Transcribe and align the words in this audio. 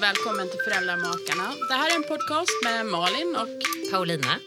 och 0.00 0.04
välkommen 0.04 0.48
till 0.48 0.58
Föräldramakarna. 0.60 1.52
Det 1.68 1.74
här 1.74 1.90
är 1.90 1.96
en 1.96 2.02
podcast 2.02 2.50
med 2.64 2.86
Malin 2.86 3.36
och 3.36 3.90
Paulina. 3.92 4.38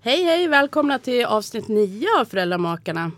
Hej 0.00 0.24
hej, 0.24 0.48
välkomna 0.48 0.98
till 0.98 1.24
avsnitt 1.24 1.68
9 1.68 2.08
av 2.18 2.24
Föräldramakarna. 2.24 3.12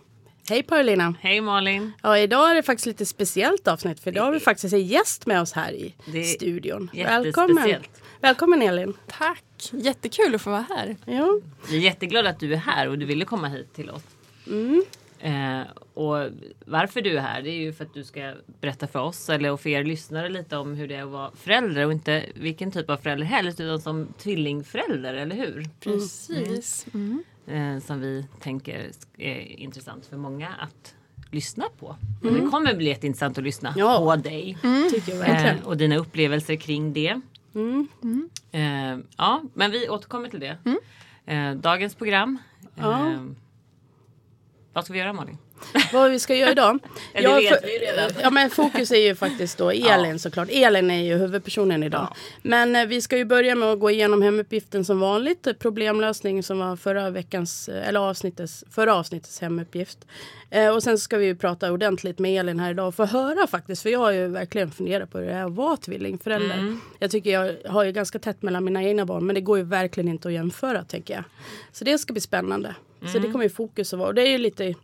Hej 0.49 0.63
Paulina. 0.63 1.15
Hej 1.21 1.41
Malin. 1.41 1.93
Ja, 2.03 2.19
idag 2.19 2.51
är 2.51 2.55
det 2.55 2.63
faktiskt 2.63 2.87
lite 2.87 3.07
speciellt 3.07 3.69
avsnitt 3.69 4.01
för 4.01 4.11
idag 4.11 4.25
har 4.25 4.33
vi 4.33 4.41
faktiskt 4.41 4.75
en 4.75 4.87
gäst 4.87 5.27
med 5.27 5.41
oss 5.41 5.53
här 5.53 5.73
i 5.73 5.95
Det 6.07 6.19
är 6.19 6.25
studion. 6.25 6.91
Välkommen. 6.95 7.83
Välkommen 8.21 8.63
Elin. 8.63 8.95
Tack! 9.07 9.71
Jättekul 9.71 10.35
att 10.35 10.43
få 10.43 10.51
vara 10.51 10.67
här. 10.69 10.97
Ja. 11.05 11.41
Vi 11.71 11.77
är 11.77 11.81
jätteglada 11.81 12.31
att 12.31 12.41
du 12.41 12.53
är 12.53 12.59
här 12.59 12.89
och 12.89 12.99
du 12.99 13.07
ville 13.07 13.25
komma 13.25 13.49
hit 13.49 13.75
till 13.75 13.91
oss. 13.91 14.03
Eh, 15.19 15.61
och 15.95 16.29
varför 16.67 17.01
du 17.03 17.17
är 17.17 17.21
här 17.21 17.43
det 17.43 17.51
är 17.51 17.61
ju 17.61 17.73
för 17.73 17.85
att 17.85 17.95
du 17.95 18.05
ska 18.05 18.33
berätta 18.61 18.87
för 18.87 18.99
oss 19.01 19.29
eller 19.29 19.53
och 19.53 19.61
för 19.61 19.71
er 19.71 19.85
lyssnare 19.85 20.29
lite 20.29 20.57
om 20.57 20.75
hur 20.75 20.89
det 20.89 20.95
är 20.95 21.03
att 21.03 21.09
vara 21.09 21.31
förälder 21.37 21.87
och 21.87 21.93
inte 21.93 22.25
vilken 22.35 22.71
typ 22.71 22.91
av 22.91 22.97
förälder 22.97 23.27
helst 23.27 23.61
utan 23.61 23.81
som 23.81 24.07
tvillingförälder, 24.19 25.15
eller 25.15 25.37
hur? 25.37 25.69
Precis. 25.81 26.87
Mm. 26.95 27.25
Eh, 27.47 27.83
som 27.83 28.01
vi 28.01 28.27
tänker 28.41 28.91
är 29.19 29.61
intressant 29.61 30.07
för 30.07 30.17
många 30.17 30.49
att 30.49 30.95
lyssna 31.31 31.65
på. 31.79 31.87
Och 32.23 32.33
det 32.33 32.41
kommer 32.51 32.75
bli 32.75 32.87
jätteintressant 32.89 33.39
att 33.39 33.45
lyssna 33.45 33.75
Ja. 33.77 33.99
på 33.99 34.17
dig. 34.29 34.57
Verkligen. 34.63 35.23
Eh, 35.59 35.67
och 35.67 35.77
dina 35.77 35.97
upplevelser 35.97 36.57
kring 36.57 36.93
det. 36.93 37.21
Eh, 38.53 38.99
ja, 39.17 39.43
men 39.55 39.71
vi 39.71 39.89
återkommer 39.89 40.29
till 40.29 40.41
det. 40.41 40.57
Eh, 41.27 41.53
dagens 41.55 41.95
program. 41.95 42.39
Ja. 42.75 43.13
Eh, 44.77 44.79
vad 44.79 44.85
ska 44.85 44.93
vi 44.93 44.99
göra 44.99 45.13
Malin? 45.13 45.39
Vad 45.93 46.11
vi 46.11 46.19
ska 46.19 46.35
göra 46.35 46.51
idag? 46.51 46.79
Ja, 47.13 47.21
det 47.21 47.51
vet 47.51 47.65
vi 47.65 47.79
redan. 47.79 48.11
Ja, 48.23 48.31
men 48.31 48.51
fokus 48.51 48.91
är 48.91 48.97
ju 48.97 49.15
faktiskt 49.15 49.59
då 49.59 49.71
Elin 49.91 50.19
såklart. 50.19 50.49
Elin 50.51 50.91
är 50.91 51.03
ju 51.03 51.17
huvudpersonen 51.17 51.83
idag. 51.83 52.09
Men 52.43 52.77
eh, 52.77 52.87
vi 52.87 53.03
ska 53.03 53.17
ju 53.17 53.25
börja 53.25 53.55
med 53.55 53.69
att 53.69 53.81
gå 53.81 53.91
igenom 53.91 54.23
hemuppgiften 54.23 54.85
som 54.85 55.01
vanligt. 55.01 55.49
Problemlösning 55.59 56.43
som 56.43 56.59
var 56.59 56.77
förra 56.77 57.11
veckans, 57.11 57.69
eh, 57.69 57.89
eller 57.89 58.01
avsnittets, 58.01 58.65
förra 58.71 58.95
avsnittets 58.95 59.41
hemuppgift. 59.41 59.99
Eh, 60.51 60.69
och 60.69 60.83
sen 60.83 60.99
ska 60.99 61.17
vi 61.17 61.27
ju 61.27 61.37
prata 61.37 61.73
ordentligt 61.73 62.19
med 62.19 62.41
Elin 62.41 62.61
här 62.61 62.71
idag 62.71 62.89
och 62.89 62.95
få 62.95 63.05
höra 63.05 63.47
faktiskt. 63.47 63.83
För 63.83 63.91
jag 63.91 63.99
har 63.99 64.13
ju 64.13 64.29
verkligen 64.29 64.71
funderat 64.71 65.11
på 65.11 65.19
hur 65.19 65.27
det 65.27 65.33
är 65.33 65.45
att 65.45 65.53
vara 65.53 65.77
tvillingförälder. 65.77 66.59
Mm. 66.59 66.81
Jag 66.99 67.11
tycker 67.11 67.31
jag 67.31 67.57
har 67.71 67.85
ju 67.85 67.93
ganska 67.93 68.19
tätt 68.19 68.43
mellan 68.43 68.65
mina 68.65 68.83
egna 68.83 69.07
barn 69.07 69.27
men 69.27 69.35
det 69.35 69.41
går 69.41 69.59
ju 69.59 69.65
verkligen 69.65 70.09
inte 70.09 70.29
att 70.29 70.35
jämföra 70.35 70.85
tänker 70.85 71.15
jag. 71.15 71.25
Så 71.73 71.85
det 71.85 71.99
ska 71.99 72.13
bli 72.13 72.21
spännande. 72.21 72.75
Så 73.01 73.07
Mm. 73.09 73.23
det 73.23 73.33
kommer 73.33 73.45
ju 73.45 73.51
fokus 73.51 73.93
att 73.93 73.99
vara. 73.99 74.09
Och 74.09 74.15
det 74.15 74.23
är 74.23 74.31
ju 74.31 74.39
lite 74.39 74.75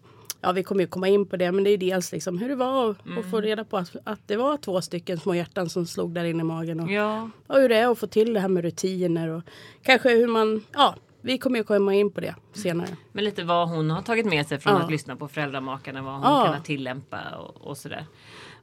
Ja, 0.44 0.52
vi 0.52 0.62
kommer 0.62 0.80
ju 0.80 0.86
komma 0.86 1.08
in 1.08 1.26
på 1.26 1.36
det, 1.36 1.52
men 1.52 1.64
det 1.64 1.70
är 1.70 1.78
dels 1.78 2.12
liksom 2.12 2.38
hur 2.38 2.48
det 2.48 2.54
var 2.54 2.90
att 2.90 2.96
att 3.18 3.24
få 3.30 3.36
Mm. 3.36 3.42
reda 3.42 3.64
på 3.64 3.76
att, 3.76 3.96
att 4.04 4.20
det 4.28 4.36
var 4.36 4.56
två 4.56 4.80
stycken 4.80 5.18
små 5.20 5.34
hjärtan 5.34 5.68
som 5.68 5.86
slog 5.86 6.14
där 6.14 6.24
inne 6.24 6.40
i 6.40 6.44
magen. 6.44 6.80
Och, 6.80 6.90
Ja, 6.92 7.30
och 7.46 7.56
hur 7.56 7.68
det 7.68 7.76
är 7.76 7.88
att 7.92 7.98
få 7.98 8.06
till 8.06 8.34
det 8.34 8.40
här 8.40 8.48
med 8.48 8.64
rutiner 8.64 9.28
och 9.28 9.42
kanske 9.82 10.08
hur 10.10 10.26
man, 10.26 10.64
ja, 10.72 10.94
vi 11.20 11.38
kommer 11.38 11.58
ju 11.58 11.64
komma 11.64 11.94
in 11.94 12.10
på 12.12 12.20
det 12.20 12.34
senare. 12.52 12.88
men 13.12 13.24
lite 13.24 13.44
vad 13.44 13.68
hon 13.68 13.90
har 13.90 14.02
tagit 14.02 14.26
med 14.26 14.46
sig 14.46 14.58
från 14.58 14.72
Ja. 14.74 14.80
att 14.82 14.90
lyssna 14.90 15.16
på 15.16 15.28
föräldramakarna. 15.28 16.02
Vad 16.02 16.12
hon 16.14 16.22
Ja. 16.22 16.52
kan 16.52 16.62
tillämpa 16.62 17.18
och, 17.38 17.66
och 17.70 17.76
sådär. 17.78 18.06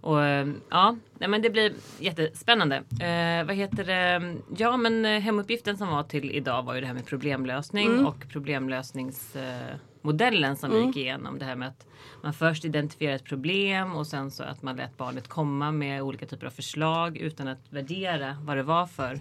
Och 0.01 0.23
eh, 0.23 0.47
ja, 0.69 0.95
nej, 1.17 1.29
men 1.29 1.41
det 1.41 1.49
blir 1.49 1.73
jättespännande. 1.99 2.75
Eh, 2.75 3.45
vad 3.45 3.55
heter 3.55 3.83
det? 3.83 4.35
Ja, 4.57 4.77
men 4.77 5.05
eh, 5.05 5.19
hemuppgiften 5.19 5.77
som 5.77 5.87
var 5.87 6.03
till 6.03 6.31
idag 6.31 6.63
var 6.63 6.75
ju 6.75 6.81
det 6.81 6.87
här 6.87 6.93
med 6.93 7.05
problemlösning 7.05 8.05
och 8.05 8.25
problemlösningsmodellen 8.29 10.57
som 10.57 10.71
vi 10.71 10.85
gick 10.85 10.97
igenom. 10.97 11.39
Det 11.39 11.45
här 11.45 11.55
med 11.55 11.67
att 11.67 11.85
man 12.23 12.33
först 12.33 12.65
identifierar 12.65 13.15
ett 13.15 13.25
problem 13.25 13.95
och 13.95 14.07
sen 14.07 14.31
så 14.31 14.43
att 14.43 14.63
man 14.63 14.75
lät 14.75 14.97
barnet 14.97 15.27
komma 15.27 15.71
med 15.71 16.01
olika 16.01 16.25
typer 16.25 16.47
av 16.47 16.51
förslag 16.51 17.17
utan 17.17 17.47
att 17.47 17.61
värdera 17.69 18.37
vad 18.41 18.57
det 18.57 18.63
var 18.63 18.85
för 18.85 19.19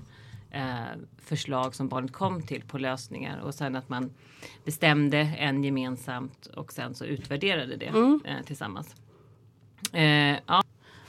eh, 0.50 0.84
förslag 1.19 1.75
som 1.75 1.88
barnet 1.88 2.12
kom 2.12 2.43
till 2.43 2.62
på 2.62 2.78
lösningar 2.78 3.41
och 3.41 3.55
sen 3.55 3.77
att 3.77 3.88
man 3.88 4.11
bestämde 4.65 5.19
en 5.19 5.65
gemensamt 5.65 6.47
och 6.47 6.72
sen 6.72 6.94
så 6.94 7.05
utvärderade 7.05 7.77
det 7.77 7.87
eh, 8.25 8.43
tillsammans. 8.47 8.94
Eh, 9.93 10.37
ja, 10.47 10.62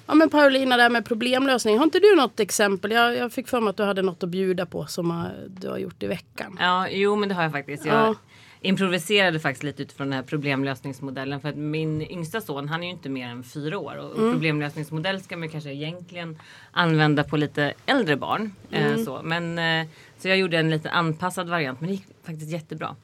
Ja 0.09 0.15
men 0.15 0.29
Paulina, 0.29 0.77
det 0.77 0.83
här 0.83 0.89
med 0.89 1.05
problemlösning. 1.05 1.77
Har 1.77 1.83
inte 1.85 1.99
du 1.99 2.15
något 2.15 2.39
exempel? 2.39 2.91
Jag, 2.91 3.17
jag 3.17 3.31
fick 3.33 3.47
för 3.47 3.61
mig 3.61 3.69
att 3.69 3.77
du 3.77 3.83
hade 3.83 4.01
något 4.01 4.23
att 4.23 4.29
bjuda 4.29 4.65
på 4.65 4.85
som 4.85 5.11
eh, 5.11 5.17
du 5.47 5.69
har 5.69 5.77
gjort 5.77 6.03
i 6.03 6.07
veckan. 6.07 6.57
Ja, 6.59 6.87
jo 6.89 7.15
men 7.15 7.29
det 7.29 7.35
har 7.35 7.43
jag 7.43 7.51
faktiskt. 7.51 7.85
Jag 7.85 7.95
Ja. 7.95 8.15
improviserade 8.61 9.39
faktiskt 9.39 9.63
lite 9.63 9.81
utifrån 9.83 10.07
den 10.07 10.13
här 10.13 10.23
problemlösningsmodellen. 10.23 11.41
För 11.41 11.49
att 11.49 11.55
min 11.55 12.01
yngsta 12.01 12.41
son 12.41 12.69
han 12.69 12.83
är 12.83 12.87
ju 12.87 12.93
inte 12.93 13.09
mer 13.09 13.27
än 13.27 13.43
fyra 13.43 13.77
år. 13.79 13.95
Och 13.97 14.17
Mm. 14.19 14.31
problemlösningsmodell 14.33 15.21
ska 15.21 15.37
man 15.37 15.49
kanske 15.49 15.69
egentligen 15.71 16.39
använda 16.71 17.23
på 17.23 17.37
lite 17.37 17.73
äldre 17.85 18.15
barn. 18.15 18.51
Eh, 18.71 18.85
Mm. 18.85 19.05
så. 19.05 19.21
Men, 19.23 19.59
eh, 19.59 19.87
så 20.17 20.27
jag 20.27 20.37
gjorde 20.37 20.57
en 20.57 20.69
lite 20.69 20.89
anpassad 20.89 21.49
variant 21.49 21.81
men 21.81 21.87
det 21.89 21.93
gick 21.95 22.05
faktiskt 22.25 22.51
jättebra. 22.51 22.95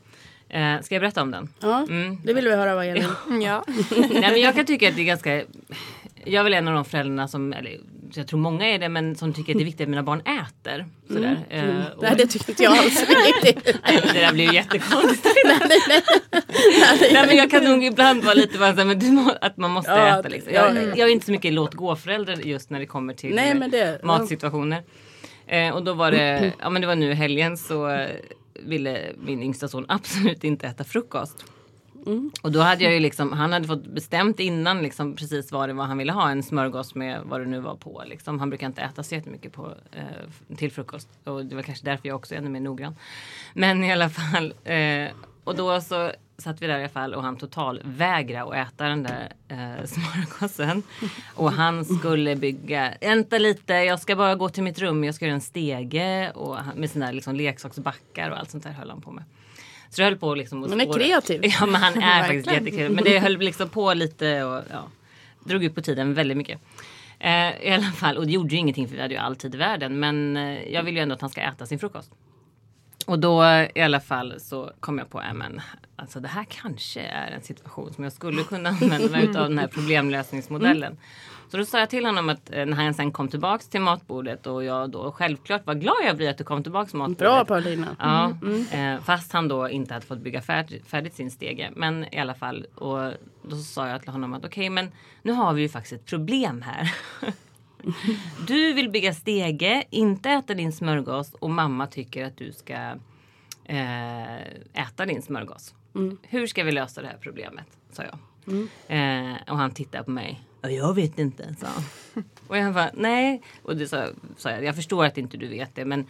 Eh, 0.49 0.81
ska 0.81 0.95
jag 0.95 1.01
berätta 1.01 1.21
om 1.21 1.31
den? 1.31 1.49
Ja, 1.59 1.85
Mm. 1.89 2.17
det 2.23 2.33
vill 2.33 2.45
vi 2.47 2.55
höra 2.55 2.75
vad 2.75 2.87
gäller. 2.87 3.05
Ja. 3.43 3.63
Nej, 3.97 4.31
men 4.31 4.41
jag 4.41 4.55
kan 4.55 4.65
tycka 4.65 4.89
att 4.89 4.95
det 4.95 5.01
är 5.01 5.05
ganska... 5.05 5.43
Jag 6.25 6.39
är 6.39 6.43
väl 6.43 6.53
en 6.53 6.67
av 6.67 6.73
de 6.73 6.85
föräldrarna 6.85 7.27
som, 7.27 7.53
eller 7.53 7.79
jag 8.13 8.27
tror 8.27 8.39
många 8.39 8.65
är 8.69 8.79
det, 8.79 8.89
men 8.89 9.15
som 9.15 9.33
tycker 9.33 9.53
att 9.53 9.57
det 9.57 9.63
är 9.63 9.65
viktigt 9.65 9.81
att 9.81 9.89
mina 9.89 10.03
barn 10.03 10.21
äter. 10.21 10.85
Sådär. 11.07 11.39
Eh, 11.49 11.63
och- 11.95 12.01
Nej 12.03 12.13
det 12.17 12.27
tycker 12.27 12.49
inte 12.49 12.63
jag 12.63 12.77
alls 12.77 13.05
riktigt. 13.09 13.75
Nej, 13.87 14.01
det 14.13 14.19
där 14.19 14.33
blir 14.33 14.45
ju 14.45 14.53
jättekonstigt. 14.53 15.37
nej, 17.11 17.27
men 17.27 17.35
jag 17.37 17.51
kan 17.51 17.63
nog 17.63 17.83
ibland 17.83 18.23
vara 18.23 18.33
lite 18.33 18.57
bara 18.57 18.71
så 18.73 18.77
här, 18.77 18.85
men 18.85 18.99
du 18.99 19.11
må, 19.11 19.31
att 19.41 19.57
man 19.57 19.71
måste 19.71 19.91
Ja, 19.91 20.19
äta. 20.19 20.29
Liksom. 20.29 20.53
ja, 20.53 20.67
Jag, 20.67 20.77
ja, 20.77 20.81
ja. 20.81 20.93
jag 20.97 21.09
är 21.09 21.13
inte 21.13 21.25
så 21.25 21.31
mycket 21.31 21.53
låt 21.53 21.73
gå-förälder 21.73 22.35
just 22.35 22.69
när 22.69 22.79
det 22.79 22.85
kommer 22.85 23.13
till 23.13 23.35
Nej, 23.35 23.49
eh, 23.51 23.55
men 23.57 23.71
det- 23.71 23.99
matsituationer. 24.03 24.83
Eh, 25.47 25.69
och 25.75 25.83
då 25.83 25.93
var 25.93 26.11
det, 26.11 26.53
ja 26.59 26.69
men 26.69 26.81
det 26.81 26.87
var 26.87 26.95
nu 26.95 27.11
i 27.11 27.13
helgen 27.13 27.57
så 27.57 27.89
eh, 27.89 28.09
ville 28.65 28.99
min 29.17 29.43
yngsta 29.43 29.67
son 29.67 29.85
absolut 29.87 30.43
inte 30.43 30.67
äta 30.67 30.83
frukost. 30.83 31.45
Mm. 32.05 32.31
Och 32.41 32.51
då 32.51 32.59
hade 32.59 32.83
jag 32.83 32.93
ju 32.93 32.99
liksom, 32.99 33.33
han 33.33 33.53
hade 33.53 33.67
fått 33.67 33.87
bestämt 33.87 34.39
innan 34.39 34.81
liksom 34.81 35.15
precis 35.15 35.51
vad 35.51 35.69
det 35.69 35.73
var 35.73 35.85
han 35.85 35.97
ville 35.97 36.11
ha. 36.11 36.31
En 36.31 36.43
smörgås 36.43 36.95
med 36.95 37.21
vad 37.25 37.41
det 37.41 37.45
nu 37.45 37.59
var 37.59 37.75
på. 37.75 38.03
Liksom. 38.05 38.39
Han 38.39 38.49
brukar 38.49 38.67
inte 38.67 38.81
äta 38.81 39.03
så 39.03 39.15
jättemycket 39.15 39.53
på, 39.53 39.73
eh, 39.91 40.55
till 40.57 40.71
frukost. 40.71 41.09
Och 41.23 41.45
det 41.45 41.55
var 41.55 41.61
kanske 41.61 41.85
därför 41.85 42.07
jag 42.07 42.15
också 42.15 42.33
är 42.33 42.39
ännu 42.39 42.49
mer 42.49 42.59
noggrann. 42.59 42.95
Men 43.53 43.83
i 43.83 43.91
alla 43.91 44.09
fall. 44.09 44.53
Eh, 44.63 45.09
och 45.43 45.55
då 45.55 45.81
så 45.81 46.11
satt 46.37 46.61
vi 46.61 46.67
där 46.67 46.77
i 46.77 46.79
alla 46.79 46.89
fall 46.89 47.13
och 47.13 47.23
han 47.23 47.37
total 47.37 47.81
vägra 47.83 48.43
att 48.43 48.53
äta 48.53 48.87
den 48.87 49.03
där 49.03 49.31
eh, 49.47 49.85
smörgåsen. 49.85 50.83
Och 51.35 51.51
han 51.51 51.85
skulle 51.85 52.35
bygga, 52.35 52.93
vänta 53.01 53.37
lite, 53.37 53.73
jag 53.73 53.99
ska 53.99 54.15
bara 54.15 54.35
gå 54.35 54.49
till 54.49 54.63
mitt 54.63 54.79
rum, 54.79 55.03
jag 55.03 55.15
ska 55.15 55.25
göra 55.25 55.35
en 55.35 55.41
stege. 55.41 56.31
Och 56.31 56.57
med 56.75 56.89
sina 56.89 57.11
liksom, 57.11 57.35
leksaksbackar 57.35 58.29
och 58.29 58.39
allt 58.39 58.51
sånt 58.51 58.63
där 58.63 58.71
höll 58.71 58.89
han 58.89 59.01
på 59.01 59.11
med. 59.11 59.23
Så 59.95 60.01
det 60.01 60.05
höll 60.05 60.17
på 60.17 60.35
liksom 60.35 60.63
att 60.63 60.69
Han 60.69 60.81
är 60.81 60.93
kreativ. 60.93 61.41
Ja 61.59 61.65
men 61.65 61.81
han 61.81 62.01
är 62.03 62.23
faktiskt 62.27 62.51
jättekreativ. 62.51 62.91
Men 62.91 63.03
det 63.03 63.19
höll 63.19 63.37
liksom 63.37 63.69
på 63.69 63.93
lite 63.93 64.43
och 64.43 64.63
ja, 64.69 64.87
drog 65.43 65.63
ut 65.63 65.75
på 65.75 65.81
tiden 65.81 66.13
väldigt 66.13 66.37
mycket. 66.37 66.61
Eh, 67.19 67.61
I 67.61 67.71
alla 67.71 67.91
fall, 67.91 68.17
och 68.17 68.25
det 68.25 68.31
gjorde 68.31 68.49
ju 68.49 68.57
ingenting 68.57 68.87
för 68.87 68.95
vi 68.95 69.01
hade 69.01 69.13
ju 69.13 69.19
all 69.19 69.35
tid 69.35 69.55
i 69.55 69.57
världen. 69.57 69.99
Men 69.99 70.37
eh, 70.37 70.73
jag 70.73 70.83
vill 70.83 70.95
ju 70.95 71.01
ändå 71.01 71.15
att 71.15 71.21
han 71.21 71.29
ska 71.29 71.41
äta 71.41 71.65
sin 71.65 71.79
frukost. 71.79 72.11
Och 73.05 73.19
då 73.19 73.43
i 73.75 73.81
alla 73.81 73.99
fall 73.99 74.33
så 74.39 74.71
kom 74.79 74.97
jag 74.97 75.09
på, 75.09 75.21
äh, 75.21 75.33
men 75.33 75.61
alltså 75.95 76.19
det 76.19 76.27
här 76.27 76.45
kanske 76.49 77.01
är 77.01 77.31
en 77.31 77.41
situation 77.41 77.93
som 77.93 78.03
jag 78.03 78.13
skulle 78.13 78.43
kunna 78.43 78.69
använda 78.81 79.09
mig 79.09 79.27
av 79.27 79.49
den 79.49 79.57
här 79.57 79.67
problemlösningsmodellen. 79.67 80.97
Så 81.47 81.57
då 81.57 81.65
sa 81.65 81.79
jag 81.79 81.89
till 81.89 82.05
honom 82.05 82.29
att 82.29 82.53
eh, 82.53 82.65
när 82.65 82.73
han 82.73 82.93
sen 82.93 83.11
kom 83.11 83.27
tillbaks 83.27 83.67
till 83.67 83.81
matbordet 83.81 84.47
och 84.47 84.63
jag 84.63 84.89
då 84.89 85.11
självklart 85.11 85.65
var 85.65 85.73
glad 85.73 85.95
jag 86.05 86.17
blir 86.17 86.29
att 86.29 86.37
du 86.37 86.43
kom 86.43 86.63
tillbaks 86.63 86.91
till 86.91 86.97
matbordet. 86.97 87.17
Bra 87.17 87.45
Paulina. 87.45 87.95
Ja, 87.99 88.33
eh, 88.77 88.99
fast 89.01 89.31
han 89.33 89.47
då 89.47 89.69
inte 89.69 89.93
hade 89.93 90.05
fått 90.05 90.19
bygga 90.19 90.41
färdigt, 90.41 90.87
färdigt 90.87 91.15
sin 91.15 91.31
stege. 91.31 91.71
Men 91.75 92.13
i 92.13 92.19
alla 92.19 92.33
fall, 92.33 92.65
och 92.75 93.13
då 93.41 93.55
sa 93.55 93.87
jag 93.87 94.01
till 94.01 94.11
honom 94.11 94.33
att 94.33 94.45
okej, 94.45 94.69
men 94.69 94.91
nu 95.21 95.31
har 95.31 95.53
vi 95.53 95.61
ju 95.61 95.69
faktiskt 95.69 95.93
ett 95.93 96.05
problem 96.05 96.61
här. 96.61 96.93
Du 98.47 98.73
vill 98.73 98.89
bygga 98.89 99.13
stege, 99.13 99.83
inte 99.89 100.29
äta 100.29 100.53
din 100.53 100.71
smörgås 100.71 101.33
och 101.33 101.49
mamma 101.49 101.87
tycker 101.87 102.25
att 102.25 102.37
du 102.37 102.51
ska 102.51 102.73
eh, 103.65 104.37
äta 104.73 105.05
din 105.05 105.21
smörgås. 105.21 105.73
Hur 106.21 106.47
ska 106.47 106.63
vi 106.63 106.71
lösa 106.71 107.01
det 107.01 107.07
här 107.07 107.17
problemet? 107.21 107.67
sa 107.91 108.03
jag. 108.03 108.17
Eh, 108.87 109.51
och 109.51 109.57
han 109.57 109.71
tittade 109.71 110.03
på 110.03 110.11
mig. 110.11 110.41
"Ja, 110.61 110.69
Jag 110.69 110.93
vet 110.93 111.19
inte, 111.19 111.55
sa 111.59 111.67
han. 111.67 111.83
Och 112.47 112.57
jag 112.57 112.73
bara, 112.73 112.91
nej. 112.93 113.41
Och 113.63 113.77
det 113.77 113.87
sa, 113.87 114.07
sa 114.37 114.49
jag, 114.51 114.63
jag 114.63 114.75
förstår 114.75 115.05
att 115.05 115.17
inte 115.17 115.37
du 115.37 115.47
vet 115.47 115.75
det. 115.75 115.85
Men 115.85 116.05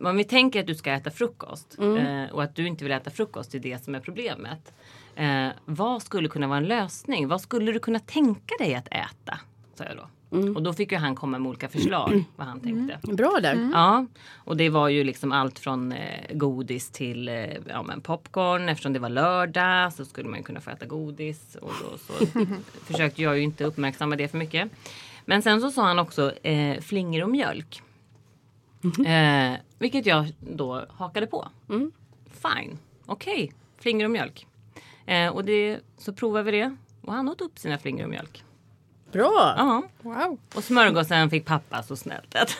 om 0.00 0.16
vi 0.16 0.24
tänker 0.24 0.60
att 0.60 0.66
du 0.66 0.74
ska 0.74 0.92
äta 0.92 1.10
frukost 1.10 1.76
eh, 1.98 2.24
och 2.34 2.42
att 2.42 2.54
du 2.54 2.66
inte 2.66 2.84
vill 2.84 2.92
äta 2.92 3.10
frukost, 3.10 3.50
det 3.52 3.58
är 3.58 3.62
det 3.62 3.84
som 3.84 3.94
är 3.94 4.00
problemet. 4.00 4.72
Eh, 5.16 5.48
vad 5.64 6.02
skulle 6.02 6.28
kunna 6.28 6.46
vara 6.46 6.58
en 6.58 6.64
lösning? 6.64 7.28
Vad 7.28 7.40
skulle 7.40 7.72
du 7.72 7.78
kunna 7.78 7.98
tänka 7.98 8.54
dig 8.58 8.74
att 8.74 8.88
äta? 8.88 9.40
Sa 9.74 9.84
jag 9.84 9.96
då. 9.96 10.08
Och 10.28 10.62
då 10.62 10.72
fick 10.72 10.92
ju 10.92 10.98
han 10.98 11.14
komma 11.14 11.38
med 11.38 11.48
olika 11.48 11.68
förslag 11.68 12.24
vad 12.36 12.46
han 12.46 12.60
tänkte. 12.60 13.12
Bra 13.12 13.38
där. 13.42 13.70
Ja, 13.72 14.06
och 14.34 14.56
det 14.56 14.68
var 14.68 14.88
ju 14.88 15.04
liksom 15.04 15.32
allt 15.32 15.58
från 15.58 15.92
eh, 15.92 16.36
godis 16.36 16.90
till 16.90 17.28
eh, 17.28 17.34
ja, 17.68 17.82
men 17.82 18.00
popcorn. 18.00 18.68
Eftersom 18.68 18.92
det 18.92 18.98
var 18.98 19.08
lördag 19.08 19.92
så 19.92 20.04
skulle 20.04 20.28
man 20.28 20.38
ju 20.38 20.44
kunna 20.44 20.60
få 20.60 20.70
äta 20.70 20.86
godis. 20.86 21.56
Och 21.62 21.72
då 21.82 21.98
så 21.98 22.26
försökte 22.84 23.22
jag 23.22 23.36
ju 23.36 23.42
inte 23.42 23.64
uppmärksamma 23.64 24.16
det 24.16 24.28
för 24.28 24.38
mycket. 24.38 24.70
Men 25.24 25.42
sen 25.42 25.60
så 25.60 25.70
sa 25.70 25.82
han 25.82 25.98
också 25.98 26.32
eh, 26.42 26.80
flingor 26.80 27.22
och 27.22 27.30
mjölk. 27.30 27.82
Eh, 29.06 29.58
vilket 29.78 30.06
jag 30.06 30.32
då 30.40 30.86
hakade 30.90 31.26
på. 31.26 31.48
Fine, 32.30 32.78
okej, 33.06 33.52
flingor 33.78 34.04
och 34.04 34.10
mjölk. 34.10 34.46
Eh, 35.06 35.28
och 35.28 35.44
det, 35.44 35.80
så 35.98 36.12
provade 36.12 36.50
vi 36.50 36.58
det. 36.58 36.76
Och 37.00 37.12
han 37.12 37.28
åt 37.28 37.40
upp 37.40 37.58
sina 37.58 37.78
flingor 37.78 38.04
och 38.04 38.10
mjölk. 38.10 38.44
Bra. 39.12 39.54
Ja. 39.56 39.82
Wow. 40.02 40.38
Och 40.54 40.64
smörgåsen 40.64 41.30
fick 41.30 41.44
pappa 41.44 41.82
så 41.82 41.96
snällt 41.96 42.34
äta. 42.34 42.52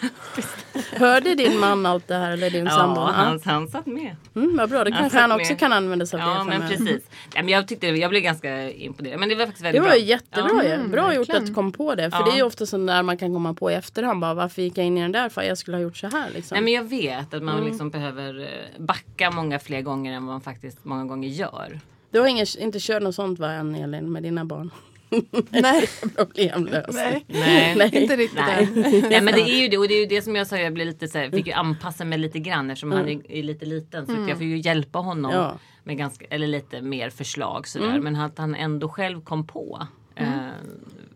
Hörde 0.96 1.34
din 1.34 1.58
man 1.60 1.86
allt 1.86 2.08
det 2.08 2.14
här 2.14 2.30
eller 2.30 2.50
din 2.50 2.70
sambo? 2.70 3.00
Ja, 3.00 3.10
han, 3.14 3.40
han 3.44 3.68
satt 3.68 3.86
med. 3.86 4.16
Mm, 4.36 4.56
vad 4.56 4.70
bra, 4.70 4.84
det 4.84 4.90
Han 4.92 5.00
kanske 5.02 5.18
han 5.18 5.32
också 5.32 5.52
med. 5.52 5.58
kan 5.60 5.72
använda 5.72 6.06
sig 6.06 6.20
av 6.22 6.28
Ja, 6.28 6.38
det 6.38 6.44
men 6.58 6.68
precis. 6.68 6.86
Nej, 7.34 7.42
men 7.44 7.48
jag, 7.48 7.68
tyckte, 7.68 7.86
jag 7.86 8.10
blev 8.10 8.22
ganska 8.22 8.70
imponerad. 8.70 9.20
Men 9.20 9.28
det 9.28 9.34
var 9.34 9.46
faktiskt 9.46 9.62
Det 9.62 9.64
väldigt 9.64 9.82
var 9.82 9.88
bra. 9.88 9.96
jättebra 9.98 10.64
Ja. 10.64 10.76
ju. 10.82 10.88
Bra 10.88 11.14
gjort 11.14 11.18
verkligen. 11.20 11.42
att 11.42 11.46
du 11.48 11.54
kom 11.54 11.72
på 11.72 11.94
det. 11.94 12.10
För 12.10 12.18
Ja. 12.18 12.24
det 12.24 12.30
är 12.30 12.36
ju 12.36 12.42
ofta 12.42 12.66
sånt 12.66 12.86
där 12.86 13.02
man 13.02 13.18
kan 13.18 13.32
komma 13.34 13.54
på 13.54 13.70
i 13.70 13.74
efterhand. 13.74 14.20
Bara, 14.20 14.34
varför 14.34 14.62
gick 14.62 14.78
jag 14.78 14.86
in 14.86 14.98
i 14.98 15.02
den 15.02 15.12
där? 15.12 15.28
För 15.28 15.42
jag 15.42 15.58
skulle 15.58 15.76
ha 15.76 15.82
gjort 15.82 15.96
så 15.96 16.06
här 16.08 16.30
liksom. 16.34 16.54
Nej, 16.54 16.62
men 16.62 16.72
jag 16.72 16.84
vet 16.84 17.34
att 17.34 17.42
man 17.42 17.54
Mm. 17.54 17.66
liksom 17.68 17.90
behöver 17.90 18.40
eh, 18.40 18.80
backa 18.84 19.30
många 19.30 19.58
fler 19.58 19.80
gånger 19.82 20.12
än 20.12 20.26
vad 20.26 20.34
man 20.34 20.40
faktiskt 20.40 20.84
många 20.84 21.04
gånger 21.04 21.28
gör. 21.28 21.80
Du 22.10 22.20
har 22.20 22.26
ingen, 22.26 22.46
inte 22.58 22.78
kört 22.80 23.02
något 23.02 23.14
sånt 23.14 23.38
va 23.38 23.50
än 23.52 23.74
Elin 23.74 24.12
med 24.12 24.22
dina 24.22 24.44
barn? 24.44 24.70
Nej, 25.50 25.88
Problemlösning. 26.16 27.24
nej. 27.28 27.74
Nej. 27.76 27.90
inte 28.02 28.16
riktigt 28.16 28.40
Nej. 28.46 28.68
Nej 29.10 29.20
men 29.20 29.34
det 29.34 29.40
är 29.40 29.62
ju 29.62 29.68
det 29.70 29.78
och 29.78 29.88
det 29.88 29.94
är 29.94 30.00
ju 30.00 30.06
det 30.06 30.22
som 30.22 30.36
jag 30.36 30.46
sa 30.46 30.56
jag 30.56 30.72
blir 30.72 30.84
lite 30.84 31.08
så 31.08 31.18
här, 31.18 31.30
fick 31.30 31.46
ju 31.46 31.52
anpassa 31.52 32.04
mig 32.04 32.18
lite 32.18 32.38
grann 32.38 32.70
eftersom 32.70 32.92
han 32.92 33.08
är, 33.08 33.30
är 33.32 33.42
lite 33.42 33.66
liten 33.66 34.06
så 34.06 34.12
att 34.12 34.28
jag 34.28 34.36
får 34.36 34.46
ju 34.46 34.58
hjälpa 34.58 34.98
honom 34.98 35.30
Mm. 35.32 35.42
Ja. 35.42 35.48
Mm. 35.48 35.58
med 35.84 35.96
ganska, 35.98 36.24
eller 36.30 36.46
lite 36.46 36.82
mer 36.82 37.10
förslag 37.10 37.68
sådär 37.68 38.00
men 38.00 38.16
att 38.16 38.38
han 38.38 38.54
ändå 38.54 38.88
själv 38.88 39.20
kom 39.24 39.46
på 39.46 39.86
eh, 40.14 40.26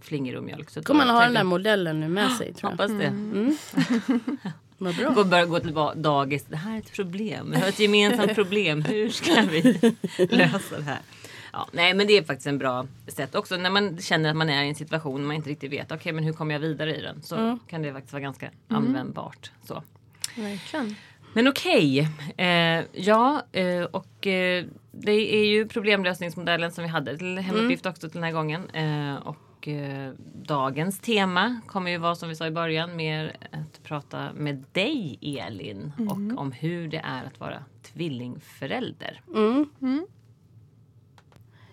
flingor 0.01 0.37
och 0.37 0.45
mjölk. 0.45 0.71
Så 0.71 0.83
Kommer 0.83 0.99
man 1.07 1.15
då 1.15 1.21
ha 1.21 1.25
den 1.25 1.35
där 1.35 1.45
modellen 1.45 2.01
nu 2.01 2.09
med 2.09 2.33
sig 2.33 2.55
tror 2.55 2.73
jag. 2.73 2.79
Hoppas 2.79 2.99
det. 2.99 3.13
Vad 4.79 4.97
bra. 4.97 5.11
Gå, 5.11 5.25
börja 5.25 5.47
gå 5.47 5.61
till 5.61 5.75
dagis. 5.97 6.45
Det 6.45 6.57
här 6.57 6.75
är 6.75 6.79
ett 6.79 6.93
problem. 6.93 7.51
Vi 7.51 7.61
har 7.61 7.69
ett 7.69 7.81
gemensamt 7.81 8.35
problem. 8.35 8.83
Hur 8.83 9.09
ska 9.09 9.43
vi 9.51 9.63
lösa 10.31 10.77
det 10.77 10.83
här? 10.83 10.99
Ja, 11.53 11.69
nej 11.73 11.95
men 11.95 12.07
det 12.07 12.13
är 12.19 12.23
faktiskt 12.23 12.47
en 12.47 12.59
bra 12.59 12.87
sätt 13.07 13.35
också 13.35 13.57
när 13.57 13.71
man 13.71 13.99
känner 13.99 14.31
att 14.31 14.37
man 14.37 14.51
är 14.51 14.65
i 14.65 14.69
en 14.69 14.75
situation 14.75 15.27
man 15.27 15.37
inte 15.37 15.51
riktigt 15.51 15.73
vet. 15.73 15.93
Okej 15.93 16.13
men 16.13 16.25
hur 16.25 16.33
kommer 16.33 16.55
jag 16.55 16.61
vidare 16.61 16.97
i 16.97 17.03
den? 17.03 17.23
Så 17.23 17.59
kan 17.67 17.83
det 17.83 17.93
faktiskt 17.93 18.13
vara 18.13 18.23
ganska 18.23 18.51
användbart. 18.69 19.51
Så. 19.63 19.83
Verkligen. 20.37 20.95
Men 21.33 21.49
okej. 21.49 22.09
Eh, 22.37 22.85
ja 22.93 23.43
eh, 23.53 23.83
och 23.83 24.27
eh, 24.27 24.65
det 24.93 25.37
är 25.37 25.45
ju 25.47 25.69
problemlösningsmodellen 25.69 26.73
som 26.73 26.85
vi 26.85 26.91
hade 26.91 27.19
till 27.19 27.39
hemuppgift 27.39 27.87
också 27.87 28.09
till 28.09 28.15
den 28.15 28.23
här 28.25 28.33
gången. 28.33 28.71
Eh, 28.71 29.15
och 29.15 29.69
eh, 29.69 30.13
dagens 30.43 31.01
tema 31.01 31.61
kommer 31.67 31.91
ju 31.91 31.99
vara 31.99 32.15
som 32.15 32.29
vi 32.29 32.37
sa 32.37 32.47
i 32.47 32.51
början 32.51 32.97
mer 32.97 33.37
att 33.51 33.83
prata 33.83 34.33
med 34.33 34.65
dig 34.73 35.19
Elin 35.41 35.93
och 36.11 36.41
om 36.41 36.53
hur 36.53 36.89
det 36.89 37.03
är 37.05 37.25
att 37.25 37.41
vara 37.41 37.65
tvillingförälder. 37.83 39.21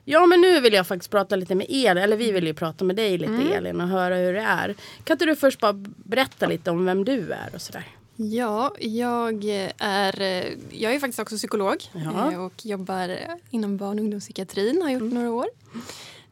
Ja 0.09 0.25
men 0.25 0.41
nu 0.41 0.59
vill 0.61 0.73
jag 0.73 0.87
faktiskt 0.87 1.11
prata 1.11 1.35
lite 1.35 1.55
med 1.55 1.65
Elin. 1.69 1.97
Eller 2.03 2.17
vi 2.17 2.31
vill 2.31 2.47
ju 2.47 2.53
prata 2.53 2.85
med 2.85 2.95
dig 2.95 3.17
lite 3.17 3.33
Elin 3.53 3.81
och 3.81 3.87
höra 3.87 4.15
hur 4.15 4.33
det 4.33 4.39
är. 4.41 4.75
Kan 5.03 5.13
inte 5.15 5.25
du 5.25 5.35
först 5.35 5.59
bara 5.59 5.73
berätta 5.97 6.47
lite 6.47 6.71
om 6.71 6.85
vem 6.85 7.05
du 7.05 7.31
är 7.31 7.49
och 7.55 7.61
sådär? 7.61 7.87
Ja, 8.15 8.75
jag 8.79 9.43
är, 9.77 10.45
jag 10.69 10.93
är 10.95 10.99
faktiskt 10.99 11.19
också 11.19 11.35
psykolog 11.37 11.75
Ja. 11.93 12.31
eh, 12.31 12.45
och 12.45 12.65
jobbar 12.65 13.17
inom 13.49 13.77
barn 13.77 13.99
och 13.99 14.03
ungdomspsykiatrin. 14.03 14.81
Har 14.81 14.89
gjort 14.89 15.13
några 15.13 15.31
år. 15.31 15.47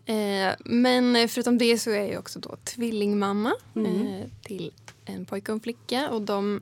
Eh, 0.06 0.54
Men 0.66 1.30
förutom 1.30 1.57
det 1.57 1.77
så 1.77 1.92
är 1.92 2.12
jag 2.12 2.19
också 2.19 2.39
då 2.39 2.56
tvillingmamma 2.63 3.54
eh, 3.75 4.27
till 4.42 4.72
en 5.06 5.25
pojke 5.25 5.51
och 5.51 5.56
en 5.56 5.60
flicka. 5.62 6.10
Och 6.10 6.22
de, 6.22 6.62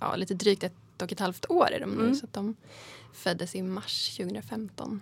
ja, 0.00 0.16
lite 0.16 0.34
drygt 0.34 0.64
ett 0.64 0.72
och 1.02 1.12
ett 1.12 1.20
halvt 1.20 1.46
år 1.50 1.68
är 1.72 1.80
de 1.80 1.90
nu. 1.90 2.14
Så 2.14 2.24
att 2.26 2.32
de 2.32 2.56
föddes 3.14 3.54
i 3.54 3.62
mars 3.62 4.16
2015. 4.16 5.00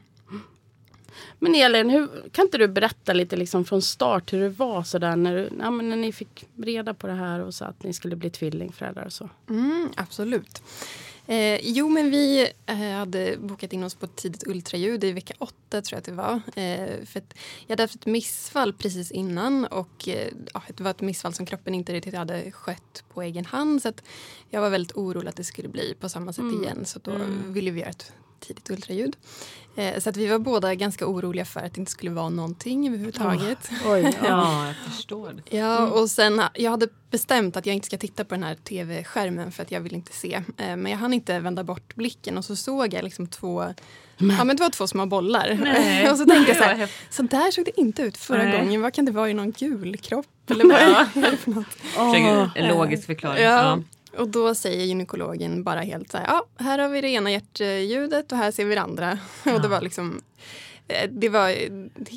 Men 1.38 1.54
Elin, 1.54 1.90
hur, 1.90 2.08
kan 2.32 2.44
inte 2.44 2.58
du 2.58 2.68
berätta 2.68 3.12
lite 3.12 3.36
liksom 3.36 3.64
från 3.64 3.82
start 3.82 4.32
hur 4.32 4.40
det 4.40 4.48
var 4.48 4.82
sådär 4.82 5.16
när, 5.16 5.36
du, 5.36 5.50
ja, 5.60 5.70
när 5.70 5.96
ni 5.96 6.12
fick 6.12 6.44
reda 6.56 6.94
på 6.94 7.06
det 7.06 7.12
här 7.12 7.40
och 7.40 7.54
så 7.54 7.64
att 7.64 7.82
ni 7.82 7.92
skulle 7.92 8.16
bli 8.16 8.30
tvillingföräldrar 8.30 9.04
och 9.04 9.12
så? 9.12 9.28
Mm, 9.48 9.88
absolut. 9.96 10.62
Eh, 11.28 11.60
jo, 11.62 11.88
men 11.88 12.10
vi 12.10 12.48
eh, 12.66 12.76
hade 12.76 13.36
bokat 13.38 13.72
in 13.72 13.84
oss 13.84 13.94
på 13.94 14.06
ett 14.06 14.16
tidigt 14.16 14.46
ultraljud 14.46 15.04
i 15.04 15.12
vecka 15.12 15.34
åtta 15.38 15.82
tror 15.82 15.96
jag 15.96 15.98
att 15.98 16.04
det 16.04 16.12
var. 16.12 16.34
Eh, 16.34 17.04
för 17.06 17.22
jag 17.66 17.72
hade 17.72 17.82
haft 17.82 17.94
ett 17.94 18.06
missfall 18.06 18.72
precis 18.72 19.10
innan 19.10 19.64
och 19.64 20.08
eh, 20.08 20.28
ja, 20.54 20.62
det 20.68 20.82
var 20.82 20.90
ett 20.90 21.00
missfall 21.00 21.34
som 21.34 21.46
kroppen 21.46 21.74
inte 21.74 21.92
riktigt 21.92 22.14
hade 22.14 22.50
skött 22.50 23.04
på 23.14 23.22
egen 23.22 23.44
hand. 23.44 23.82
Så 23.82 23.92
jag 24.50 24.60
var 24.60 24.70
väldigt 24.70 24.96
orolig 24.96 25.28
att 25.28 25.36
det 25.36 25.44
skulle 25.44 25.68
bli 25.68 25.94
på 26.00 26.08
samma 26.08 26.32
sätt 26.32 26.62
igen. 26.62 26.84
Så 26.84 26.98
då 26.98 27.12
ville 27.46 27.70
vi 27.70 27.80
göra 27.80 27.90
ett 27.90 28.12
tidigt 28.40 28.70
ultraljud. 28.70 29.16
Eh, 29.76 29.98
så 30.00 30.08
att 30.10 30.16
vi 30.16 30.26
var 30.26 30.38
båda 30.38 30.74
ganska 30.74 31.06
oroliga 31.06 31.44
för 31.44 31.60
att 31.60 31.74
det 31.74 31.78
inte 31.78 31.90
skulle 31.90 32.10
vara 32.10 32.28
någonting 32.28 32.88
överhuvudtaget. 32.88 33.70
Oj, 33.86 34.02
ja. 34.22 34.26
Ja, 34.28 34.66
jag 34.66 34.76
förstår. 34.94 35.32
det. 35.50 35.56
Ja, 35.56 35.86
och 35.86 36.10
sen 36.10 36.42
jag 36.54 36.70
hade 36.70 36.88
bestämt 37.10 37.56
att 37.56 37.66
jag 37.66 37.74
inte 37.74 37.86
ska 37.86 37.98
titta 37.98 38.24
på 38.24 38.34
den 38.34 38.42
här 38.42 38.54
tv-skärmen 38.54 39.52
för 39.52 39.62
att 39.62 39.70
jag 39.70 39.80
vill 39.80 39.94
inte 39.94 40.12
se. 40.12 40.34
Eh, 40.56 40.76
Men 40.76 40.86
jag 40.86 40.98
hann 40.98 41.12
inte 41.12 41.38
vända 41.38 41.64
bort 41.64 41.94
blicken 41.94 42.38
och 42.38 42.44
så 42.44 42.56
såg 42.56 42.94
jag 42.94 43.04
liksom 43.04 43.26
två 43.26 43.64
Ja 44.18 44.44
men 44.44 44.56
det 44.56 44.62
var 44.62 44.70
två 44.70 44.86
små 44.86 45.06
bollar. 45.06 45.58
Nej. 45.62 46.10
och 46.10 46.18
så 46.18 46.24
tänkte 46.26 46.52
jag 46.52 46.56
så 46.62 46.64
här, 46.64 46.90
så 47.10 47.22
där 47.22 47.50
såg 47.50 47.64
det 47.64 47.80
inte 47.80 48.02
ut 48.02 48.16
förra 48.16 48.42
Nej. 48.42 48.58
gången. 48.58 48.82
Vad 48.82 48.92
kan 48.94 49.04
det 49.04 49.12
vara 49.12 49.30
i 49.30 49.34
någon 49.34 49.52
gul 49.52 49.96
kropp? 49.96 50.26
Eller 50.50 50.64
vad 50.64 50.80
är 51.24 51.30
det 51.30 51.36
för 51.36 51.50
något? 51.50 51.66
Försöker 51.74 52.50
en 52.54 52.68
logisk 52.68 53.06
förklaring. 53.06 53.42
Ja. 53.44 53.78
Och 54.18 54.28
då 54.28 54.54
säger 54.54 54.84
gynekologen 54.84 55.62
bara 55.64 55.80
helt 55.80 56.10
så 56.10 56.18
här, 56.18 56.24
ja 56.26 56.46
här 56.64 56.78
har 56.78 56.88
vi 56.88 57.00
det 57.00 57.08
ena 57.08 57.30
hjärtljudet 57.30 58.32
och 58.32 58.38
här 58.38 58.50
ser 58.50 58.64
vi 58.64 58.74
det 58.74 58.80
andra. 58.80 59.18
Och 59.54 59.60
det 59.62 59.68
var 59.68 59.80
liksom, 59.80 60.20
eh, 60.88 61.10
det 61.10 61.28
var 61.28 61.54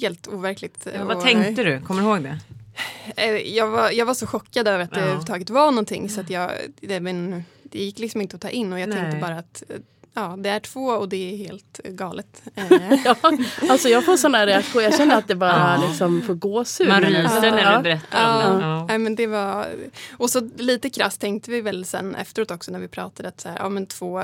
helt 0.01 0.27
overkligt. 0.27 0.87
Ja, 0.95 1.05
vad 1.05 1.17
Och, 1.17 1.23
tänkte 1.23 1.63
du? 1.63 1.81
Kommer 1.81 2.01
du 2.01 2.07
ihåg 2.07 2.23
det? 2.23 2.39
Eh, 3.15 3.55
Jag 3.55 3.67
var, 3.67 3.91
jag 3.91 4.05
var 4.05 4.13
så 4.13 4.27
chockad 4.27 4.67
över 4.67 4.83
att 4.83 4.89
det 4.91 4.95
Ja. 4.97 5.01
överhuvudtaget 5.01 5.49
var 5.49 5.71
någonting 5.71 6.09
så 6.09 6.21
att 6.21 6.29
jag, 6.29 6.51
det, 6.81 6.99
men, 6.99 7.43
det 7.63 7.79
gick 7.83 7.99
liksom 7.99 8.21
inte 8.21 8.35
att 8.35 8.41
ta 8.41 8.49
in 8.49 8.73
och 8.73 8.79
jag 8.79 8.89
Nej. 8.89 8.97
tänkte 8.97 9.17
bara 9.19 9.37
att 9.37 9.63
eh, 9.69 9.75
ja, 10.13 10.35
det 10.37 10.49
är 10.49 10.59
två 10.59 10.85
och 10.85 11.09
det 11.09 11.33
är 11.33 11.37
helt 11.37 11.77
galet. 11.83 12.41
Eh, 12.55 12.65
Ja, 13.05 13.15
alltså 13.69 13.89
jag 13.89 14.05
får 14.05 14.17
sån 14.17 14.33
här 14.35 14.47
reaktion. 14.47 14.83
Jag 14.83 14.95
känner 14.97 15.17
att 15.17 15.27
det 15.27 15.35
bara 15.35 15.75
Ja. 15.81 15.87
liksom 15.87 16.21
får 16.21 16.33
gåshud. 16.33 16.87
Man 16.87 17.01
ryser 17.01 17.51
när 17.51 17.77
du 17.77 17.83
berättar 17.83 18.45
om 18.45 18.51
Ja, 18.51 18.57
det. 18.57 18.65
Ja. 18.65 18.85
nej, 18.85 18.97
men 18.97 19.15
det 19.15 19.27
var, 19.27 19.67
och 20.17 20.29
så 20.29 20.49
lite 20.57 20.89
krasst 20.89 21.21
tänkte 21.21 21.51
vi 21.51 21.61
väl 21.61 21.85
sen 21.85 22.15
efteråt 22.15 22.51
också 22.51 22.71
när 22.71 22.79
vi 22.79 22.87
pratade 22.87 23.29
att 23.29 23.41
så 23.41 23.49
här, 23.49 23.57
ja, 23.59 23.69
men 23.69 23.85
två, 23.85 24.23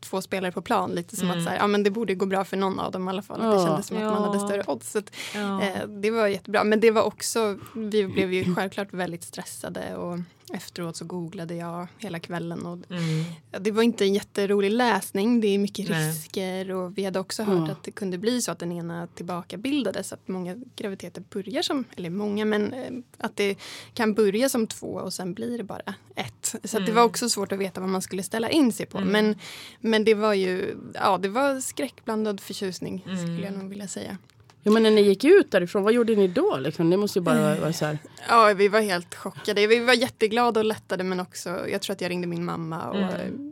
två 0.00 0.22
spelare 0.22 0.52
på 0.52 0.62
plan. 0.62 0.90
Lite 0.90 1.16
som 1.16 1.26
Mm. 1.28 1.38
att 1.38 1.44
så 1.44 1.50
här, 1.50 1.56
ja, 1.56 1.66
men 1.66 1.82
det 1.82 1.90
borde 1.90 2.14
gå 2.14 2.26
bra 2.26 2.44
för 2.44 2.56
någon 2.56 2.78
av 2.80 2.92
dem 2.92 3.08
i 3.08 3.10
alla 3.10 3.22
fall. 3.22 3.40
Det 3.40 3.66
kändes 3.66 3.86
som 3.86 3.96
att 3.96 4.02
man 4.02 4.22
hade 4.24 4.38
större 4.38 4.62
odds. 4.66 4.90
Så 4.92 4.98
att, 4.98 5.10
Ja. 5.34 5.62
eh, 5.62 5.86
det 5.88 6.10
var 6.10 6.26
jättebra. 6.26 6.64
Men 6.64 6.80
det 6.80 6.90
var 6.90 7.02
också, 7.02 7.58
vi 7.74 8.06
blev 8.06 8.32
ju 8.32 8.54
självklart 8.54 8.88
väldigt 8.92 9.24
stressade. 9.24 9.96
Och, 9.96 10.18
efteråt 10.52 10.96
så 10.96 11.04
googlade 11.04 11.54
jag 11.54 11.88
hela 11.98 12.18
kvällen. 12.18 12.66
Och 12.66 12.78
Mm. 12.90 13.24
det 13.60 13.70
var 13.70 13.82
inte 13.82 14.04
en 14.04 14.14
jätterolig 14.14 14.70
läsning. 14.70 15.40
Det 15.40 15.48
är 15.48 15.58
mycket 15.58 15.88
Nej. 15.88 16.08
risker. 16.10 16.70
Och 16.70 16.98
vi 16.98 17.04
hade 17.04 17.20
också 17.20 17.42
hört 17.42 17.68
Ja. 17.68 17.72
att 17.72 17.82
det 17.84 17.90
kunde 17.90 18.18
bli 18.18 18.42
så 18.42 18.52
att 18.52 18.58
den 18.58 18.72
ena 18.72 19.06
tillbakabildades. 19.06 20.12
Att 20.12 20.28
många 20.28 20.56
graviditeter 20.76 21.22
börjar 21.30 21.62
som, 21.62 21.84
eller 21.96 22.10
många, 22.10 22.44
men 22.44 22.72
eh, 22.72 22.90
att 23.18 23.36
det 23.36 23.56
kan 23.94 24.14
börja 24.14 24.48
som 24.48 24.66
två 24.66 24.86
och 24.86 25.12
sen 25.12 25.34
blir 25.34 25.58
det 25.58 25.64
bara 25.64 25.94
ett. 26.16 26.54
Så 26.64 26.78
att 26.78 26.86
det 26.86 26.92
var 26.92 27.02
också 27.02 27.28
svårt 27.28 27.52
att 27.52 27.58
veta 27.58 27.80
vad 27.80 27.88
man 27.90 28.02
skulle 28.02 28.22
ställa 28.22 28.50
in 28.50 28.72
sig 28.72 28.86
på. 28.86 29.00
Men, 29.00 29.38
men 29.80 30.04
det 30.04 30.14
var 30.14 30.34
ju, 30.34 30.76
ja 30.94 31.18
det 31.18 31.28
var 31.28 31.60
skräckblandad 31.60 32.40
förtjusning 32.40 33.00
skulle 33.18 33.40
jag 33.44 33.52
nog 33.58 33.68
vilja 33.68 33.88
säga. 33.88 34.18
Jo, 34.66 34.72
men 34.72 34.82
när 34.82 34.90
ni 34.90 35.00
gick 35.00 35.24
ut 35.24 35.50
därifrån, 35.50 35.82
vad 35.82 35.92
gjorde 35.92 36.14
ni 36.14 36.28
då? 36.28 36.56
Liksom? 36.56 36.90
Det 36.90 36.96
måste 36.96 37.18
ju 37.18 37.22
bara 37.22 37.54
vara 37.54 37.72
så 37.72 37.84
här. 37.84 37.98
Ja, 38.28 38.52
vi 38.56 38.68
var 38.68 38.80
helt 38.80 39.14
chockade. 39.14 39.66
Vi 39.66 39.80
var 39.80 39.94
jätteglada 39.94 40.60
och 40.60 40.66
lättade 40.66 41.04
men 41.04 41.20
också, 41.20 41.68
jag 41.68 41.82
tror 41.82 41.92
att 41.94 42.00
jag 42.00 42.10
ringde 42.10 42.26
min 42.26 42.44
mamma. 42.44 42.82
Och, 42.90 43.10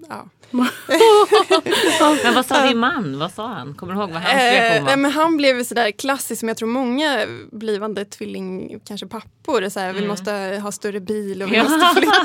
ja. 0.09 0.29
Men 2.25 2.35
vad 2.35 2.47
sa 2.47 2.67
din 2.67 2.79
man? 2.79 3.19
Vad 3.19 3.33
sa 3.33 3.47
han? 3.47 3.75
Kommer 3.75 3.95
du 3.95 4.01
ihåg 4.01 4.11
vad 4.11 4.23
hans 4.23 4.35
Eh, 4.35 4.39
reaktion 4.39 5.03
men 5.03 5.11
han 5.11 5.37
blev 5.37 5.65
sådär 5.65 5.91
klassisk 5.91 6.41
som 6.41 6.49
jag 6.49 6.57
tror 6.57 6.69
många 6.69 7.27
blivande 7.53 8.05
tvilling, 8.05 8.81
kanske 8.85 9.07
pappor, 9.43 9.69
så 9.69 9.81
här, 9.81 9.93
vi 9.93 10.07
måste 10.07 10.33
ha 10.63 10.73
större 10.73 11.01
bil 11.01 11.43
och 11.43 11.53
vi 11.53 11.57
Ja. 11.57 11.63
måste 11.63 12.01
flytta. 12.01 12.17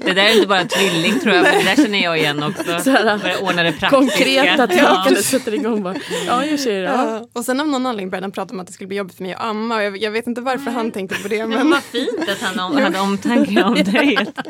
Det 0.04 0.12
där 0.12 0.22
är 0.22 0.34
inte 0.34 0.46
bara 0.46 0.64
tvilling 0.64 1.20
tror 1.20 1.34
jag, 1.34 1.42
men 1.42 1.58
det 1.58 1.64
där 1.64 1.76
känner 1.76 2.02
jag 2.02 2.18
igen 2.18 2.42
också. 2.42 2.78
Så 2.84 2.90
här, 2.90 3.42
ordna 3.42 3.62
det 3.62 3.72
praktiska. 3.72 3.88
Konkreta 3.90 4.68
Ja. 4.74 5.04
tankar 5.08 5.22
sätter 5.22 5.54
igång 5.54 5.82
bara. 5.82 5.94
Ja, 6.26 6.44
jag 6.44 6.60
det. 6.82 6.88
Ja. 6.88 7.10
Ja. 7.10 7.28
Och 7.32 7.44
sen 7.44 7.60
av 7.60 7.68
någon 7.68 7.86
anledning 7.86 8.10
började 8.10 8.24
han 8.24 8.32
prata 8.32 8.54
om 8.54 8.60
att 8.60 8.66
det 8.66 8.72
skulle 8.72 8.88
bli 8.88 8.96
jobbigt 8.96 9.16
för 9.16 9.22
mig 9.22 9.34
att 9.34 9.44
amma. 9.44 9.76
Och 9.76 9.82
jag, 9.82 9.96
jag 10.02 10.10
vet 10.10 10.26
inte 10.26 10.40
varför 10.40 10.70
han 10.70 10.90
tänkte 10.92 11.22
på 11.22 11.28
det. 11.28 11.46
Men 11.46 11.70
vad 11.70 11.82
fint 11.82 12.28
att 12.28 12.40
han 12.40 12.58
om, 12.60 12.76
hade 12.82 13.00
omtanke 13.00 13.62
om 13.62 13.74
dig. 13.92 14.16
Att, 14.16 14.38
att 14.38 14.46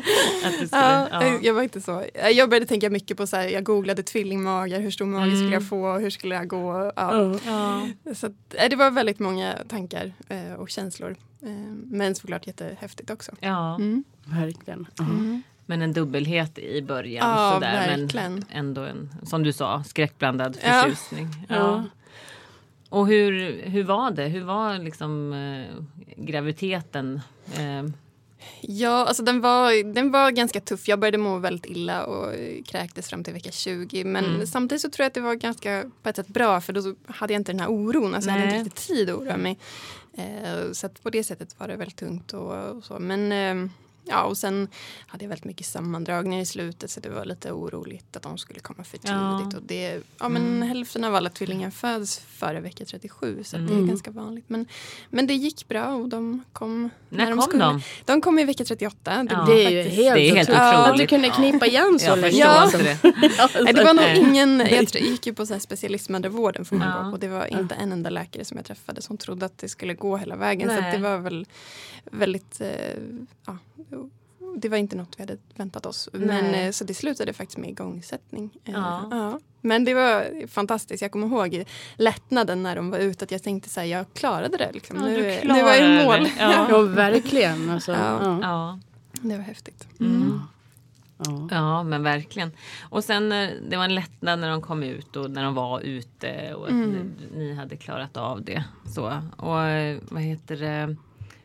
skulle, 0.59 0.67
ja, 0.71 1.07
ja. 1.11 1.33
Jag 1.41 1.53
var 1.53 1.61
inte 1.63 1.81
så. 1.81 2.03
Jag 2.31 2.49
började 2.49 2.65
tänka 2.65 2.89
mycket 2.89 3.17
på 3.17 3.27
så 3.27 3.35
här, 3.35 3.47
jag 3.47 3.63
googlade 3.63 4.03
tvillingmagar, 4.03 4.79
hur 4.79 4.91
stor 4.91 5.05
mage 5.05 5.31
skulle 5.35 5.53
jag 5.53 5.69
få, 5.69 5.93
hur 5.97 6.09
skulle 6.09 6.35
jag 6.35 6.47
gå. 6.47 6.91
Ja. 6.95 7.15
Ja. 7.45 7.81
Ja. 8.05 8.13
Så 8.15 8.25
att, 8.25 8.31
eh, 8.53 8.69
det 8.69 8.75
var 8.75 8.91
väldigt 8.91 9.19
många 9.19 9.53
tankar 9.69 10.11
eh, 10.29 10.53
och 10.59 10.69
känslor. 10.69 11.15
Eh, 11.43 11.49
men 11.89 12.15
såklart 12.15 12.47
jättehäftigt 12.47 13.09
också. 13.09 13.31
ja. 13.39 13.75
Mm. 13.75 14.03
Verkligen. 14.25 14.87
Ja. 14.97 15.05
Men 15.65 15.81
en 15.81 15.93
dubbelhet 15.93 16.59
i 16.59 16.81
början. 16.81 17.29
Ja, 17.29 17.51
sådär. 17.53 17.97
verkligen. 17.97 18.33
Men 18.33 18.45
ändå 18.49 18.81
en, 18.81 19.09
som 19.23 19.43
du 19.43 19.53
sa, 19.53 19.83
skräckblandad 19.83 20.55
förtjusning. 20.55 21.27
Ja. 21.49 21.55
Ja. 21.55 21.83
Och 22.89 23.07
hur, 23.07 23.61
hur 23.65 23.83
var 23.83 24.11
det? 24.11 24.23
Hur 24.27 24.43
var 24.43 24.77
liksom 24.77 25.33
eh, 25.33 25.83
graviditeten? 26.25 27.21
Eh, 27.57 27.89
Ja, 28.61 29.05
alltså 29.07 29.23
den 29.23 29.41
var, 29.41 29.93
den 29.93 30.11
var 30.11 30.31
ganska 30.31 30.59
tuff. 30.61 30.87
Jag 30.87 30.99
började 30.99 31.17
må 31.17 31.37
väldigt 31.37 31.65
illa 31.65 32.03
och 32.05 32.33
kräktes 32.65 33.09
fram 33.09 33.23
till 33.23 33.33
vecka 33.33 33.51
20. 33.51 34.03
Men 34.03 34.25
Mm. 34.25 34.47
samtidigt 34.47 34.81
så 34.81 34.89
tror 34.89 35.03
jag 35.03 35.07
att 35.07 35.13
det 35.13 35.21
var 35.21 35.35
ganska 35.35 35.83
på 36.03 36.09
ett 36.09 36.15
sätt 36.15 36.27
bra 36.27 36.61
för 36.61 36.73
då 36.73 36.81
så 36.81 36.95
hade 37.07 37.33
jag 37.33 37.39
inte 37.39 37.51
den 37.51 37.59
här 37.59 37.67
oron. 37.71 38.15
Alltså 38.15 38.29
jag 38.29 38.37
hade 38.37 38.45
inte 38.57 38.69
riktigt 38.69 38.87
tid 38.87 39.09
att 39.09 39.15
oroa 39.19 39.37
mig. 39.37 39.59
Eh, 40.13 40.71
så 40.71 40.85
att 40.85 41.03
på 41.03 41.09
det 41.09 41.23
sättet 41.23 41.59
var 41.59 41.67
det 41.67 41.75
väldigt 41.75 41.97
tungt 41.97 42.33
och, 42.33 42.69
och 42.69 42.83
så. 42.83 42.99
Men 42.99 43.31
eh, 43.31 43.71
ja, 44.05 44.23
och 44.23 44.37
sen 44.37 44.67
hade 45.07 45.23
jag 45.23 45.29
väldigt 45.29 45.45
mycket 45.45 45.65
sammandragningar 45.65 46.41
i 46.41 46.45
slutet 46.45 46.91
så 46.91 46.99
det 46.99 47.09
var 47.09 47.25
lite 47.25 47.51
oroligt 47.51 48.15
att 48.15 48.23
de 48.23 48.37
skulle 48.37 48.59
komma 48.59 48.83
för 48.83 48.97
tidigt. 48.97 49.09
Ja. 49.11 49.51
Och 49.57 49.63
det, 49.63 50.01
ja, 50.19 50.29
men 50.29 50.61
Hälften 50.61 51.03
av 51.03 51.15
alla 51.15 51.29
tvillingar 51.29 51.71
föds 51.71 52.19
före 52.19 52.59
vecka 52.61 52.85
37 52.85 53.43
så 53.43 53.55
att 53.57 53.67
det 53.67 53.73
är 53.73 53.77
Mm. 53.77 53.87
ganska 53.87 54.11
vanligt. 54.11 54.45
Men, 54.47 54.65
men 55.09 55.27
det 55.27 55.33
gick 55.33 55.67
bra 55.67 55.93
och 55.95 56.09
de 56.09 56.43
kom 56.53 56.89
när 57.09 57.25
de 57.29 57.31
kom 57.39 57.41
skulle. 57.41 57.63
de? 57.63 57.81
De 58.05 58.21
kom 58.21 58.39
i 58.39 58.43
vecka 58.43 58.63
38. 58.65 59.27
Ja. 59.29 59.45
Det 59.45 59.65
är 59.65 59.69
ju 59.69 59.83
faktiskt- 59.83 60.01
helt, 60.03 60.15
Det 60.15 60.29
är 60.29 60.35
helt 60.35 60.49
otroligt. 60.49 60.91
Att 60.91 60.97
du 60.97 61.07
kunde 61.07 61.29
knipa 61.29 61.65
igen 61.65 61.99
så 61.99 62.15
länge. 62.15 62.37
Ja. 62.37 62.69
det. 62.73 62.97
Nej, 63.63 63.73
det 63.73 63.83
var 63.83 63.93
nog 63.93 64.27
ingen, 64.29 64.59
jag, 64.59 64.87
tror, 64.87 65.01
jag 65.03 65.11
gick 65.11 65.27
ju 65.27 65.33
på 65.33 65.45
så 65.45 65.53
här 65.53 65.59
specialistmödravården 65.59 66.65
man 66.71 66.81
Ja. 66.87 67.03
gå 67.03 67.11
på. 67.11 67.17
Det 67.17 67.27
var 67.27 67.45
inte 67.59 67.75
en 67.75 67.91
enda 67.91 68.09
läkare 68.09 68.45
som 68.45 68.57
jag 68.57 68.65
träffade 68.65 69.01
som 69.01 69.17
trodde 69.17 69.45
att 69.45 69.57
det 69.57 69.69
skulle 69.69 69.93
gå 69.93 70.17
hela 70.17 70.35
vägen. 70.35 70.69
Så 70.69 70.75
Nej. 70.75 70.85
att 70.89 70.95
det 70.95 71.01
var 71.01 71.17
väl 71.17 71.45
väldigt, 72.11 72.61
eh, 72.61 72.69
ja, 73.45 73.57
det 74.57 74.69
var 74.69 74.77
inte 74.77 74.95
något 74.95 75.13
vi 75.17 75.21
hade 75.23 75.37
väntat 75.55 75.85
oss. 75.85 76.09
Men, 76.13 76.27
Nej. 76.27 76.65
eh, 76.65 76.71
så 76.71 76.83
det 76.83 76.93
slutade 76.93 77.33
faktiskt 77.33 77.57
med 77.57 77.69
igångsättning. 77.69 78.49
Eh, 78.65 78.73
Ja. 78.73 79.39
Men 79.63 79.85
det 79.85 79.93
var 79.93 80.47
fantastiskt. 80.47 81.01
Jag 81.01 81.11
kommer 81.11 81.27
ihåg 81.27 81.63
lättnaden 81.95 82.63
när 82.63 82.75
de 82.75 82.89
var 82.91 82.97
ute. 82.97 83.23
Att 83.25 83.31
jag 83.31 83.43
tänkte 83.43 83.69
så 83.69 83.79
här, 83.79 83.87
jag 83.87 84.05
klarade 84.13 84.57
det. 84.57 84.71
Liksom. 84.73 84.97
Ja, 84.97 85.03
nu, 85.03 85.39
nu 85.43 85.61
var 85.63 85.73
jag 85.73 86.01
i 86.01 86.05
mål. 86.05 86.23
det. 86.23 86.31
Ja. 86.39 86.67
Ja, 86.69 86.81
verkligen. 86.81 87.69
Alltså, 87.69 87.91
Ja. 87.91 88.19
ja. 88.23 88.39
Ja. 88.41 88.79
Det 89.21 89.37
var 89.37 89.43
häftigt. 89.43 89.87
Mm. 89.99 90.39
Ja. 91.17 91.47
Ja 91.51 91.83
men 91.83 92.03
verkligen. 92.03 92.51
Och 92.89 93.03
sen 93.03 93.31
eh, 93.31 93.49
det 93.69 93.77
var 93.77 93.83
en 93.83 93.95
lättnad 93.95 94.39
när 94.39 94.49
de 94.49 94.61
kom 94.61 94.83
ut 94.83 95.15
och 95.15 95.31
när 95.31 95.43
de 95.43 95.53
var 95.53 95.79
ute 95.81 96.53
och 96.53 96.65
att 96.65 96.71
Mm. 96.71 96.89
ni, 96.91 97.37
ni 97.37 97.53
hade 97.53 97.75
klarat 97.77 98.17
av 98.17 98.43
det. 98.43 98.63
Så. 98.95 99.05
Och 99.37 99.55
vad 100.11 100.21
heter 100.21 100.55
det, 100.57 100.95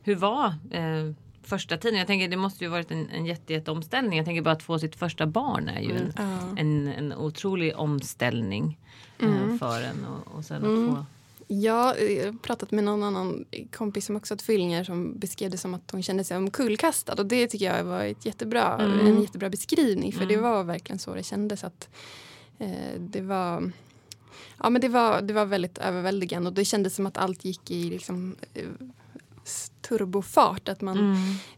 hur 0.02 0.16
var 0.16 0.46
eh, 0.70 1.12
första 1.48 1.76
tiden? 1.76 1.98
Jag 1.98 2.06
tänker 2.06 2.28
det 2.28 2.36
måste 2.36 2.64
ju 2.64 2.70
varit 2.70 2.90
en, 2.90 3.10
en 3.10 3.26
jätte, 3.26 3.52
jätte 3.52 3.70
omställning. 3.70 4.16
Jag 4.18 4.26
tänker 4.26 4.42
bara 4.42 4.54
att 4.54 4.62
få 4.62 4.78
sitt 4.78 4.96
första 4.96 5.26
barn 5.26 5.68
är 5.68 5.80
ju 5.80 5.96
en, 5.96 6.12
Ja. 6.16 6.38
en, 6.56 6.88
en 6.88 7.12
otrolig 7.12 7.76
omställning 7.76 8.78
Mm. 9.18 9.50
eh, 9.52 9.58
för 9.58 9.82
en. 9.82 10.04
Och, 10.04 10.34
och 10.38 10.44
sen 10.44 10.56
att 10.56 10.62
få 10.96 11.04
Ja, 11.48 11.96
jag 11.96 12.24
har 12.26 12.38
pratat 12.38 12.70
med 12.70 12.84
någon 12.84 13.02
annan 13.02 13.44
kompis 13.76 14.06
som 14.06 14.16
också 14.16 14.34
har 14.34 14.38
tvillingar 14.38 14.84
som 14.84 15.18
beskrev 15.18 15.50
det 15.50 15.58
som 15.58 15.74
att 15.74 15.90
hon 15.90 16.02
kände 16.02 16.24
sig 16.24 16.36
omkullkastad. 16.36 17.14
Och 17.14 17.26
det 17.26 17.46
tycker 17.46 17.74
jag 17.76 17.84
var 17.84 18.04
ett 18.04 18.26
jättebra, 18.26 18.78
Mm. 18.80 19.06
en 19.06 19.22
jättebra 19.22 19.50
beskrivning. 19.50 20.12
För 20.12 20.26
det 20.26 20.34
Mm. 20.34 20.50
var 20.50 20.64
verkligen 20.64 20.98
så 20.98 21.14
det 21.14 21.22
kändes. 21.22 21.64
att 21.64 21.88
eh, 22.58 23.00
Det 23.00 23.20
var 23.20 23.72
Ja 24.62 24.70
men 24.70 24.80
det 24.80 24.88
var, 24.88 25.22
det 25.22 25.32
var 25.34 25.44
väldigt 25.44 25.78
överväldigande 25.78 26.48
och 26.48 26.54
det 26.54 26.64
kändes 26.64 26.94
som 26.94 27.06
att 27.06 27.16
allt 27.16 27.44
gick 27.44 27.70
i 27.70 27.90
liksom, 27.90 28.36
eh, 28.54 28.64
turbofart. 29.88 30.68
Att 30.68 30.80
man, 30.80 30.98
Mm. 30.98 31.16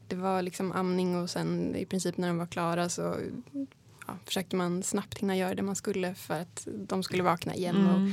Det 0.08 0.16
var 0.16 0.42
liksom 0.42 0.72
amning 0.72 1.16
och 1.22 1.30
sen 1.30 1.76
i 1.76 1.84
princip 1.86 2.16
när 2.16 2.28
de 2.28 2.38
var 2.38 2.46
klara 2.46 2.88
så 2.88 3.16
ja, 4.06 4.14
försökte 4.24 4.56
man 4.56 4.82
snabbt 4.82 5.18
hinna 5.18 5.36
göra 5.36 5.54
det 5.54 5.62
man 5.62 5.76
skulle 5.76 6.14
för 6.14 6.34
att 6.40 6.68
de 6.88 7.02
skulle 7.02 7.22
vakna 7.22 7.54
igen. 7.54 7.86
Och, 7.86 7.96
Mm. 7.98 8.12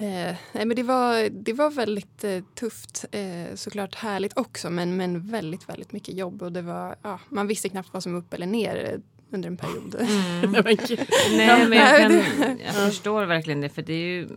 Eh, 0.00 0.36
nej, 0.52 0.64
men 0.66 0.76
det, 0.76 0.82
var, 0.82 1.28
det 1.30 1.52
var 1.52 1.70
väldigt 1.70 2.24
eh, 2.24 2.42
tufft, 2.54 3.04
eh, 3.10 3.54
såklart 3.54 3.94
härligt 3.94 4.38
också 4.38 4.70
men, 4.70 4.96
men 4.96 5.30
väldigt, 5.30 5.68
väldigt 5.68 5.92
mycket 5.92 6.14
jobb. 6.16 6.42
Och 6.42 6.52
det 6.52 6.62
var, 6.62 6.96
ja, 7.02 7.20
man 7.28 7.46
visste 7.46 7.68
knappt 7.68 7.88
vad 7.92 8.02
som 8.02 8.12
var 8.12 8.20
upp 8.20 8.34
eller 8.34 8.46
ner 8.46 8.92
eh, 8.92 9.00
under 9.30 9.48
en 9.48 9.56
period. 9.56 9.94
Mm. 9.94 10.50
Nej, 11.36 11.68
men 11.68 11.78
jag, 11.78 11.98
kan, 12.38 12.58
jag 12.66 12.74
förstår 12.74 13.24
verkligen 13.24 13.60
det 13.60 13.68
för 13.68 13.82
det 13.82 13.92
är 13.92 14.06
ju 14.06 14.28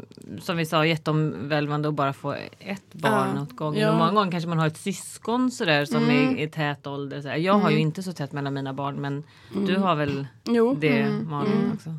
som 0.42 0.58
vi 0.58 0.66
sa 0.66 0.86
jätteomvälvande 0.86 1.88
att 1.90 1.94
bara 1.96 2.14
få 2.14 2.32
ett 2.60 2.94
barn 2.94 3.30
Ja. 3.36 3.42
åt 3.42 3.56
gången. 3.56 3.82
Ja. 3.82 3.92
Och 3.92 3.98
många 3.98 4.12
gånger 4.12 4.32
kanske 4.32 4.50
man 4.50 4.60
har 4.60 4.68
ett 4.68 4.78
syskon 4.78 5.52
sådär 5.52 5.86
som 5.86 6.04
Mm. 6.04 6.38
är 6.38 6.44
i 6.44 6.48
tät 6.50 6.88
ålder. 6.88 7.22
Sådär. 7.22 7.36
Jag 7.36 7.54
har 7.54 7.72
ju 7.72 7.80
inte 7.80 8.04
så 8.04 8.14
tätt 8.14 8.32
mellan 8.32 8.54
mina 8.54 8.74
barn 8.74 8.96
men 9.02 9.24
du 9.68 9.78
har 9.78 9.96
väl 9.96 10.28
Jo. 10.44 10.76
det 10.80 11.00
Mm. 11.02 11.30
Malin 11.30 11.54
Mm. 11.54 11.72
också? 11.74 11.94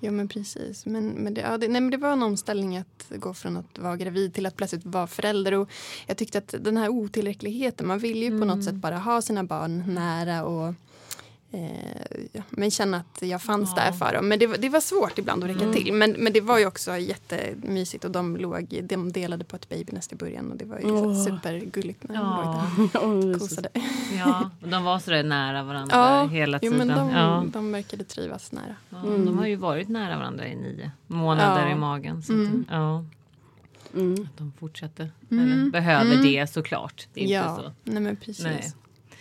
Ja 0.00 0.10
men 0.10 0.28
precis. 0.28 0.86
Men, 0.86 1.08
men, 1.08 1.34
det, 1.34 1.40
ja, 1.40 1.58
det, 1.58 1.68
nej, 1.68 1.80
men 1.80 1.90
det 1.90 1.96
var 1.96 2.12
en 2.12 2.22
omställning 2.22 2.76
att 2.76 3.06
gå 3.10 3.34
från 3.34 3.56
att 3.56 3.78
vara 3.78 3.96
gravid 3.96 4.34
till 4.34 4.46
att 4.46 4.56
plötsligt 4.56 4.84
vara 4.86 5.06
förälder. 5.06 5.54
Och 5.54 5.70
jag 6.06 6.16
tyckte 6.16 6.38
att 6.38 6.54
den 6.60 6.76
här 6.76 6.88
otillräckligheten, 6.88 7.86
man 7.86 7.98
vill 7.98 8.22
ju 8.22 8.38
på 8.38 8.44
något 8.44 8.64
sätt 8.64 8.74
bara 8.74 8.98
ha 8.98 9.22
sina 9.22 9.44
barn 9.44 9.84
nära 9.94 10.44
och 10.44 10.74
eh, 11.56 12.26
ja, 12.32 12.42
men 12.50 12.70
känna 12.70 12.96
att 12.96 13.22
jag 13.22 13.42
fanns 13.42 13.72
Ja. 13.76 13.82
där 13.82 13.92
för 13.92 14.12
dem. 14.14 14.28
Men 14.28 14.38
det, 14.38 14.46
var- 14.46 14.56
det 14.56 14.68
var 14.68 14.80
svårt 14.80 15.18
ibland 15.18 15.44
att 15.44 15.50
räcka 15.50 15.72
till. 15.72 15.92
Men, 15.92 16.10
men 16.12 16.32
det 16.32 16.40
var 16.40 16.58
ju 16.58 16.66
också 16.66 16.96
jättemysigt 16.98 18.04
och 18.04 18.10
de, 18.10 18.36
låg, 18.36 18.80
de 18.84 19.12
delade 19.12 19.44
på 19.44 19.56
ett 19.56 19.68
babynest 19.68 20.12
i 20.12 20.16
början 20.16 20.50
och 20.52 20.56
det 20.56 20.64
var 20.64 20.78
ju 20.78 20.90
Åh. 20.90 21.24
supergulligt 21.24 22.08
när 22.08 22.14
de 22.14 22.24
låg 22.24 22.54
Ja, 22.94 23.00
där 23.00 23.00
Oj, 23.08 23.16
och 23.16 23.24
det 23.32 23.34
så- 23.34 23.48
kosade. 23.48 23.68
ja, 24.18 24.50
och 24.62 24.68
de 24.68 24.84
var 24.84 24.98
sådär 24.98 25.22
nära 25.22 25.62
varandra 25.62 25.96
Ja, 25.96 26.26
hela 26.26 26.58
Jo, 26.62 26.72
tiden. 26.72 26.86
men 26.88 26.96
de, 26.98 27.10
ja. 27.10 27.44
de 27.52 27.72
verkade 27.72 28.04
trivas 28.04 28.52
nära. 28.52 28.76
Ja, 28.90 28.96
De 28.98 29.38
har 29.38 29.46
ju 29.46 29.56
varit 29.56 29.88
nära 29.88 30.16
varandra 30.18 30.48
i 30.48 30.54
nio 30.56 30.90
månader 31.06 31.66
Ja. 31.66 31.72
i 31.72 31.74
magen. 31.74 32.22
Så 32.22 32.32
Mm. 32.32 32.64
att, 32.68 32.74
ja, 32.74 33.04
Mm. 33.94 34.28
de 34.36 34.52
fortsätter. 34.58 35.10
Mm. 35.30 35.44
Eller 35.52 35.70
behöver 35.70 36.12
Mm. 36.12 36.22
det 36.24 36.50
såklart. 36.50 37.08
Det 37.14 37.24
är 37.24 37.28
ja, 37.34 37.50
inte 37.50 37.62
så. 37.62 37.72
nej 37.84 38.02
men 38.02 38.16
precis. 38.16 38.44
Nej. 38.44 38.72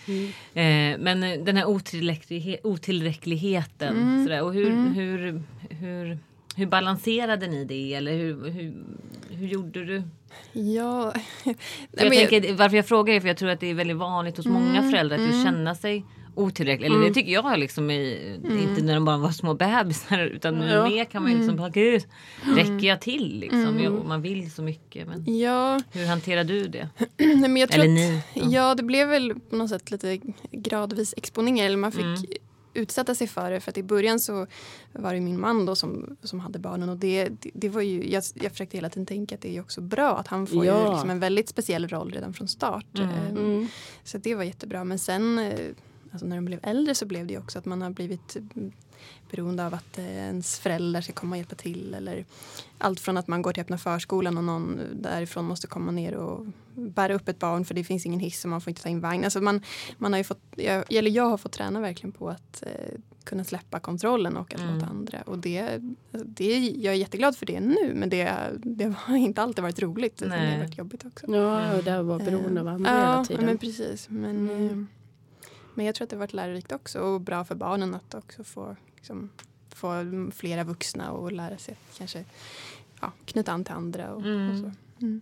Mm. 0.07 0.25
Eh, 0.53 0.99
men 1.03 1.23
eh, 1.23 1.43
den 1.43 1.57
här 1.57 1.65
otillräcklighe- 1.65 2.57
otillräckligheten. 2.63 3.97
Mm. 3.97 4.23
Sådär, 4.23 4.41
och 4.43 4.53
hur, 4.53 4.67
Mm. 4.67 4.93
hur, 4.93 5.41
hur, 5.69 6.17
hur 6.55 6.65
balanserade 6.65 7.47
ni 7.47 7.65
det? 7.65 7.93
Eller 7.93 8.13
hur, 8.13 8.49
hur, 8.49 8.73
hur 9.29 9.47
gjorde 9.47 9.85
du? 9.85 10.03
Ja. 10.53 11.13
Nej, 11.43 11.55
jag 11.91 12.09
men 12.09 12.27
tänker, 12.27 12.53
varför 12.53 12.75
jag 12.75 12.85
frågar 12.87 13.13
är 13.13 13.19
för 13.19 13.27
jag 13.27 13.37
tror 13.37 13.49
att 13.49 13.59
det 13.59 13.67
är 13.67 13.73
väldigt 13.73 13.97
vanligt 13.97 14.37
hos 14.37 14.45
många 14.45 14.77
Mm, 14.79 14.91
föräldrar 14.91 15.15
att 15.17 15.23
just 15.23 15.33
mm. 15.33 15.45
känna 15.45 15.75
sig 15.75 16.05
otillräcklig. 16.35 16.85
Eller 16.87 16.99
det 16.99 17.13
tycker 17.13 17.31
jag 17.31 17.59
liksom 17.59 17.91
i, 17.91 18.35
inte 18.43 18.81
när 18.83 18.93
de 18.93 19.05
bara 19.05 19.17
var 19.17 19.31
små 19.31 19.53
bebisar 19.53 20.19
utan 20.19 20.59
nu 20.59 20.65
Ja. 20.67 20.89
mer 20.89 21.05
kan 21.05 21.23
man 21.23 21.31
ju 21.31 21.37
liksom 21.37 21.55
bara 21.55 21.69
gud, 21.69 22.03
räcker 22.55 22.87
jag 22.87 23.01
till 23.01 23.39
liksom? 23.39 23.79
Jo, 23.79 24.03
man 24.07 24.21
vill 24.21 24.51
så 24.51 24.61
mycket 24.61 25.07
men 25.07 25.37
Ja, 25.39 25.81
hur 25.91 26.05
hanterar 26.07 26.43
du 26.43 26.67
det? 26.67 26.89
Nej, 27.17 27.35
men 27.37 27.57
jag 27.57 27.69
tror 27.71 27.83
Eller 27.83 27.93
att, 28.17 28.25
ni, 28.35 28.41
ja. 28.41 28.43
Ja, 28.49 28.75
det 28.75 28.83
blev 28.83 29.07
väl 29.07 29.33
på 29.49 29.55
något 29.55 29.69
sätt 29.69 29.91
lite 29.91 30.19
gradvis 30.51 31.13
exponering. 31.17 31.59
Eller 31.59 31.77
man 31.77 31.91
fick 31.91 32.05
Mm. 32.05 32.83
utsätta 32.83 33.15
sig 33.15 33.27
för 33.27 33.51
det. 33.51 33.59
För 33.59 33.71
att 33.71 33.77
i 33.77 33.83
början 33.83 34.19
så 34.19 34.47
var 34.91 35.13
det 35.13 35.19
min 35.21 35.39
man 35.39 35.65
då 35.65 35.75
som, 35.75 36.17
som 36.23 36.39
hade 36.39 36.59
barnen. 36.59 36.89
Och 36.89 36.97
det, 36.97 37.29
det, 37.29 37.51
det 37.53 37.69
var 37.69 37.81
ju, 37.81 38.11
jag, 38.11 38.23
jag 38.33 38.51
försökte 38.51 38.77
hela 38.77 38.89
tiden 38.89 39.05
tänka 39.05 39.35
att 39.35 39.41
det 39.41 39.49
är 39.49 39.53
ju 39.53 39.59
också 39.61 39.81
bra 39.81 40.17
att 40.17 40.27
han 40.27 40.47
får 40.47 40.65
ju 40.65 40.71
Ja. 40.71 40.91
liksom 40.91 41.09
en 41.09 41.19
väldigt 41.19 41.49
speciell 41.49 41.87
roll 41.87 42.11
redan 42.11 42.33
från 42.33 42.47
start. 42.47 42.99
Eh, 42.99 43.29
Mm. 43.29 43.67
Så 44.03 44.17
det 44.17 44.35
var 44.35 44.43
jättebra. 44.43 44.83
Men 44.83 44.99
sen 44.99 45.39
eh, 45.39 45.59
alltså 46.15 46.25
när 46.27 46.35
de 46.35 46.45
blev 46.45 46.59
äldre 46.63 46.95
så 46.95 47.05
blev 47.05 47.27
det 47.27 47.37
också 47.37 47.59
att 47.59 47.65
man 47.65 47.81
har 47.81 47.89
blivit 47.89 48.35
mm, 48.35 48.71
beroende 49.31 49.65
av 49.65 49.73
att 49.73 49.97
eh, 49.97 50.05
ens 50.17 50.59
föräldrar 50.59 51.01
ska 51.01 51.13
komma 51.13 51.31
och 51.33 51.37
hjälpa 51.37 51.55
till. 51.55 51.93
Eller 51.93 52.25
allt 52.77 52.99
från 52.99 53.17
att 53.17 53.27
man 53.27 53.41
går 53.41 53.53
till 53.53 53.61
öppna 53.61 53.77
förskolan 53.77 54.37
och 54.37 54.43
någon 54.43 54.79
därifrån 54.93 55.45
måste 55.45 55.67
komma 55.67 55.91
ner 55.91 56.13
och 56.15 56.45
bära 56.75 57.13
upp 57.13 57.27
ett 57.29 57.39
barn 57.39 57.65
för 57.65 57.73
det 57.75 57.83
finns 57.83 58.05
ingen 58.05 58.19
hiss 58.19 58.43
och 58.45 58.49
man 58.49 58.61
får 58.61 58.71
inte 58.71 58.81
ta 58.83 58.89
in 58.89 58.99
vagn. 58.99 59.23
Alltså 59.23 59.41
man, 59.41 59.61
man 59.97 60.13
har 60.13 60.17
ju 60.17 60.23
fått, 60.23 60.41
jag, 60.55 60.93
eller 60.93 61.11
jag 61.11 61.29
har 61.29 61.37
fått 61.37 61.51
träna 61.51 61.81
verkligen 61.81 62.11
på 62.11 62.29
att 62.29 62.63
eh, 62.67 62.97
kunna 63.23 63.43
släppa 63.43 63.79
kontrollen 63.79 64.37
och 64.37 64.53
att 64.53 64.61
Mm. 64.61 64.73
låta 64.73 64.85
andra. 64.85 65.21
Och 65.21 65.37
det, 65.39 65.81
det, 66.11 66.59
jag 66.59 66.93
är 66.93 66.97
jätteglad 66.97 67.37
för 67.37 67.45
det 67.45 67.59
nu 67.59 67.93
men 67.95 68.09
det, 68.09 68.33
det 68.63 68.93
har 68.97 69.15
inte 69.27 69.41
alltid 69.41 69.63
varit 69.63 69.79
roligt. 69.81 70.17
Det 70.17 70.29
har 70.29 70.57
varit 70.57 70.77
jobbigt 70.77 71.05
också. 71.05 71.25
Ja, 71.35 71.77
och 71.77 71.83
där 71.83 72.01
var 72.03 72.19
beroende 72.19 72.61
av 72.61 72.67
andra 72.67 72.89
ja, 72.91 72.97
hela 73.11 73.25
tiden. 73.25 73.45
men 73.45 73.57
precis. 73.57 74.09
Men, 74.09 74.49
Mm. 74.49 74.87
Men 75.75 75.85
jag 75.85 75.95
tror 75.95 76.03
att 76.05 76.09
det 76.09 76.15
har 76.15 76.19
varit 76.19 76.33
lärorikt 76.33 76.71
också 76.71 76.99
och 76.99 77.21
bra 77.21 77.45
för 77.45 77.55
barnen 77.55 77.95
att 77.95 78.13
också 78.13 78.43
få, 78.43 78.75
liksom, 78.95 79.29
få 79.75 79.91
flera 80.35 80.63
vuxna 80.63 81.11
och 81.11 81.31
lära 81.31 81.57
sig 81.57 81.77
kanske 81.97 82.25
ja, 83.01 83.11
knyta 83.25 83.51
an 83.51 83.63
till 83.63 83.73
andra. 83.73 84.13
Och, 84.13 84.21
Mm. 84.21 84.51
och 84.51 84.57
så. 84.57 84.71
Mm. 85.05 85.21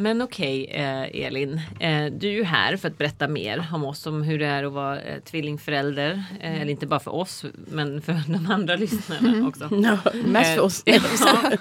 Men 0.00 0.22
okej 0.22 0.66
eh, 0.66 1.26
Elin, 1.26 1.60
eh, 1.80 2.06
du 2.12 2.28
är 2.28 2.32
ju 2.32 2.44
här 2.44 2.76
för 2.76 2.88
att 2.88 2.98
berätta 2.98 3.28
mer 3.28 3.68
om 3.72 3.84
oss, 3.84 4.06
om 4.06 4.22
hur 4.22 4.38
det 4.38 4.46
är 4.46 4.64
att 4.64 4.72
vara 4.72 5.00
eh, 5.00 5.20
tvillingförälder. 5.20 6.24
Eh, 6.40 6.60
eller 6.60 6.70
inte 6.70 6.86
bara 6.86 7.00
för 7.00 7.14
oss, 7.14 7.44
men 7.54 8.02
för 8.02 8.12
de 8.32 8.50
andra 8.50 8.76
lyssnarna 8.76 9.48
också. 9.48 9.68
Ja, 9.82 9.98
mest 10.24 10.54
för 10.54 10.62
oss. 10.62 10.82
Ja, 10.86 10.98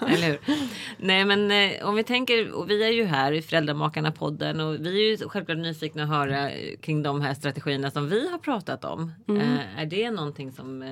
eller 0.08 0.28
hur? 0.28 0.40
Nej 0.98 1.26
men 1.26 1.72
om 1.84 1.96
vi 1.96 2.04
tänker, 2.04 2.52
och 2.52 2.70
vi 2.70 2.84
är 2.84 2.92
ju 2.92 3.06
här 3.06 3.32
i 3.32 3.42
Föräldramakarna-podden 3.42 4.60
och 4.60 4.86
vi 4.86 5.06
är 5.06 5.10
ju 5.10 5.30
självklart 5.30 5.58
nyfikna 5.58 6.04
att 6.04 6.10
höra 6.10 6.52
kring 6.82 7.04
de 7.04 7.22
här 7.22 7.34
strategierna 7.34 7.92
som 7.92 8.10
vi 8.10 8.30
har 8.30 8.38
pratat 8.38 8.86
om. 8.86 9.14
Eh, 9.30 9.82
är 9.82 9.86
det 9.86 10.12
någonting 10.12 10.52
som, 10.52 10.84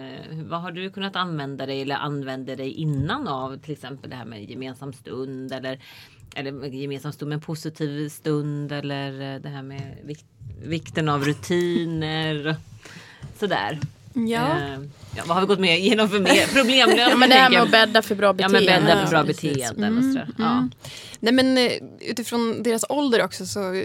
vad 0.49 0.61
har 0.61 0.71
du 0.71 0.89
kunnat 0.89 1.15
använda 1.15 1.65
dig 1.65 1.81
eller 1.81 1.95
använde 1.95 2.55
dig 2.55 2.71
innan 2.71 3.27
av 3.27 3.57
till 3.57 3.73
exempel 3.73 4.09
det 4.09 4.15
här 4.15 4.25
med 4.25 4.49
gemensam 4.49 4.93
stund 4.93 5.53
eller 5.53 5.79
eller 6.37 6.65
gemensam 6.67 7.11
stund 7.13 7.29
med 7.29 7.41
positiv 7.41 8.09
stund 8.09 8.71
eller 8.71 9.35
eh, 9.35 9.41
det 9.41 9.49
här 9.49 9.61
med 9.63 9.97
vik- 10.05 10.25
vikten 10.63 11.09
av 11.09 11.23
rutiner. 11.25 12.55
Sådär. 13.39 13.79
Ja. 14.13 14.57
Eh, 14.57 14.79
ja, 15.15 15.23
vad 15.25 15.35
har 15.37 15.41
vi 15.41 15.47
gått 15.47 15.59
med 15.59 15.79
igenom 15.79 16.09
för 16.09 16.19
mer 16.19 16.47
problemlösning? 16.53 16.99
Ja, 17.09 17.15
men 17.17 17.29
det 17.29 17.35
här 17.35 17.49
med 17.49 17.61
att 17.61 17.71
bädda 17.71 18.01
för 18.01 18.15
bra 18.15 18.27
Ja 18.27 18.33
beteende. 18.33 18.59
men 18.71 18.85
bädda 18.85 19.01
för 19.05 19.09
bra 19.11 19.23
beteenden 19.23 19.97
och 19.97 20.03
sådär. 20.03 20.29
Ja. 20.37 20.69
Nej, 21.19 21.33
men, 21.33 21.57
eh, 21.57 21.71
utifrån 22.01 22.63
deras 22.63 22.85
ålder 22.89 23.23
också 23.23 23.45
så 23.45 23.73
eh, 23.73 23.83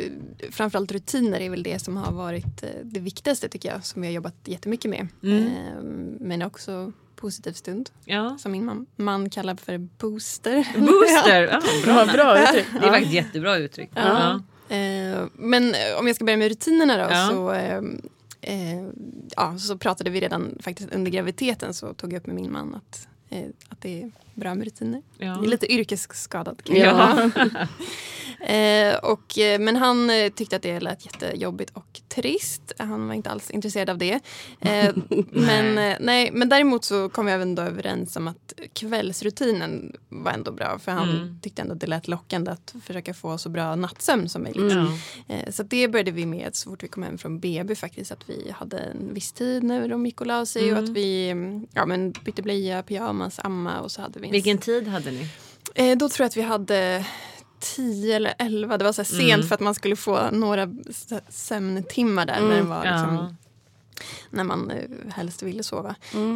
framförallt 0.51 0.93
rutiner 0.93 1.41
är 1.41 1.51
väl 1.51 1.63
det 1.63 1.79
som 1.79 1.97
har 1.97 2.13
varit 2.13 2.65
det 2.83 3.01
viktigaste 3.01 3.49
tycker 3.49 3.69
jag 3.73 3.85
som 3.85 4.05
jag 4.05 4.11
har 4.11 4.15
jobbat 4.15 4.35
jättemycket 4.45 4.91
med. 4.91 5.09
Mm. 5.23 5.47
Eh, 5.47 5.83
Men 6.21 6.43
också 6.43 6.93
positiv 7.23 7.53
stund 7.53 7.91
ja. 8.05 8.39
som 8.39 8.53
min 8.53 8.65
man, 8.65 8.87
man 8.97 9.31
kallar 9.31 9.55
för 9.55 9.79
booster. 9.79 10.67
Booster! 10.79 11.43
Ja, 11.53 11.61
bra. 11.85 12.05
Bra, 12.05 12.13
bra 12.13 12.43
uttryck. 12.43 12.67
Det 12.81 12.87
är 12.87 12.91
faktiskt 12.91 13.15
jättebra 13.15 13.57
uttryck. 13.57 13.91
Ja. 13.95 14.41
Eh, 14.69 15.25
Men 15.35 15.75
eh, 15.75 15.99
om 15.99 16.07
jag 16.07 16.17
ska 16.17 16.25
börja 16.25 16.37
med 16.37 16.49
rutinerna 16.49 16.97
då 16.97 17.15
Ja. 17.15 17.29
så 17.31 17.53
eh, 17.53 17.83
eh, 18.41 18.83
ja, 19.37 19.59
så 19.59 19.79
pratade 19.79 20.11
vi 20.11 20.21
redan 20.21 20.59
faktiskt 20.61 20.93
under 20.95 21.11
graviditeten 21.11 21.75
så 21.75 21.95
tog 21.95 22.13
jag 22.13 22.21
upp 22.21 22.27
med 22.27 22.37
min 22.37 22.53
man 22.53 22.75
att, 22.75 23.09
eh, 23.29 23.45
att 23.69 23.81
det 23.81 24.03
är 24.03 24.11
bra 24.35 24.55
med 24.55 24.65
rutiner. 24.65 25.03
Ja. 25.19 25.41
Lite 25.41 25.73
yrkesskadad. 25.73 26.65
kan 26.65 26.77
Ja. 26.77 27.31
Eh, 28.41 28.95
och, 28.97 29.39
eh, 29.39 29.61
men 29.61 29.77
han 29.77 30.11
eh, 30.11 30.29
tyckte 30.33 30.57
att 30.57 30.63
det 30.63 30.81
lät 30.81 31.05
jättejobbigt 31.07 31.71
och 31.77 32.01
trist. 32.09 32.73
Han 32.79 33.07
var 33.09 33.15
inte 33.15 33.31
alls 33.31 33.51
intresserad 33.51 33.91
av 33.91 33.99
det. 33.99 34.21
Eh, 34.61 34.95
men, 35.31 35.79
eh, 35.79 35.97
nej, 36.01 36.31
men 36.33 36.49
däremot 36.49 36.85
så 36.85 37.09
kom 37.09 37.27
vi 37.27 37.33
även 37.33 37.55
då 37.55 37.63
överens 37.63 38.17
om 38.17 38.29
att 38.29 38.53
kvällsrutinen 38.73 39.93
var 40.09 40.33
ändå 40.33 40.53
bra. 40.53 40.79
För 40.79 40.93
han 40.93 41.09
Mm. 41.11 41.39
tyckte 41.43 41.63
ändå 41.63 41.75
att 41.75 41.81
det 41.81 41.87
lät 41.87 42.09
lockande 42.09 42.51
att 42.51 42.75
försöka 42.85 43.15
få 43.15 43.39
så 43.39 43.49
bra 43.49 43.77
nattsömn 43.77 44.29
som 44.29 44.43
möjligt. 44.43 44.73
Ja. 44.73 44.87
Eh, 45.35 45.51
så 45.51 45.63
det 45.63 45.89
började 45.89 46.11
vi 46.11 46.27
med 46.27 46.57
så 46.57 46.71
fort 46.71 46.83
vi 46.83 46.89
kom 46.89 47.03
hem 47.03 47.19
från 47.19 47.39
BB 47.41 47.75
faktiskt. 47.75 48.13
Att 48.13 48.29
vi 48.29 48.51
hade 48.51 48.79
en 48.79 49.15
viss 49.15 49.33
tid 49.33 49.63
när 49.63 49.89
de 49.89 50.07
gick 50.07 50.21
och 50.21 50.27
la 50.27 50.47
sig 50.47 50.73
och 50.73 50.79
att 50.79 50.89
vi 50.89 51.29
mm, 51.31 51.67
ja, 51.73 51.87
men 51.87 52.13
bytte 52.25 52.43
blöja, 52.43 52.83
pyjamas, 52.83 53.39
amma 53.45 53.81
och 53.81 53.91
så 53.91 54.03
hade 54.03 54.21
en 54.29 54.33
Vilken 54.33 54.59
tid 54.59 54.89
hade 54.89 55.11
ni? 55.11 55.29
Eh, 55.75 55.99
då 55.99 56.09
tror 56.09 56.25
jag 56.25 56.29
att 56.29 56.37
vi 56.37 56.43
hade 56.43 57.05
10 57.61 58.17
eller 58.17 58.35
11. 58.39 58.79
Det 58.79 58.85
var 58.85 58.93
så 58.93 59.03
här 59.03 59.07
sent 59.07 59.33
Mm. 59.35 59.47
för 59.47 59.55
att 59.55 59.61
man 59.61 59.75
skulle 59.75 59.97
få 59.97 60.31
några 60.31 60.69
sömntimmar 61.29 62.27
där 62.27 62.41
när, 62.41 62.57
det 62.57 62.63
var 62.63 62.83
liksom. 62.85 63.37
När 64.31 64.45
man 64.45 64.71
eh, 64.71 64.85
helst 65.09 65.43
ville 65.43 65.63
sova. 65.63 65.95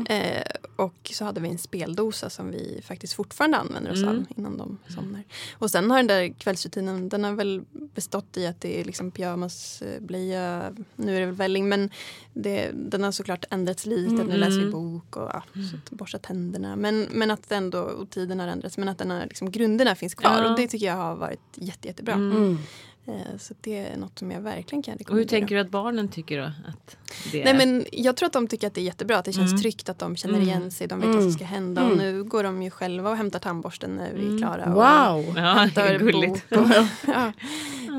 Eh, 0.09 0.43
och 0.77 1.11
så 1.15 1.25
hade 1.25 1.41
vi 1.41 1.49
en 1.49 1.59
speldosa 1.59 2.31
som 2.31 2.51
vi 2.51 2.81
faktiskt 2.85 3.13
fortfarande 3.13 3.57
använder 3.57 3.93
oss 3.93 4.03
Mm. 4.03 4.09
av 4.09 4.25
innan 4.37 4.57
de 4.57 4.79
somnar. 4.89 5.23
Och 5.59 5.71
sen 5.71 5.91
har 5.91 5.97
den 5.97 6.07
där 6.07 6.29
kvällsrutinen, 6.39 7.09
den 7.09 7.25
har 7.25 7.33
väl 7.33 7.63
bestått 7.73 8.37
i 8.37 8.47
att 8.47 8.61
det 8.61 8.81
är 8.81 8.85
liksom 8.85 9.11
pyjamas, 9.11 9.83
eh, 9.83 10.01
blöja, 10.03 10.75
nu 10.97 11.17
är 11.17 11.21
det 11.21 11.27
väl 11.27 11.35
välling 11.35 11.69
men 11.69 11.91
det, 12.35 12.71
den 12.75 13.05
har 13.05 13.13
såklart 13.13 13.45
ändrats 13.51 13.87
lite. 13.87 14.25
Nu 14.25 14.37
läser 14.37 14.59
vi 14.65 14.71
bok 14.71 15.17
och 15.17 15.31
ja, 15.33 15.43
så 15.71 15.77
att 15.77 15.91
borsta 15.91 16.19
tänderna. 16.19 16.77
Men, 16.77 17.07
men 17.11 17.31
att 17.31 17.53
ändå, 17.53 17.79
och 17.81 18.11
tiden 18.11 18.41
har 18.41 18.49
ändrats, 18.49 18.79
men 18.79 18.89
att 18.89 18.99
den 18.99 19.11
har, 19.11 19.21
liksom, 19.23 19.51
grunderna 19.51 19.95
finns 19.95 20.15
kvar. 20.15 20.43
Ja. 20.43 20.51
Och 20.51 20.57
det 20.57 20.69
tycker 20.69 20.87
jag 20.87 20.95
har 20.97 21.17
varit 21.17 21.41
jätte, 21.55 21.89
jättebra. 21.89 22.15
Mm. 22.15 22.59
Eh, 23.09 23.39
så 23.39 23.55
det 23.61 23.79
är 23.79 23.97
något 23.97 24.19
som 24.19 24.31
jag 24.31 24.41
verkligen 24.41 24.83
kan 24.83 24.93
Och 24.95 24.99
hur 24.99 25.05
rekommendera. 25.05 25.29
tänker 25.29 25.55
du 25.55 25.61
att 25.61 25.71
barnen 25.71 26.09
tycker 26.09 26.39
då? 26.39 26.45
Att 26.45 26.97
det 27.33 27.45
Nej, 27.45 27.53
är? 27.53 27.67
men 27.67 27.85
jag 27.93 28.17
tror 28.17 28.27
att 28.27 28.33
de 28.33 28.49
tycker 28.49 28.67
att 28.67 28.75
det 28.75 28.81
är 28.81 28.85
jättebra. 28.85 29.19
Att 29.19 29.25
det 29.25 29.33
känns 29.33 29.51
Mm. 29.53 29.63
tryggt 29.63 29.89
att 29.89 29.99
de 29.99 30.17
känner 30.17 30.35
Mm. 30.35 30.49
igen 30.49 30.71
sig. 30.71 30.87
De 30.87 31.01
vet 31.01 31.09
vad 31.15 31.23
som 31.23 31.33
ska 31.33 31.45
hända. 31.45 31.85
Och 31.91 31.97
nu 31.97 32.25
går 32.25 32.43
de 32.43 32.63
ju 32.63 32.71
själva 32.71 33.11
och 33.11 33.17
hämtar 33.17 33.39
tandborsten 33.39 33.91
när 33.91 34.13
vi 34.13 34.35
är 34.35 34.39
klara. 34.39 34.65
Och 34.65 34.75
Wow! 34.75 35.35
Ja, 35.37 35.43
hämtar 35.55 35.99
gulligt. 35.99 36.51
bok. 36.51 36.59
Och, 36.61 36.71
ja. 37.07 37.33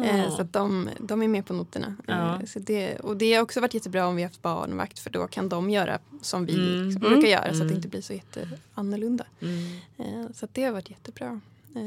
Eh, 0.05 0.35
Så 0.35 0.41
att 0.41 0.53
de, 0.53 0.89
de 0.99 1.21
är 1.21 1.27
med 1.27 1.45
på 1.45 1.53
noterna. 1.53 1.95
Ja. 2.07 2.35
Eh, 2.39 2.45
Så 2.45 2.59
det, 2.59 2.95
och 2.99 3.17
det 3.17 3.33
har 3.33 3.43
också 3.43 3.61
varit 3.61 3.73
jättebra 3.73 4.07
om 4.07 4.15
vi 4.15 4.21
har 4.21 4.29
haft 4.29 4.41
barnvakt. 4.41 4.99
För 4.99 5.09
då 5.09 5.27
kan 5.27 5.49
de 5.49 5.69
göra 5.69 5.99
som 6.21 6.45
vi 6.45 6.53
Mm. 6.55 6.83
liksom 6.85 6.99
brukar 7.01 7.27
göra. 7.29 7.43
Så 7.43 7.47
att 7.49 7.55
Mm. 7.55 7.67
det 7.67 7.73
inte 7.73 7.87
blir 7.87 8.01
så 8.01 8.13
jätteannorlunda. 8.13 9.25
Mm. 9.41 9.79
Eh, 9.97 10.31
Så 10.33 10.45
att 10.45 10.53
det 10.53 10.63
har 10.63 10.71
varit 10.71 10.89
jättebra. 10.89 11.41
Eh, 11.75 11.81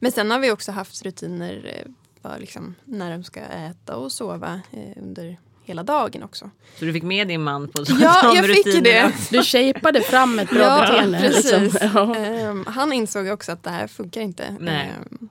Men 0.00 0.12
sen 0.12 0.30
har 0.30 0.38
vi 0.38 0.50
också 0.50 0.72
haft 0.72 1.02
rutiner 1.04 1.84
för 2.22 2.38
liksom 2.38 2.74
när 2.84 3.10
de 3.10 3.24
ska 3.24 3.40
äta 3.40 3.96
och 3.96 4.12
sova 4.12 4.60
eh, 4.72 5.02
under 5.02 5.36
hela 5.64 5.82
dagen 5.82 6.22
också. 6.22 6.50
Så 6.78 6.84
du 6.84 6.92
fick 6.92 7.02
med 7.02 7.28
din 7.28 7.42
man 7.42 7.68
på 7.68 7.84
Ja, 7.88 8.22
de 8.22 8.36
jag 8.36 8.46
fick 8.46 8.66
ju 8.66 8.72
rutinerna? 8.72 9.08
det. 9.08 9.12
Du 9.38 9.42
shapeade 9.44 10.00
fram 10.00 10.38
ett 10.38 10.50
bra 10.50 10.60
Ja, 10.62 10.80
beteende. 10.80 11.18
precis. 11.18 11.52
Liksom. 11.52 11.90
Ja. 11.94 12.16
Ehm, 12.16 12.64
han 12.68 12.92
insåg 12.92 13.26
också 13.28 13.52
att 13.52 13.62
det 13.62 13.70
här 13.70 13.86
funkar 13.86 14.20
inte. 14.20 14.56
Nej. 14.60 14.92
Ehm, 15.10 15.28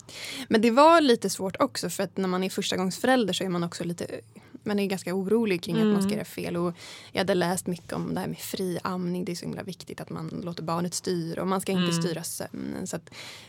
men 0.47 0.61
det 0.61 0.71
var 0.71 1.01
lite 1.01 1.29
svårt 1.29 1.55
också 1.59 1.89
för 1.89 2.03
att 2.03 2.17
när 2.17 2.27
man 2.27 2.43
är 2.43 2.49
förstagångsförälder 2.49 3.33
så 3.33 3.43
är 3.43 3.49
man 3.49 3.63
också 3.63 3.83
lite 3.83 4.05
man 4.63 4.79
är 4.79 4.85
ganska 4.85 5.13
orolig 5.13 5.63
kring 5.63 5.77
att 5.77 5.87
man 5.87 6.03
ska 6.03 6.13
göra 6.13 6.25
fel. 6.25 6.57
Och 6.57 6.73
jag 7.11 7.19
hade 7.19 7.33
läst 7.33 7.67
mycket 7.67 7.93
om 7.93 8.13
det 8.13 8.19
här 8.19 8.27
med 8.27 8.37
fri 8.37 8.79
amning. 8.83 9.25
Det 9.25 9.31
är 9.31 9.35
så 9.35 9.45
himla 9.45 9.63
viktigt 9.63 10.01
att 10.01 10.09
man 10.09 10.41
låter 10.43 10.63
barnet 10.63 10.93
styra 10.93 11.41
och 11.41 11.47
man 11.47 11.61
ska 11.61 11.71
inte 11.71 11.93
styra 11.93 12.23
sömnen. 12.23 12.87
Så 12.87 12.99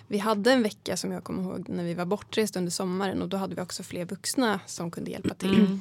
vi 0.07 0.19
hade 0.19 0.53
en 0.53 0.63
vecka 0.63 0.97
som 0.97 1.13
jag 1.13 1.25
kommer 1.25 1.43
ihåg 1.43 1.69
när 1.69 1.85
vi 1.85 1.95
var 1.95 2.05
bortrest 2.05 2.57
under 2.57 2.71
sommaren 2.71 3.23
och 3.23 3.29
då 3.29 3.37
hade 3.37 3.55
vi 3.55 3.61
också 3.61 3.83
fler 3.83 4.05
vuxna 4.05 4.61
som 4.67 4.91
kunde 4.91 5.11
hjälpa 5.11 5.35
till. 5.35 5.79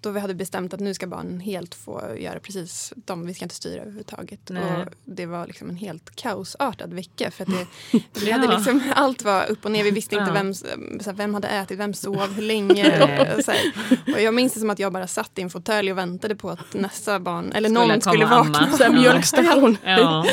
Då 0.00 0.10
vi 0.10 0.20
hade 0.20 0.34
bestämt 0.34 0.74
att 0.74 0.80
nu 0.80 0.94
ska 0.94 1.06
barnen 1.06 1.40
helt 1.40 1.74
få 1.74 2.02
göra 2.18 2.40
precis 2.40 2.92
de, 2.96 3.26
vi 3.26 3.34
ska 3.34 3.44
inte 3.44 3.54
styra 3.54 3.80
överhuvudtaget. 3.80 4.40
Nej. 4.48 4.62
Och 4.62 4.92
det 5.04 5.26
var 5.26 5.46
liksom 5.46 5.70
en 5.70 5.76
helt 5.76 6.16
kaosartad 6.16 6.94
vecka. 6.94 7.30
För 7.30 7.44
att 7.44 7.50
det, 7.50 7.66
vi 8.24 8.30
hade 8.30 8.56
liksom, 8.56 8.92
allt 8.94 9.22
var 9.22 9.50
upp 9.50 9.64
och 9.64 9.70
ner, 9.70 9.84
vi 9.84 9.90
visste 9.90 10.14
inte 10.14 10.32
vem, 10.32 10.54
så 10.54 10.66
här, 11.04 11.12
vem 11.12 11.34
hade 11.34 11.48
ätit, 11.48 11.78
vem 11.78 11.94
sov, 11.94 12.32
hur 12.32 12.42
länge. 12.42 13.02
Och, 13.02 14.14
och 14.14 14.20
jag 14.20 14.34
minns 14.34 14.54
det 14.54 14.60
som 14.60 14.70
att 14.70 14.78
jag 14.78 14.92
bara 14.92 15.06
satt 15.06 15.38
i 15.38 15.42
en 15.42 15.50
fåtölj 15.50 15.92
och 15.92 15.98
väntade 15.98 16.36
på 16.36 16.50
att 16.50 16.74
nästa 16.74 17.20
barn, 17.20 17.52
eller 17.52 17.68
Skulle 17.68 17.86
någon 17.86 18.00
skulle 18.00 18.26
vakna. 18.26 18.88
mjölkstation. 18.90 19.76
Ja. 19.84 20.26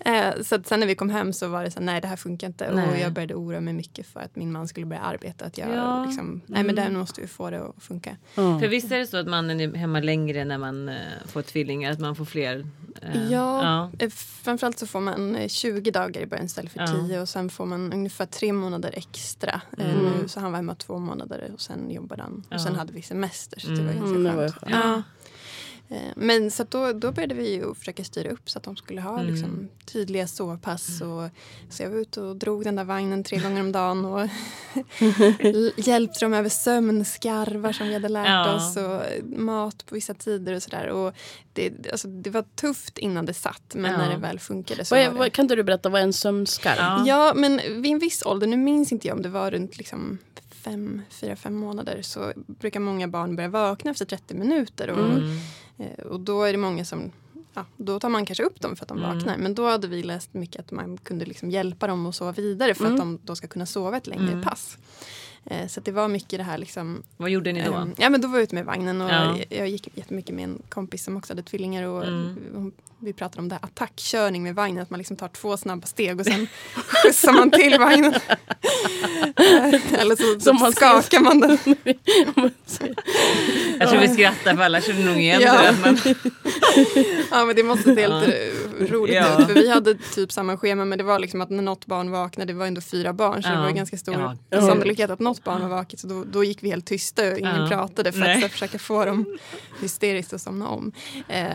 Eh, 0.00 0.42
Så 0.42 0.54
att 0.54 0.66
sen 0.66 0.80
när 0.80 0.86
vi 0.86 0.94
kom 0.94 1.10
hem 1.10 1.32
så 1.32 1.48
var 1.48 1.64
det 1.64 1.70
så 1.70 1.78
här, 1.78 1.86
nej 1.86 2.00
det 2.00 2.08
här 2.08 2.16
funkar 2.16 2.46
inte. 2.46 2.68
Och 2.68 2.76
Nej. 2.76 3.00
jag 3.00 3.12
började 3.12 3.34
oroa 3.34 3.60
mig 3.60 3.74
mycket 3.74 4.06
för 4.06 4.20
att 4.20 4.36
min 4.36 4.52
man 4.52 4.68
skulle 4.68 4.86
börja 4.86 5.02
arbeta. 5.02 5.44
Att 5.44 5.58
jag 5.58 5.68
Ja. 5.74 6.04
liksom, 6.04 6.40
nej 6.46 6.64
men 6.64 6.74
där 6.74 6.90
måste 6.90 7.20
vi 7.20 7.26
få 7.26 7.50
det 7.50 7.60
att 7.62 7.82
funka. 7.82 8.16
Ja. 8.34 8.60
För 8.60 8.68
visst 8.68 8.92
är 8.92 8.98
det 8.98 9.06
så 9.06 9.16
att 9.16 9.26
mannen 9.28 9.60
är 9.60 9.74
hemma 9.74 10.00
längre 10.00 10.44
när 10.44 10.58
man 10.58 10.88
eh, 10.88 10.96
får 11.26 11.42
tvillingar? 11.42 11.92
Att 11.92 11.98
man 12.00 12.16
får 12.16 12.24
fler? 12.24 12.66
eh, 13.02 13.30
Ja, 13.32 13.90
eh, 13.98 14.10
framförallt 14.42 14.78
så 14.78 14.86
får 14.86 15.00
man 15.00 15.36
eh, 15.36 15.48
20 15.48 15.90
dagar 15.90 16.20
i 16.20 16.26
början 16.26 16.46
istället 16.46 16.72
för 16.72 16.80
Ja. 16.80 16.86
10 16.86 17.20
och 17.20 17.28
sen 17.28 17.50
får 17.50 17.66
man 17.66 17.92
ungefär 17.92 18.26
tre 18.26 18.52
månader 18.52 18.90
extra. 18.96 19.60
Eh, 19.78 19.90
Mm. 19.98 20.12
Nu, 20.22 20.28
så 20.28 20.40
han 20.40 20.52
var 20.52 20.56
hemma 20.56 20.74
två 20.74 20.98
månader 20.98 21.50
och 21.54 21.60
sen 21.60 21.90
jobbade 21.90 22.22
han. 22.22 22.44
Ja. 22.48 22.56
Och 22.56 22.62
sen 22.62 22.74
hade 22.74 22.92
vi 22.92 23.02
semester 23.02 23.60
så 23.60 23.68
det 23.68 23.74
var 23.74 23.80
Mm. 23.92 23.96
ganska 23.96 24.18
Mm, 24.18 24.36
skönt. 24.36 24.54
ju 24.54 24.58
skönt. 24.60 24.84
Ja. 24.84 24.94
Eh, 24.94 25.02
Men 26.16 26.50
så 26.50 26.64
då, 26.68 26.92
då 26.92 27.12
började 27.12 27.34
vi 27.34 27.54
ju 27.54 27.74
försöka 27.74 28.04
styra 28.04 28.30
upp 28.30 28.50
så 28.50 28.58
att 28.58 28.64
de 28.64 28.76
skulle 28.76 29.00
ha 29.00 29.20
Mm. 29.20 29.32
liksom, 29.34 29.68
tydliga 29.84 30.26
sovpass. 30.26 31.00
Och, 31.00 31.28
så 31.70 31.82
jag 31.82 31.90
var 31.90 31.98
ute 31.98 32.20
och 32.20 32.36
drog 32.36 32.64
den 32.64 32.76
där 32.76 32.84
vagnen 32.84 33.24
tre 33.24 33.38
gånger 33.38 33.60
om 33.60 33.72
dagen 33.72 34.04
och 34.04 34.28
hjälpte 35.76 36.24
dem 36.24 36.34
över 36.34 36.48
sömnskarvar 36.48 37.72
som 37.72 37.86
vi 37.88 37.92
hade 37.94 38.08
lärt 38.08 38.26
Ja. 38.28 38.54
oss 38.56 38.76
och 38.76 39.02
mat 39.38 39.86
på 39.86 39.94
vissa 39.94 40.14
tider 40.14 40.54
och 40.54 40.62
sådär. 40.62 40.86
Och 40.88 41.14
det, 41.52 41.72
alltså, 41.92 42.08
det 42.08 42.30
var 42.30 42.44
tufft 42.56 42.98
innan 42.98 43.26
det 43.26 43.34
satt 43.34 43.74
men 43.74 43.90
Ja. 43.92 43.96
när 43.98 44.10
det 44.10 44.16
väl 44.16 44.38
funkade 44.38 44.84
så 44.84 44.94
är, 44.94 45.10
var 45.10 45.24
det... 45.24 45.30
kan 45.30 45.44
inte 45.44 45.56
du 45.56 45.62
berätta 45.62 45.88
vad 45.88 46.00
en 46.02 46.12
sömnskarv? 46.12 46.76
Ja. 46.78 47.04
Ja, 47.06 47.32
men 47.36 47.60
vid 47.82 47.92
en 47.92 47.98
viss 47.98 48.22
ålder, 48.26 48.46
nu 48.46 48.56
minns 48.56 48.92
inte 48.92 49.08
jag 49.08 49.16
om 49.16 49.22
det 49.22 49.28
var 49.28 49.50
runt 49.50 49.78
liksom 49.78 50.18
fem, 50.70 51.02
fyra, 51.10 51.36
fem 51.36 51.54
månader 51.54 52.02
så 52.02 52.32
brukar 52.36 52.80
många 52.80 53.08
barn 53.08 53.36
börja 53.36 53.48
vakna 53.48 53.90
efter 53.90 54.04
30 54.04 54.34
minuter. 54.34 54.90
Och, 54.90 54.98
Mm. 54.98 55.38
eh, 55.78 56.06
och 56.06 56.20
då 56.20 56.42
är 56.42 56.52
det 56.52 56.58
många 56.58 56.84
som 56.84 57.10
Ja, 57.54 57.64
då 57.76 58.00
tar 58.00 58.08
man 58.08 58.26
kanske 58.26 58.42
upp 58.44 58.60
dem 58.60 58.76
för 58.76 58.84
att 58.84 58.88
de 58.88 58.98
Mm. 58.98 59.16
vaknar. 59.16 59.36
Men 59.38 59.54
då 59.54 59.68
hade 59.68 59.88
vi 59.88 60.02
läst 60.02 60.34
mycket 60.34 60.60
att 60.60 60.70
man 60.70 60.96
kunde 60.96 61.24
liksom 61.24 61.50
hjälpa 61.50 61.86
dem 61.86 62.06
att 62.06 62.14
sova 62.14 62.32
vidare 62.32 62.74
för 62.74 62.84
Mm. 62.84 62.94
att 62.94 63.00
de 63.00 63.18
då 63.24 63.36
ska 63.36 63.46
kunna 63.46 63.66
sova 63.66 63.96
ett 63.96 64.06
längre 64.06 64.28
Mm. 64.32 64.42
pass. 64.42 64.78
Eh, 65.44 65.66
så 65.68 65.80
det 65.80 65.92
var 65.92 66.08
mycket 66.08 66.38
det 66.38 66.42
här 66.42 66.58
liksom 66.58 67.02
Vad 67.16 67.30
gjorde 67.30 67.52
ni 67.52 67.64
då? 67.64 67.74
Ehm, 67.74 67.94
Ja 67.98 68.10
men 68.10 68.20
då 68.20 68.28
var 68.28 68.34
jag 68.36 68.42
ute 68.42 68.54
med 68.54 68.64
vagnen 68.64 69.00
och 69.00 69.10
Ja. 69.10 69.36
jag, 69.38 69.58
jag 69.58 69.68
gick 69.68 69.88
jättemycket 69.96 70.34
med 70.34 70.44
en 70.44 70.62
kompis 70.68 71.04
som 71.04 71.16
också 71.16 71.32
hade 71.32 71.42
tvillingar 71.42 71.82
och 71.84 72.04
Mm. 72.06 72.36
hon- 72.54 72.72
vi 73.00 73.12
pratade 73.12 73.40
om 73.42 73.48
det 73.48 73.54
här 73.54 73.64
attackkörning 73.64 74.42
med 74.42 74.54
vagnen, 74.54 74.82
att 74.82 74.90
man 74.90 74.98
liksom 74.98 75.16
tar 75.16 75.28
två 75.28 75.56
snabba 75.56 75.86
steg 75.86 76.20
och 76.20 76.26
sen 76.26 76.46
skjutsar 76.74 77.32
man 77.32 77.50
till 77.50 77.78
vagnen. 77.78 78.14
Eller 79.98 80.16
så, 80.16 80.22
så 80.34 80.40
Som 80.44 80.56
man 80.56 80.72
ser- 80.72 81.00
skakar 81.00 81.20
man 81.20 81.40
den. 81.40 81.58
Jag 83.78 83.88
tror 83.88 84.00
vi 84.00 84.08
skrattar 84.08 84.56
för 84.56 84.62
alla 84.62 84.80
känner 84.80 85.04
nog 85.04 85.16
igen 85.20 85.40
Ja. 85.40 85.62
det. 85.62 85.76
Men, 85.82 85.98
Ja 87.30 87.44
men 87.44 87.56
det 87.56 87.62
måste 87.62 87.94
se 87.94 88.00
helt 88.00 88.28
roligt 88.90 89.14
Ja. 89.14 89.40
ut 89.40 89.46
för 89.46 89.54
vi 89.54 89.70
hade 89.70 89.94
typ 90.14 90.32
samma 90.32 90.56
schema 90.56 90.84
men 90.84 90.98
det 90.98 91.04
var 91.04 91.18
liksom 91.18 91.40
att 91.40 91.50
när 91.50 91.62
något 91.62 91.86
barn 91.86 92.10
vaknade, 92.10 92.52
det 92.52 92.58
var 92.58 92.66
ändå 92.66 92.80
fyra 92.80 93.12
barn 93.12 93.42
så 93.42 93.48
Ja. 93.48 93.54
det 93.54 93.60
var 93.62 93.70
ganska 93.70 93.96
stor 93.98 94.36
Ja. 94.50 94.60
sannolikhet 94.60 95.10
att 95.10 95.20
något 95.20 95.44
barn 95.44 95.60
var 95.62 95.68
vaket 95.68 96.00
så 96.00 96.06
då, 96.06 96.24
då 96.24 96.44
gick 96.44 96.62
vi 96.62 96.70
helt 96.70 96.86
tysta 96.86 97.32
och 97.32 97.38
ingen 97.38 97.56
Ja. 97.60 97.68
pratade 97.68 98.12
för 98.12 98.20
Nej. 98.20 98.34
att 98.36 98.40
här, 98.42 98.48
försöka 98.48 98.78
få 98.78 99.04
dem 99.04 99.38
hysteriskt 99.80 100.32
att 100.32 100.40
somna 100.40 100.68
om. 100.68 100.92
Eh, 101.28 101.46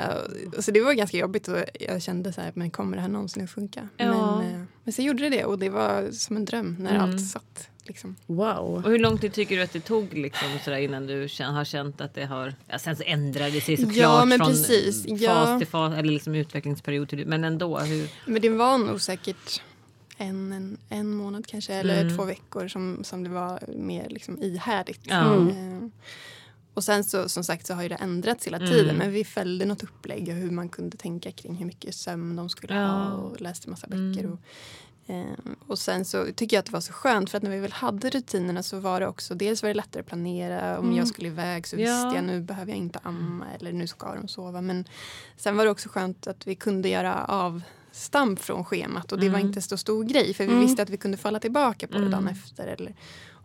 så 0.59 0.71
det 0.71 0.81
var 0.81 0.93
ganska 0.93 1.17
jobbigt 1.17 1.32
och 1.47 1.57
jag 1.79 2.01
kände 2.01 2.33
så 2.33 2.41
här, 2.41 2.51
men 2.55 2.71
kommer 2.71 2.95
det 2.97 3.01
här 3.01 3.09
någonsin 3.09 3.43
att 3.43 3.49
funka? 3.51 3.89
Ja. 3.97 4.37
Men, 4.41 4.53
eh, 4.55 4.61
men 4.83 4.93
så 4.93 5.01
gjorde 5.01 5.23
det 5.23 5.29
det 5.29 5.45
och 5.45 5.59
det 5.59 5.69
var 5.69 6.11
som 6.11 6.35
en 6.35 6.45
dröm 6.45 6.75
när 6.79 6.89
Mm. 6.95 7.01
allt 7.01 7.27
satt. 7.27 7.67
Liksom. 7.85 8.15
Wow. 8.25 8.57
och 8.85 8.91
hur 8.91 8.99
lång 8.99 9.17
tid 9.17 9.33
tycker 9.33 9.55
du 9.57 9.61
att 9.63 9.73
det 9.73 9.79
tog 9.79 10.13
liksom, 10.13 10.47
sådär, 10.63 10.77
innan 10.77 11.07
du 11.07 11.21
har 11.39 11.63
känt 11.65 12.01
att 12.01 12.13
det 12.13 12.25
har... 12.25 12.53
Ja, 12.67 12.79
sen 12.79 12.95
så 12.95 13.03
ändrade 13.05 13.51
det 13.51 13.61
sig 13.61 13.77
såklart 13.77 13.95
Ja, 13.97 14.25
men 14.25 14.37
från 14.37 14.47
precis. 14.47 15.03
fas 15.05 15.21
Ja. 15.21 15.57
till 15.59 15.67
fas 15.67 15.93
eller 15.93 16.11
liksom 16.13 16.35
utvecklingsperiod 16.35 17.09
till 17.09 17.27
Men 17.27 17.43
ändå. 17.43 17.79
Hur, 17.79 18.09
Men 18.25 18.41
det 18.41 18.49
var 18.49 18.77
nog 18.77 19.01
säkert 19.01 19.61
en, 20.17 20.51
en, 20.51 20.77
en 20.89 21.09
månad 21.15 21.47
kanske 21.47 21.73
eller 21.73 22.01
Mm. 22.01 22.17
två 22.17 22.23
veckor 22.25 22.67
som, 22.67 22.99
som 23.03 23.23
det 23.23 23.29
var 23.29 23.59
mer 23.77 24.09
liksom 24.09 24.37
ihärdigt. 24.43 25.01
Ja. 25.03 25.35
Eh, 25.35 25.87
och 26.73 26.83
sen 26.83 27.03
så 27.03 27.29
som 27.29 27.43
sagt 27.43 27.67
så 27.67 27.73
har 27.73 27.83
ju 27.83 27.89
det 27.89 27.95
ändrats 27.95 28.47
hela 28.47 28.59
tiden 28.59 28.83
Mm. 28.85 28.97
men 28.97 29.11
vi 29.11 29.23
följde 29.25 29.65
något 29.65 29.83
upplägg 29.83 30.27
och 30.29 30.33
hur 30.35 30.51
man 30.51 30.69
kunde 30.69 30.97
tänka 30.97 31.31
kring 31.31 31.55
hur 31.55 31.65
mycket 31.65 31.95
sömn 31.95 32.35
de 32.35 32.49
skulle 32.49 32.75
Ja. 32.75 32.87
ha 32.87 33.13
och 33.13 33.41
läste 33.41 33.69
massa 33.69 33.87
böcker. 33.87 34.23
Mm. 34.23 34.31
Och, 34.33 34.39
eh, 35.13 35.53
och 35.67 35.79
sen 35.79 36.05
så 36.05 36.25
tycker 36.35 36.55
jag 36.55 36.59
att 36.59 36.65
det 36.65 36.71
var 36.71 36.81
så 36.81 36.93
skönt 36.93 37.29
för 37.29 37.37
att 37.37 37.43
när 37.43 37.51
vi 37.51 37.59
väl 37.59 37.71
hade 37.71 38.09
rutinerna 38.09 38.63
så 38.63 38.79
var 38.79 38.99
det 38.99 39.07
också 39.07 39.35
dels 39.35 39.61
var 39.63 39.67
det 39.67 39.73
lättare 39.73 40.01
att 40.01 40.07
planera. 40.07 40.79
Om 40.79 40.95
jag 40.95 41.07
skulle 41.07 41.27
iväg 41.27 41.67
så 41.67 41.75
Mm. 41.75 41.87
Ja. 41.87 41.93
visste 42.03 42.15
jag 42.15 42.23
nu 42.25 42.41
behöver 42.41 42.71
jag 42.71 42.77
inte 42.77 42.99
amma 43.03 43.45
eller 43.59 43.73
nu 43.73 43.87
ska 43.87 44.15
de 44.15 44.27
sova. 44.27 44.61
Men 44.61 44.85
sen 45.37 45.57
var 45.57 45.65
det 45.65 45.71
också 45.71 45.89
skönt 45.89 46.27
att 46.27 46.47
vi 46.47 46.55
kunde 46.55 46.89
göra 46.89 47.25
avstamp 47.25 48.39
från 48.39 48.65
schemat 48.65 49.11
och 49.11 49.19
det 49.19 49.29
var 49.29 49.39
Mm. 49.39 49.47
inte 49.47 49.61
så 49.61 49.77
stor 49.77 50.03
grej 50.03 50.33
för 50.33 50.43
vi 50.43 50.49
Mm. 50.51 50.61
visste 50.65 50.81
att 50.83 50.89
vi 50.89 50.97
kunde 50.97 51.17
falla 51.17 51.39
tillbaka 51.39 51.87
på 51.87 51.93
det 51.93 51.99
Mm. 51.99 52.11
dagen 52.11 52.27
efter. 52.27 52.67
Eller 52.67 52.95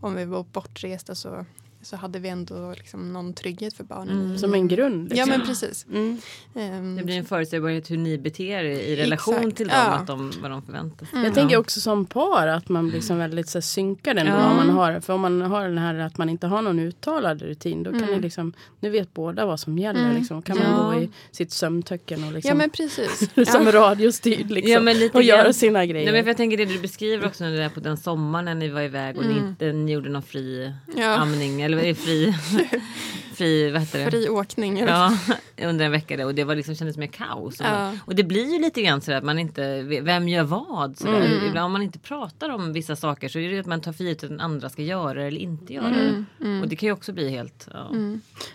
om 0.00 0.14
vi 0.14 0.24
var 0.24 0.44
bortresta 0.52 1.14
så, 1.14 1.46
så 1.88 1.96
hade 1.96 2.18
vi 2.18 2.28
ändå 2.28 2.74
liksom 2.76 3.12
någon 3.12 3.34
trygghet 3.34 3.74
för 3.74 3.84
barnen. 3.84 4.24
Mm. 4.24 4.38
Som 4.38 4.54
en 4.54 4.68
grund. 4.68 5.08
Ja 5.12 5.14
Liksom. 5.14 5.30
men 5.30 5.46
precis. 5.46 5.86
Mm. 5.92 6.18
Ehm, 6.54 6.96
det 6.96 7.04
blir 7.04 7.18
en 7.18 7.24
förutsägbarhet 7.24 7.90
hur 7.90 7.96
ni 7.96 8.18
beter 8.18 8.44
er 8.44 8.64
i 8.64 8.96
relation 8.96 9.34
Exakt, 9.36 9.56
till 9.56 9.68
dem. 9.68 9.76
ja. 9.78 9.90
Att 9.90 10.06
de 10.06 10.32
vad 10.42 10.50
de 10.50 10.62
förväntar 10.62 11.06
sig. 11.06 11.22
Jag 11.24 11.34
tänker 11.34 11.56
också 11.56 11.80
som 11.80 12.06
par 12.06 12.46
att 12.46 12.68
man 12.68 12.84
blir 12.88 12.94
liksom 12.98 13.18
väldigt 13.18 13.48
så 13.48 13.58
här, 13.58 13.62
synkad 13.62 14.18
ändå. 14.18 14.32
Ja. 14.32 14.50
Om 14.50 14.56
man 14.56 14.70
har, 14.70 15.00
för 15.00 15.12
om 15.12 15.20
man 15.20 15.40
har 15.40 15.68
den 15.68 15.78
här 15.78 15.94
att 15.94 16.18
man 16.18 16.28
inte 16.28 16.46
har 16.46 16.62
någon 16.62 16.78
uttalad 16.78 17.42
rutin 17.42 17.82
då 17.82 17.90
kan 17.90 18.02
Mm. 18.02 18.14
ni 18.14 18.20
liksom, 18.20 18.52
nu 18.80 18.90
vet 18.90 19.14
båda 19.14 19.46
vad 19.46 19.60
som 19.60 19.78
gäller. 19.78 20.04
Mm. 20.04 20.16
Liksom. 20.16 20.42
Kan 20.42 20.56
Ja. 20.56 20.70
man 20.70 20.94
gå 20.94 21.00
i 21.00 21.10
sitt 21.30 21.52
sömntöcken 21.52 22.24
och 22.24 22.32
liksom, 22.32 22.48
Ja 22.48 22.54
men 22.54 22.70
precis. 22.70 23.18
som 23.52 23.64
Ja. 23.66 23.72
radiostyrd 23.72 24.50
liksom, 24.50 24.72
Ja, 24.72 24.80
men 24.80 24.98
lite 24.98 25.16
och 25.16 25.22
göra 25.22 25.52
sina 25.52 25.86
grejer. 25.86 26.04
Nej, 26.04 26.12
men 26.14 26.24
för 26.24 26.30
jag 26.30 26.36
tänker 26.36 26.56
det 26.56 26.64
du 26.64 26.78
beskriver 26.78 27.26
också 27.26 27.44
när 27.44 27.50
det 27.52 27.62
är 27.64 27.68
på 27.68 27.80
den 27.80 27.96
sommaren 27.96 28.44
när 28.44 28.54
ni 28.54 28.68
var 28.68 28.80
iväg 28.82 29.16
och 29.18 29.24
ni, 29.24 29.38
inte, 29.38 29.72
ni 29.72 29.92
gjorde 29.92 30.08
någon 30.10 30.22
fri 30.22 30.72
Ja. 30.96 31.14
amning 31.16 31.62
eller 31.62 31.77
eh, 31.78 31.94
fri, 31.94 32.34
fri, 33.36 33.70
vad 33.70 33.80
heter 33.80 34.04
det? 34.04 34.10
Fri 34.10 34.28
åkning. 34.28 34.78
Ja, 34.78 35.12
under 35.62 35.84
en 35.84 35.90
vecka 35.92 36.16
där, 36.16 36.24
och 36.24 36.34
det 36.34 36.44
var 36.44 36.54
liksom, 36.54 36.74
kändes 36.74 36.96
mer 36.96 37.06
kaos. 37.06 37.56
Ja. 37.60 37.92
Och 38.04 38.14
det 38.14 38.24
blir 38.24 38.52
ju 38.52 38.58
lite 38.58 38.82
grann 38.82 39.00
sådär 39.00 39.18
att 39.18 39.24
man 39.24 39.38
inte, 39.38 39.82
vem 39.82 40.28
gör 40.28 40.42
vad? 40.44 41.06
Mm. 41.06 41.22
Ibland 41.46 41.66
om 41.66 41.72
man 41.72 41.82
inte 41.82 41.98
pratar 41.98 42.50
om 42.50 42.72
vissa 42.72 42.96
saker 42.96 43.28
så 43.28 43.38
är 43.38 43.48
det 43.48 43.54
ju 43.54 43.60
att 43.60 43.66
man 43.66 43.80
tar 43.80 43.92
för 43.92 44.04
givet 44.04 44.22
att 44.22 44.28
den 44.30 44.40
andra 44.40 44.68
ska 44.68 44.82
göra 44.82 45.14
det 45.14 45.24
eller 45.26 45.40
inte 45.40 45.72
göra 45.74 45.86
Mm. 45.86 46.26
det. 46.38 46.60
Och 46.62 46.68
det 46.68 46.76
kan 46.76 46.86
ju 46.86 46.92
också 46.92 47.12
bli 47.12 47.28
helt... 47.30 47.68
Ja. 47.72 47.90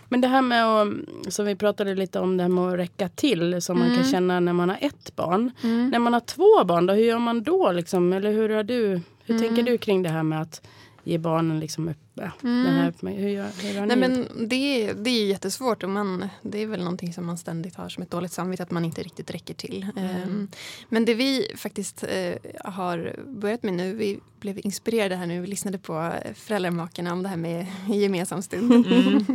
Men 0.09 0.21
det 0.21 0.27
här 0.27 0.41
med 0.41 0.65
att, 0.65 0.88
som 1.33 1.45
vi 1.45 1.55
pratade 1.55 1.95
lite 1.95 2.19
om 2.19 2.38
det 2.38 2.43
här 2.43 2.49
med 2.49 2.63
att 2.63 2.79
räcka 2.79 3.09
till 3.09 3.62
som 3.62 3.79
man 3.79 3.88
Mm. 3.88 3.99
kan 4.01 4.12
känna 4.12 4.39
när 4.39 4.53
man 4.53 4.69
har 4.69 4.77
ett 4.81 5.15
barn. 5.15 5.51
När 5.62 5.99
man 5.99 6.13
har 6.13 6.19
två 6.19 6.63
barn 6.65 6.86
då, 6.86 6.93
hur 6.93 7.03
gör 7.03 7.19
man 7.19 7.43
då 7.43 7.71
liksom? 7.71 8.13
Eller 8.13 8.31
hur 8.31 8.49
har 8.49 8.63
du, 8.63 9.01
hur 9.25 9.36
Mm. 9.36 9.41
tänker 9.47 9.63
du 9.71 9.77
kring 9.77 10.03
det 10.03 10.09
här 10.09 10.23
med 10.23 10.41
att 10.41 10.62
ge 11.03 11.17
barnen 11.17 11.59
liksom 11.59 11.89
upp, 11.89 11.97
ja, 12.13 12.31
den 12.41 12.65
här, 12.65 12.93
hur, 13.01 13.29
gör, 13.29 13.49
hur 13.61 13.79
har 13.79 13.85
Nej, 13.85 14.09
gjort? 14.09 14.29
men 14.29 14.47
det, 14.49 14.93
det 14.93 15.09
är 15.09 15.25
jättesvårt 15.25 15.83
och 15.83 15.89
man, 15.89 16.29
det 16.41 16.57
är 16.57 16.67
väl 16.67 16.79
någonting 16.79 17.13
som 17.13 17.25
man 17.25 17.37
ständigt 17.37 17.75
har 17.75 17.89
som 17.89 18.03
ett 18.03 18.11
dåligt 18.11 18.31
samvete 18.31 18.63
att 18.63 18.71
man 18.71 18.85
inte 18.85 19.03
riktigt 19.03 19.31
räcker 19.31 19.53
till. 19.53 19.85
Ehm, 19.97 20.47
men 20.89 21.05
det 21.05 21.13
vi 21.13 21.47
faktiskt 21.55 22.03
eh, 22.03 22.35
har 22.65 23.15
börjat 23.27 23.63
med 23.63 23.73
nu, 23.73 23.95
vi 23.95 24.19
blev 24.39 24.59
inspirerade 24.65 25.15
här 25.15 25.25
nu, 25.25 25.41
vi 25.41 25.47
lyssnade 25.47 25.77
på 25.77 26.11
eh, 26.23 26.33
Föräldramakarna 26.33 27.13
om 27.13 27.23
det 27.23 27.29
här 27.29 27.37
med 27.37 27.67
gemensam 27.89 28.41
stund. 28.41 28.85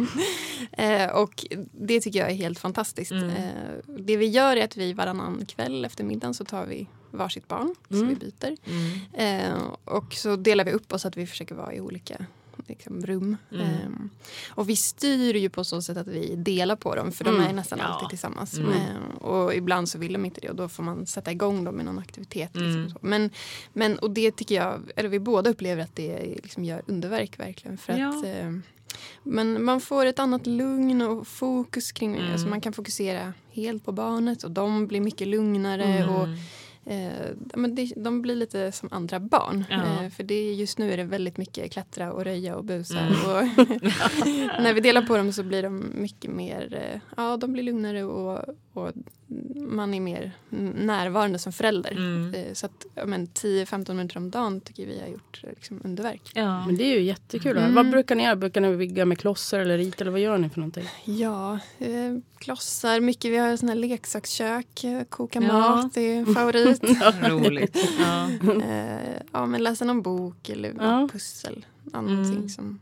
eh, 0.72 1.10
och 1.10 1.46
det 1.72 2.00
tycker 2.00 2.18
jag 2.18 2.30
är 2.30 2.34
helt 2.34 2.58
fantastiskt. 2.58 3.12
Mm. 3.12 3.30
Eh, 3.30 3.96
det 3.98 4.16
vi 4.16 4.26
gör 4.26 4.56
är 4.56 4.64
att 4.64 4.76
vi 4.76 4.92
varannan 4.92 5.46
kväll 5.46 5.84
efter 5.84 6.04
middagen 6.04 6.34
så 6.34 6.44
tar 6.44 6.66
vi 6.66 6.86
varsitt 7.10 7.48
barn, 7.48 7.74
så 7.90 8.04
vi 8.04 8.14
byter. 8.14 8.56
Mm. 8.64 9.52
Eh, 9.52 9.62
och 9.84 10.14
så 10.14 10.36
delar 10.36 10.64
vi 10.64 10.72
upp 10.72 10.92
oss 10.92 11.06
att 11.06 11.16
vi 11.16 11.26
försöker 11.26 11.54
vara 11.54 11.74
i 11.74 11.80
olika 11.80 12.26
liksom, 12.66 13.06
rum. 13.06 13.36
Ehm, 13.52 14.10
och 14.50 14.68
vi 14.68 14.76
styr 14.76 15.34
ju 15.36 15.48
på 15.48 15.64
så 15.64 15.82
sätt 15.82 15.96
att 15.96 16.06
vi 16.06 16.36
delar 16.36 16.76
på 16.76 16.94
dem 16.94 17.12
för 17.12 17.24
de 17.24 17.40
är 17.40 17.52
nästan 17.52 17.80
alltid 17.80 18.08
tillsammans. 18.08 18.58
Ehm, 18.58 19.16
och 19.20 19.54
ibland 19.54 19.88
så 19.88 19.98
vill 19.98 20.12
de 20.12 20.24
inte 20.24 20.40
det 20.40 20.48
och 20.50 20.56
då 20.56 20.68
får 20.68 20.82
man 20.82 21.06
sätta 21.06 21.32
igång 21.32 21.64
dem 21.64 21.74
med 21.74 21.84
någon 21.84 21.98
aktivitet. 21.98 22.50
Liksom. 22.54 22.94
Men, 23.00 23.30
men, 23.72 23.98
och 23.98 24.10
det 24.10 24.36
tycker 24.36 24.54
jag, 24.54 24.80
eller 24.96 25.08
vi 25.08 25.18
båda 25.20 25.50
upplever 25.50 25.82
att 25.82 25.96
det 25.96 26.36
liksom 26.42 26.64
gör 26.64 26.82
underverk 26.86 27.38
verkligen. 27.38 27.78
För 27.78 27.92
Ja. 27.98 28.08
att, 28.08 28.24
ehm, 28.24 28.62
men 29.22 29.64
man 29.64 29.80
får 29.80 30.06
ett 30.06 30.18
annat 30.18 30.46
lugn 30.46 31.02
och 31.02 31.26
fokus 31.26 31.92
kring 31.92 32.16
Mm. 32.16 32.32
alltså 32.32 32.48
Man 32.48 32.60
kan 32.60 32.72
fokusera 32.72 33.32
helt 33.50 33.84
på 33.84 33.92
barnet 33.92 34.42
och 34.44 34.50
de 34.50 34.86
blir 34.86 35.00
mycket 35.00 35.28
lugnare. 35.28 36.06
Och, 36.08 36.24
Mm. 36.24 36.38
Eh, 36.88 37.36
men 37.54 37.74
det, 37.74 37.92
de 37.96 38.22
blir 38.22 38.34
lite 38.34 38.72
som 38.72 38.88
andra 38.92 39.20
barn. 39.20 39.64
Ja. 39.70 40.04
Eh, 40.04 40.10
för 40.10 40.22
det, 40.22 40.52
just 40.52 40.78
nu 40.78 40.92
är 40.92 40.96
det 40.96 41.04
väldigt 41.04 41.36
mycket 41.36 41.72
klättra 41.72 42.12
och 42.12 42.24
röja 42.24 42.56
och 42.56 42.64
busa. 42.64 42.98
Mm. 42.98 43.12
Och 43.12 43.42
när 44.62 44.74
vi 44.74 44.80
delar 44.80 45.02
på 45.02 45.16
dem 45.16 45.32
så 45.32 45.42
blir 45.42 45.62
de 45.62 45.84
mycket 45.94 46.30
mer 46.30 46.74
eh, 46.74 47.00
ja, 47.16 47.36
de 47.36 47.52
blir 47.52 47.62
lugnare 47.62 48.04
och, 48.04 48.44
och 48.72 48.92
man 49.56 49.94
är 49.94 50.00
mer 50.00 50.32
närvarande 50.74 51.38
som 51.38 51.52
förälder. 51.52 51.90
Mm. 51.92 52.34
Eh, 52.34 52.52
så 52.52 52.66
att 52.66 52.86
ja, 52.94 53.06
men 53.06 53.26
10-15 53.26 53.94
minuter 53.94 54.16
om 54.16 54.30
dagen 54.30 54.60
tycker 54.60 54.86
vi 54.86 55.00
har 55.00 55.06
gjort 55.08 55.40
eh, 55.44 55.50
liksom, 55.50 55.80
underverk. 55.84 56.30
Ja. 56.34 56.66
Men 56.66 56.76
det 56.76 56.84
är 56.84 56.94
ju 56.98 57.02
jättekul. 57.02 57.56
Mm. 57.56 57.74
Vad 57.74 57.90
brukar 57.90 58.14
ni 58.14 58.22
göra? 58.24 58.36
Brukar 58.36 58.60
ni 58.60 58.76
bygga 58.76 59.04
med 59.04 59.18
klossar 59.18 59.60
eller 59.60 59.78
rita 59.78 60.00
eller 60.04 60.10
vad 60.10 60.20
gör 60.20 60.38
ni 60.38 60.48
för 60.50 60.60
någonting? 60.60 60.84
Ja, 61.04 61.58
eh, 61.78 61.88
klossar, 62.38 63.00
mycket. 63.00 63.30
Vi 63.30 63.36
har 63.36 63.56
såna 63.56 63.72
här 63.72 63.78
leksakskök, 63.78 64.84
eh, 64.84 65.02
koka 65.04 65.40
Ja. 65.42 65.46
mat, 65.52 65.94
det 65.94 66.00
är 66.00 66.16
en 66.18 66.34
favorit. 66.34 66.80
Roligt. 67.22 67.76
Ja. 68.00 68.30
eh, 68.62 69.22
ja, 69.32 69.46
men 69.46 69.62
läsa 69.62 69.84
någon 69.84 70.02
bok 70.02 70.48
eller 70.48 70.74
Ja. 70.78 71.08
pussel. 71.12 71.66
Någonting 71.92 72.34
Mm. 72.36 72.48
som, 72.48 72.78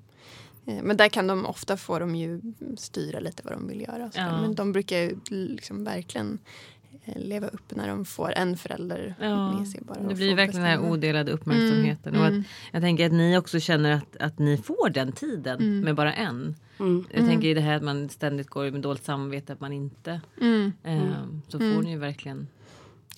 men 0.67 0.97
där 0.97 1.09
kan 1.09 1.27
de 1.27 1.47
ofta 1.47 1.77
få 1.77 1.99
de 1.99 2.15
ju 2.15 2.41
styra 2.77 3.21
lite 3.21 3.43
vad 3.45 3.53
de 3.53 3.69
vill 3.69 3.81
göra. 3.81 4.11
Ja. 4.15 4.41
Men 4.41 4.55
de 4.55 4.73
brukar 4.73 4.99
ju 4.99 5.17
liksom 5.31 5.85
verkligen 5.85 6.39
eh, 7.05 7.17
leva 7.17 7.49
upp 7.49 7.75
när 7.77 7.89
de 7.89 8.05
får 8.05 8.33
en 8.37 8.57
förälder 8.57 9.15
Ja. 9.21 9.53
med 9.59 9.69
sig. 9.69 9.81
Bara 9.85 9.99
Det 10.09 10.15
blir 10.15 10.35
verkligen 10.35 10.63
den 10.67 10.71
här 10.81 10.91
odelade 10.91 11.33
uppmärksamheten. 11.33 12.15
Mm, 12.15 12.21
Och 12.21 12.29
mm. 12.29 12.41
att, 12.41 12.47
jag 12.73 12.83
tänker 12.83 13.07
att 13.07 13.13
ni 13.13 13.39
också 13.39 13.61
känner 13.61 13.91
att, 13.93 14.17
att 14.17 14.39
ni 14.39 14.57
får 14.57 14.91
den 14.91 15.13
tiden 15.13 15.59
Mm. 15.61 15.81
med 15.81 15.95
bara 15.95 16.13
en. 16.15 16.57
Mm. 16.81 17.05
Jag 17.11 17.27
tänker 17.27 17.49
i 17.49 17.55
det 17.55 17.61
här 17.61 17.77
att 17.77 17.83
man 17.83 18.09
ständigt 18.09 18.49
går 18.51 18.71
med 18.71 18.81
dåligt 18.81 19.05
samvete 19.05 19.53
att 19.53 19.61
man 19.61 19.73
inte. 19.73 20.21
Mm. 20.41 20.73
Eh, 20.83 21.03
så 21.49 21.59
får 21.59 21.67
Mm. 21.67 21.81
ni 21.85 21.91
ju 21.91 21.99
verkligen. 21.99 22.49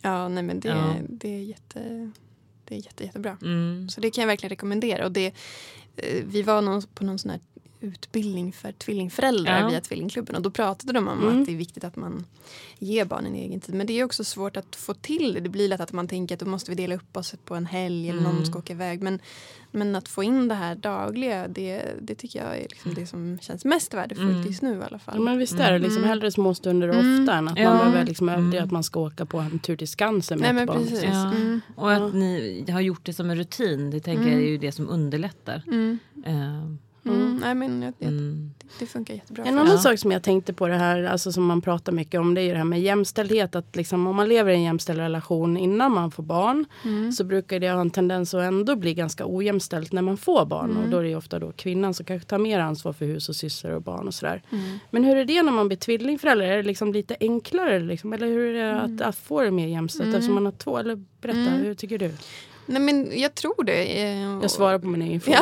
Ja, 0.02 0.28
nej 0.28 0.42
men 0.42 0.60
det, 0.60 0.68
Ja. 0.68 0.94
det 1.08 1.28
är 1.36 1.42
jätte, 1.42 2.10
det 2.64 2.74
är 2.74 2.78
jätte, 2.84 3.04
jättebra. 3.04 3.36
Mm. 3.42 3.88
Så 3.88 4.00
det 4.00 4.10
kan 4.10 4.22
jag 4.22 4.26
verkligen 4.28 4.50
rekommendera. 4.50 5.04
Och 5.04 5.12
det, 5.12 5.26
eh, 5.26 5.32
Eh, 6.02 6.24
vi 6.24 6.42
var 6.42 6.62
någon, 6.62 6.82
på 6.82 7.04
någon 7.04 7.18
sån 7.18 7.30
här 7.30 7.40
utbildning 7.80 8.52
för 8.52 8.72
tvillingföräldrar 8.72 9.60
Ja. 9.60 9.68
via 9.68 9.80
Tvillingklubben 9.80 10.36
och 10.36 10.42
då 10.42 10.50
pratade 10.50 10.92
de 10.92 11.08
om 11.08 11.22
Mm. 11.22 11.40
att 11.40 11.46
det 11.46 11.52
är 11.52 11.56
viktigt 11.56 11.84
att 11.84 11.96
man 11.96 12.24
ger 12.78 13.04
barnen 13.04 13.34
egen 13.34 13.60
tid. 13.60 13.74
Men 13.74 13.86
det 13.86 13.92
är 14.00 14.04
också 14.04 14.24
svårt 14.24 14.56
att 14.56 14.76
få 14.76 14.94
till 14.94 15.32
det. 15.34 15.40
Det 15.40 15.48
blir 15.48 15.68
lätt 15.68 15.80
att 15.80 15.92
man 15.92 16.08
tänker 16.08 16.34
att 16.34 16.40
då 16.40 16.46
måste 16.46 16.70
vi 16.70 16.74
dela 16.74 16.94
upp 16.94 17.16
oss 17.16 17.34
på 17.44 17.54
en 17.54 17.66
helg 17.66 18.08
eller 18.10 18.22
någon 18.22 18.32
Mm. 18.32 18.44
ska 18.46 18.58
åka 18.58 18.72
iväg. 18.72 19.02
Men, 19.02 19.18
men 19.70 19.96
att 19.96 20.08
få 20.08 20.22
in 20.22 20.48
det 20.48 20.54
här 20.54 20.74
dagliga, 20.74 21.48
det, 21.48 21.82
det 22.00 22.14
tycker 22.14 22.44
jag 22.44 22.56
är 22.58 22.62
liksom 22.70 22.94
det 22.94 23.06
som 23.06 23.38
känns 23.40 23.64
mest 23.64 23.94
värdefullt 23.94 24.30
Mm. 24.30 24.46
just 24.46 24.62
nu 24.62 24.78
i 24.78 24.82
alla 24.82 24.98
fall. 24.98 25.14
Ja, 25.16 25.20
men 25.22 25.38
visst 25.38 25.54
är 25.60 25.72
det 25.72 25.78
liksom 25.78 25.96
Mm. 25.98 26.08
hellre 26.08 26.32
små 26.32 26.54
stunder 26.54 26.88
Mm. 26.88 27.20
ofta 27.22 27.34
än 27.34 27.48
att 27.48 27.58
Ja. 27.58 27.64
man 27.68 27.78
behöver 27.78 28.04
liksom 28.06 28.28
överdriva 28.28 28.56
Mm. 28.56 28.64
att 28.64 28.72
man 28.72 28.84
ska 28.84 29.00
åka 29.00 29.26
på 29.26 29.38
en 29.38 29.58
tur 29.58 29.76
till 29.76 29.88
Skansen 29.88 30.38
med 30.40 30.54
Nej 30.54 30.62
ett 30.62 30.68
barn. 30.68 30.78
precis. 30.82 31.02
Ja. 31.04 31.32
Mm. 31.34 31.60
Och 31.76 31.92
att 31.92 32.14
ni 32.14 32.64
har 32.70 32.80
gjort 32.80 33.04
det 33.06 33.12
som 33.12 33.30
en 33.30 33.36
rutin. 33.36 33.90
Det 33.90 34.00
tänker 34.00 34.24
jag 34.24 34.40
är 34.42 34.46
ju 34.48 34.58
det 34.58 34.72
som 34.72 34.88
underlättar. 34.88 35.62
Mm. 35.66 35.98
Eh, 37.04 37.12
Mm. 37.12 37.36
Nej 37.40 37.54
men 37.54 37.82
jag, 37.82 37.94
jag, 37.98 38.08
mm. 38.08 38.50
det 38.78 38.86
funkar 38.86 39.14
jättebra. 39.14 39.44
En 39.44 39.54
för 39.54 39.60
annan 39.60 39.74
oss. 39.74 39.82
sak 39.82 39.98
som 39.98 40.10
jag 40.12 40.22
tänkte 40.22 40.52
på 40.52 40.68
det 40.68 40.74
här, 40.76 41.02
alltså 41.04 41.32
som 41.32 41.44
man 41.46 41.60
pratar 41.60 41.92
mycket 41.92 42.20
om, 42.20 42.34
det 42.34 42.40
är 42.40 42.42
ju 42.42 42.50
det 42.52 42.56
här 42.58 42.64
med 42.64 42.80
jämställdhet. 42.80 43.54
Att 43.54 43.76
liksom, 43.76 44.06
om 44.06 44.16
man 44.16 44.28
lever 44.28 44.52
i 44.52 44.54
en 44.54 44.62
jämställd 44.62 44.98
relation 45.00 45.56
innan 45.56 45.92
man 45.92 46.10
får 46.10 46.22
barn 46.22 46.64
Mm. 46.84 47.12
så 47.12 47.24
brukar 47.24 47.60
det 47.60 47.70
ha 47.70 47.80
en 47.80 47.90
tendens 47.90 48.34
att 48.34 48.42
ändå 48.42 48.76
bli 48.76 48.94
ganska 48.94 49.24
ojämställt 49.26 49.92
när 49.92 50.02
man 50.02 50.16
får 50.16 50.46
barn. 50.46 50.70
Mm. 50.70 50.82
Och 50.82 50.88
då 50.90 50.98
är 50.98 51.02
det 51.02 51.08
ju 51.08 51.16
ofta 51.16 51.38
då 51.38 51.52
kvinnan 51.52 51.94
som 51.94 52.04
kanske 52.06 52.28
tar 52.28 52.38
mer 52.38 52.58
ansvar 52.60 52.92
för 52.92 53.06
hus 53.06 53.28
och 53.28 53.36
sysslor 53.36 53.72
och 53.72 53.82
barn 53.82 54.06
och 54.06 54.14
sådär. 54.14 54.42
Mm. 54.50 54.78
Men 54.90 55.04
hur 55.04 55.16
är 55.16 55.24
det 55.24 55.42
när 55.42 55.52
man 55.52 55.68
blir 55.68 55.78
tvillingförälder? 55.78 56.46
Är 56.46 56.56
det 56.56 56.62
liksom 56.62 56.92
lite 56.92 57.16
enklare? 57.20 57.78
Liksom? 57.80 58.12
Eller 58.12 58.26
hur 58.26 58.54
är 58.54 58.72
det 58.74 58.80
att, 58.80 59.00
att 59.00 59.16
få 59.16 59.42
det 59.42 59.50
mer 59.50 59.66
jämställt 59.66 60.02
Mm. 60.04 60.14
eftersom 60.14 60.34
man 60.34 60.44
har 60.44 60.52
två? 60.52 60.78
Eller 60.78 61.04
berätta, 61.20 61.38
Mm. 61.38 61.52
hur 61.52 61.74
tycker 61.74 61.98
du? 61.98 62.12
Nej 62.68 62.82
men 62.82 63.20
jag 63.20 63.34
tror 63.34 63.64
det. 63.64 64.02
eh, 64.02 64.20
Jag 64.42 64.50
svarar 64.50 64.78
på 64.78 64.86
min 64.86 65.02
egen 65.02 65.20
fråga. 65.20 65.38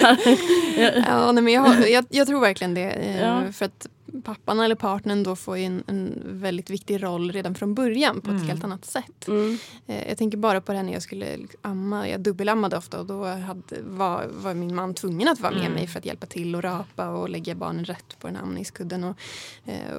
Ja. 0.00 0.16
Ja, 1.06 1.32
nej, 1.32 1.42
men 1.44 1.52
jag, 1.52 1.60
har, 1.62 1.86
jag, 1.86 2.04
jag 2.08 2.26
tror 2.26 2.40
verkligen 2.40 2.74
det. 2.74 2.90
eh, 2.90 3.20
Ja. 3.20 3.52
För 3.52 3.64
att 3.64 3.86
pappan 4.24 4.60
eller 4.60 4.74
partnern 4.74 5.22
då 5.22 5.36
får 5.36 5.56
en, 5.56 5.82
en 5.86 6.22
väldigt 6.24 6.70
viktig 6.70 7.02
roll 7.02 7.32
redan 7.32 7.54
från 7.54 7.74
början 7.74 8.20
på 8.20 8.30
ett 8.30 8.36
Mm. 8.36 8.48
helt 8.48 8.64
annat 8.64 8.84
sätt. 8.84 9.28
Mm. 9.28 9.58
Eh, 9.86 10.08
Jag 10.08 10.18
tänker 10.18 10.38
bara 10.38 10.60
på 10.60 10.72
det 10.72 10.78
här 10.78 10.84
när 10.84 10.92
jag 10.92 11.02
skulle 11.02 11.38
amma. 11.62 12.08
Jag 12.08 12.20
dubbelammade 12.20 12.76
ofta 12.76 13.00
och 13.00 13.06
då 13.06 13.24
hade, 13.24 13.82
var, 13.82 14.24
var 14.30 14.54
min 14.54 14.74
man 14.74 14.94
tvungen 14.94 15.28
att 15.28 15.40
vara 15.40 15.52
med 15.52 15.60
Mm. 15.60 15.72
mig 15.72 15.86
för 15.86 15.98
att 15.98 16.06
hjälpa 16.06 16.26
till 16.26 16.54
och 16.56 16.62
rapa 16.62 17.08
och 17.08 17.28
lägga 17.28 17.54
barnen 17.54 17.84
rätt 17.84 18.16
på 18.20 18.26
den 18.26 18.36
amningskudden. 18.36 19.04
Och, 19.04 19.16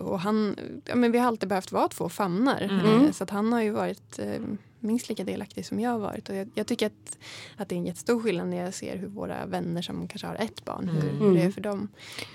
och 0.03 0.19
han, 0.19 0.55
ja, 0.85 0.95
men 0.95 1.11
vi 1.11 1.17
har 1.17 1.27
alltid 1.27 1.49
behövt 1.49 1.71
vara 1.71 1.87
två 1.87 2.09
famnar. 2.09 2.61
Mm. 2.61 3.13
Så 3.13 3.23
att 3.23 3.29
han 3.29 3.53
har 3.53 3.61
ju 3.61 3.71
varit 3.71 4.19
minst 4.87 5.09
lika 5.09 5.23
delaktig 5.23 5.65
som 5.65 5.79
jag 5.79 5.91
har 5.91 5.99
varit. 5.99 6.29
Och 6.29 6.35
jag, 6.35 6.49
jag 6.55 6.67
tycker 6.67 6.85
att, 6.85 7.17
att 7.57 7.69
det 7.69 7.75
är 7.75 7.77
en 7.77 7.85
jättestor 7.85 8.19
skillnad 8.21 8.47
när 8.47 8.57
jag 8.63 8.73
ser 8.73 8.97
hur 8.97 9.07
våra 9.07 9.45
vänner 9.45 9.81
som 9.81 10.07
kanske 10.07 10.27
har 10.27 10.35
ett 10.35 10.65
barn, 10.65 10.89
hur, 10.89 11.09
Mm. 11.09 11.17
hur 11.21 11.31
det 11.33 11.39
är 11.39 11.41
Mm. 11.41 11.51
för 11.53 11.61
dem. 11.61 11.87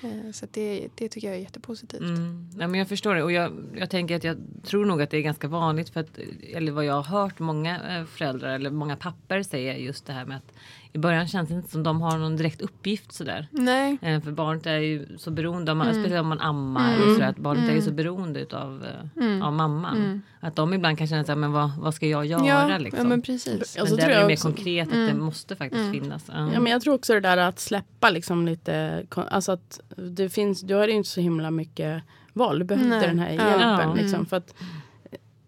Eh, 0.02 0.32
Så 0.32 0.46
det, 0.50 0.88
det 0.94 1.08
tycker 1.08 1.28
jag 1.28 1.36
är 1.36 1.40
jättepositivt. 1.40 2.00
Mm. 2.00 2.48
Ja, 2.58 2.66
men 2.68 2.78
jag 2.78 2.88
förstår 2.88 3.14
det 3.14 3.22
och 3.22 3.32
jag, 3.32 3.52
jag 3.76 3.90
tänker 3.90 4.16
att 4.16 4.24
jag 4.24 4.36
tror 4.64 4.84
nog 4.84 5.02
att 5.02 5.10
det 5.10 5.16
är 5.16 5.22
ganska 5.22 5.48
vanligt 5.48 5.88
för 5.90 6.00
att 6.00 6.18
eller 6.52 6.72
vad 6.72 6.84
jag 6.84 6.94
har 7.02 7.20
hört 7.20 7.38
många 7.38 7.98
eh, 7.98 8.04
föräldrar 8.04 8.54
eller 8.54 8.70
många 8.70 8.96
papper 8.96 9.42
säga 9.42 9.76
just 9.78 10.06
det 10.06 10.12
här 10.12 10.24
med 10.24 10.36
att 10.36 10.52
i 10.94 10.98
början 10.98 11.28
känns 11.28 11.48
det 11.48 11.54
inte 11.54 11.70
som 11.70 11.82
de 11.82 12.00
har 12.02 12.18
någon 12.18 12.36
direkt 12.36 12.60
uppgift 12.60 13.12
sådär. 13.12 13.46
Nej. 13.50 13.98
Eh, 14.02 14.20
För 14.20 14.32
barnet 14.32 14.66
är 14.66 14.78
ju 14.78 15.18
så 15.18 15.30
beroende, 15.30 15.72
av, 15.72 15.80
Mm. 15.80 15.92
speciellt 15.94 16.20
om 16.22 16.28
man 16.28 16.40
ammar 16.40 16.94
Mm. 16.94 17.08
och 17.08 17.14
sådär, 17.14 17.28
att 17.28 17.36
barnet 17.38 17.62
är 17.62 17.66
ju 17.66 17.72
Mm. 17.72 17.84
så 17.84 17.90
beroende 17.92 18.40
utav, 18.40 18.84
eh, 18.84 19.22
Mm. 19.24 19.42
av 19.42 19.52
mamman. 19.52 19.96
Mm. 19.96 20.22
Att 20.40 20.56
de 20.56 20.74
ibland 20.74 20.98
kan 20.98 21.06
känna 21.06 21.24
såhär, 21.24 21.36
men 21.36 21.52
vad, 21.52 21.70
vad 21.78 21.94
ska 21.94 22.06
jag 22.06 22.26
göra 22.26 22.46
Ja, 22.70 22.78
liksom? 22.78 22.98
ja 22.98 23.08
men 23.08 23.22
precis. 23.22 23.76
Men 23.78 23.86
där 23.86 23.96
tror 23.96 24.10
är 24.10 24.20
det 24.20 24.26
mer 24.26 24.34
också. 24.34 24.48
konkret 24.48 24.88
att 24.88 24.94
det 24.94 25.10
Mm. 25.10 25.24
måste 25.24 25.56
faktiskt 25.56 25.80
Mm. 25.80 25.92
finnas. 25.92 26.24
Ja. 26.32 26.46
Men 26.60 26.66
jag 26.66 26.82
tror 26.82 26.94
också 26.94 27.14
det 27.14 27.20
där 27.20 27.36
att 27.36 27.58
släppa 27.58 28.10
liksom 28.10 28.46
lite, 28.46 29.06
alltså 29.30 29.52
att 29.52 29.80
det 29.96 30.28
finns, 30.28 30.60
du 30.60 30.74
har 30.74 30.86
ju 30.88 30.92
inte 30.94 31.08
så 31.08 31.20
himla 31.20 31.50
mycket 31.50 32.02
val. 32.32 32.58
Du 32.58 32.64
behövde 32.64 33.00
den 33.00 33.18
här 33.18 33.30
hjälpen. 33.30 33.88
Ja. 33.88 33.94
Liksom, 33.94 34.14
Mm. 34.14 34.26
för 34.26 34.36
att, 34.36 34.54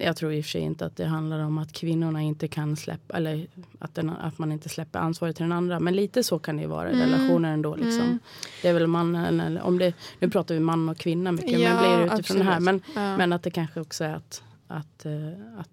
jag 0.05 0.17
tror 0.17 0.33
i 0.33 0.41
och 0.41 0.45
för 0.45 0.51
sig 0.51 0.61
inte 0.61 0.87
att 0.87 0.97
det 0.97 1.05
handlar 1.05 1.39
om 1.39 1.59
att 1.59 1.73
kvinnorna 1.73 2.23
inte 2.23 2.49
kan 2.49 2.77
släppa, 2.77 3.17
eller 3.17 3.47
att, 3.79 3.95
den, 3.95 4.11
att 4.11 4.39
man 4.39 4.53
inte 4.53 4.69
släpper 4.69 4.99
ansvaret 4.99 5.37
till 5.37 5.43
den 5.45 5.53
andra. 5.53 5.81
Men 5.81 5.97
lite 5.97 6.23
så 6.25 6.39
kan 6.39 6.57
det 6.57 6.63
ju 6.63 6.69
vara 6.69 6.91
i 6.91 6.95
Mm. 6.95 7.11
relationer 7.11 7.53
ändå. 7.53 7.77
Liksom. 7.77 8.03
Mm. 8.05 8.19
Det 8.63 8.69
är 8.69 8.73
väl 8.75 8.87
mannen, 8.87 9.41
eller 9.41 9.63
om 9.63 9.79
det, 9.79 9.93
nu 10.21 10.31
pratar 10.31 10.55
vi 10.55 10.61
man 10.61 10.89
och 10.89 10.99
kvinna 10.99 11.33
mycket, 11.33 11.59
Ja, 11.61 11.69
men 11.75 11.79
blir 11.99 12.07
det 12.09 12.15
utifrån 12.15 12.39
det 12.39 12.45
här. 12.45 12.61
Men. 12.61 12.83
Ja. 12.95 13.17
men 13.17 13.33
att 13.33 13.43
det 13.43 13.51
kanske 13.51 13.81
också 13.81 14.05
är 14.05 14.15
att, 14.15 14.43
att, 14.67 15.07
eh, 15.07 15.29
att 15.59 15.71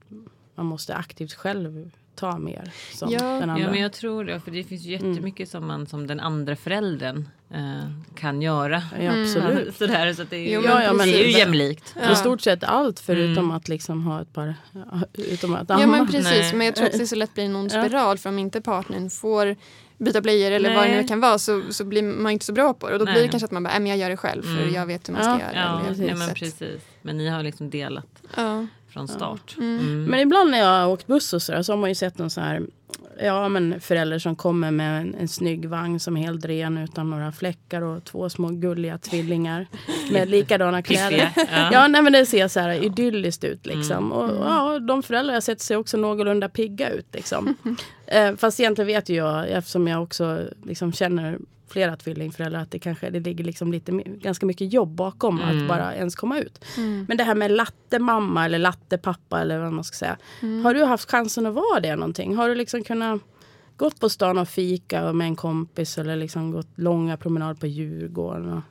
man 0.55 0.65
måste 0.65 0.95
aktivt 0.95 1.33
själv 1.33 1.91
ta 2.15 2.37
mer 2.37 2.71
som 2.93 3.09
Ja. 3.11 3.19
den 3.19 3.49
andra. 3.49 3.63
Ja 3.65 3.71
men 3.71 3.81
jag 3.81 3.93
tror 3.93 4.23
det, 4.25 4.39
för 4.39 4.51
det 4.51 4.63
finns 4.63 4.81
ju 4.83 4.91
jättemycket 4.91 5.49
som 5.49 5.67
man 5.67 5.87
som 5.87 6.07
den 6.07 6.19
andra 6.19 6.55
föräldern 6.55 7.27
kan 8.15 8.41
göra. 8.41 8.83
Ja, 9.01 9.21
absolut. 9.21 9.75
Sådär, 9.77 10.13
så 10.13 10.21
att 10.21 10.29
det, 10.29 10.37
är, 10.37 10.53
Jo, 10.55 10.61
Ja, 10.65 10.83
ja, 10.83 10.93
men 10.93 11.07
det 11.07 11.23
är 11.23 11.25
ju 11.27 11.31
jämlikt. 11.39 11.95
I 12.11 12.15
stort 12.15 12.41
sett 12.41 12.63
allt 12.63 12.99
förutom 12.99 13.43
Mm. 13.43 13.51
att 13.55 13.67
liksom 13.67 14.03
ha 14.03 14.21
ett 14.21 14.33
par, 14.33 14.55
utom 15.13 15.55
att 15.55 15.69
Ja 15.69 15.75
amma. 15.83 15.87
men 15.97 16.07
precis, 16.07 16.23
Nej. 16.31 16.53
men 16.55 16.65
jag 16.65 16.75
tror 16.75 16.85
att 16.87 16.97
det 16.97 17.07
så 17.07 17.15
lätt 17.15 17.33
blir 17.33 17.43
en 17.45 17.55
ond 17.55 17.71
Ja. 17.73 17.83
spiral 17.85 18.17
för 18.17 18.29
om 18.29 18.39
inte 18.39 18.61
partnern 18.61 19.09
får 19.09 19.55
byta 19.97 20.21
blöjor 20.21 20.51
eller 20.51 20.75
vad 20.75 20.83
det 20.83 20.89
Nej. 20.91 21.01
nu 21.01 21.07
kan 21.07 21.19
vara 21.19 21.39
så, 21.39 21.61
så 21.69 21.83
blir 21.83 22.03
man 22.03 22.31
inte 22.31 22.45
så 22.45 22.53
bra 22.53 22.73
på 22.73 22.87
det. 22.87 22.93
Och 22.93 22.99
då 22.99 23.05
Nej. 23.05 23.13
blir 23.13 23.23
det 23.23 23.29
kanske 23.29 23.45
att 23.45 23.51
man 23.51 23.63
bara, 23.63 23.69
"Nej, 23.69 23.79
men 23.79 23.87
jag 23.89 23.97
gör 23.97 24.09
det 24.09 24.17
själv 24.17 24.41
för 24.43 24.61
Mm. 24.61 24.73
jag 24.73 24.85
vet 24.85 25.09
hur 25.09 25.13
man 25.13 25.23
Ja. 25.25 25.35
ska 25.37 25.45
göra. 25.45 25.55
Ja, 25.55 25.69
eller 25.69 25.77
jag 25.79 25.87
precis. 25.87 26.09
ja 26.09 26.15
men 26.15 26.33
precis. 26.35 26.81
Men 27.01 27.17
ni 27.17 27.27
har 27.29 27.43
liksom 27.43 27.69
delat 27.69 28.07
Ja. 28.35 28.65
från 28.89 29.07
start. 29.07 29.55
Mm. 29.57 29.79
Mm. 29.79 30.03
Men 30.05 30.19
ibland 30.19 30.51
när 30.51 30.57
jag 30.59 30.65
har 30.67 30.87
åkt 30.87 31.07
buss 31.07 31.33
och 31.33 31.41
så, 31.41 31.51
där, 31.51 31.61
så 31.63 31.71
har 31.71 31.77
man 31.77 31.89
ju 31.89 31.95
sett 31.95 32.17
någon 32.17 32.29
så 32.29 32.41
här 32.41 32.61
Ja 33.23 33.49
men 33.49 33.81
förälder 33.81 34.19
som 34.19 34.35
kommer 34.35 34.71
med 34.71 35.01
en, 35.01 35.15
en 35.15 35.27
snygg 35.27 35.65
vagn 35.69 35.99
som 35.99 36.17
är 36.17 36.21
helt 36.21 36.45
ren 36.45 36.77
utan 36.77 37.09
några 37.09 37.31
fläckar 37.31 37.81
och 37.81 38.03
två 38.03 38.29
små 38.29 38.49
gulliga 38.49 38.97
tvillingar 38.97 39.67
med 40.11 40.29
likadana 40.29 40.81
kläder. 40.81 41.29
Ja. 41.35 41.69
Ja 41.73 41.87
nej, 41.87 42.01
men 42.01 42.13
det 42.13 42.25
ser 42.25 42.47
så 42.47 42.59
här 42.59 42.83
idylliskt 42.83 43.43
ut 43.43 43.65
liksom. 43.65 43.97
Mm. 43.97 44.11
Och 44.11 44.45
ja, 44.45 44.79
de 44.79 45.03
föräldrar 45.03 45.33
jag 45.33 45.43
sett 45.43 45.61
ser 45.61 45.75
också 45.75 45.97
någorlunda 45.97 46.49
pigga 46.49 46.89
ut 46.89 47.07
liksom. 47.11 47.55
eh, 48.07 48.35
fast 48.35 48.59
egentligen 48.59 48.87
vet 48.87 49.09
ju 49.09 49.15
jag, 49.15 49.49
eftersom 49.49 49.87
jag 49.87 50.03
också 50.03 50.41
liksom 50.63 50.93
känner 50.93 51.39
flera 51.69 51.95
tvillingföräldrar 51.95 52.61
att 52.61 52.71
det 52.71 52.79
kanske 52.79 53.09
det 53.09 53.19
ligger 53.19 53.43
liksom 53.43 53.71
lite, 53.71 53.91
ganska 54.05 54.45
mycket 54.45 54.73
jobb 54.73 54.89
bakom 54.95 55.39
Mm. 55.39 55.61
att 55.61 55.67
bara 55.67 55.95
ens 55.95 56.15
komma 56.15 56.39
ut. 56.39 56.65
Mm. 56.77 57.05
Men 57.07 57.17
det 57.17 57.23
här 57.23 57.35
med 57.35 57.51
lattemamma 57.51 58.45
eller 58.45 58.59
lattepappa 58.59 59.41
eller 59.41 59.59
vad 59.59 59.73
man 59.73 59.83
ska 59.83 59.95
säga. 59.95 60.17
Mm. 60.41 60.65
Har 60.65 60.73
du 60.73 60.83
haft 60.83 61.11
chansen 61.11 61.45
att 61.45 61.53
vara 61.53 61.79
det 61.79 61.95
någonting? 61.95 62.35
Har 62.35 62.49
du 62.49 62.55
liksom 62.55 62.80
kunnat 62.83 63.21
gått 63.77 63.99
på 63.99 64.09
stan 64.09 64.37
och 64.37 64.47
fika 64.47 65.13
med 65.13 65.27
en 65.27 65.35
kompis 65.35 65.97
eller 65.97 66.15
liksom 66.15 66.51
gått 66.51 66.77
långa 66.77 67.17
promenader 67.17 67.53
på 67.53 67.67
Djurgården? 67.67 68.53
Och... 68.53 68.63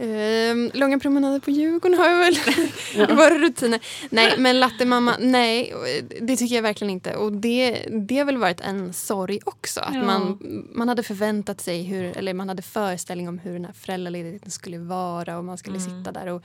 Eh, 0.00 0.56
långa 0.72 0.98
promenader 0.98 1.40
på 1.40 1.50
Djurgården 1.50 1.98
har 1.98 2.08
jag 2.08 2.18
väl 2.18 2.34
ja. 2.94 3.14
våra 3.14 3.38
rutiner. 3.38 3.80
Nej, 4.10 4.34
men 4.38 4.60
lattemamma, 4.60 5.16
nej, 5.20 5.74
det 6.20 6.36
tycker 6.36 6.54
jag 6.54 6.62
verkligen 6.62 6.90
inte. 6.90 7.16
Och 7.16 7.32
det, 7.32 7.88
det 7.90 8.18
har 8.18 8.24
väl 8.24 8.36
varit 8.36 8.60
en 8.60 8.92
sorg 8.92 9.40
också. 9.44 9.80
Att 9.80 9.94
ja. 9.94 10.04
man, 10.04 10.38
man 10.72 10.88
hade 10.88 11.02
förväntat 11.02 11.60
sig, 11.60 11.82
hur, 11.82 12.18
eller 12.18 12.34
man 12.34 12.48
hade 12.48 12.62
föreställning 12.62 13.28
om 13.28 13.38
hur 13.38 13.52
den 13.52 13.64
här 13.64 13.72
föräldraledigheten 13.72 14.50
skulle 14.50 14.78
vara 14.78 15.38
och 15.38 15.44
man 15.44 15.58
skulle 15.58 15.78
mm. 15.78 15.98
sitta 15.98 16.12
där. 16.12 16.26
Och, 16.26 16.42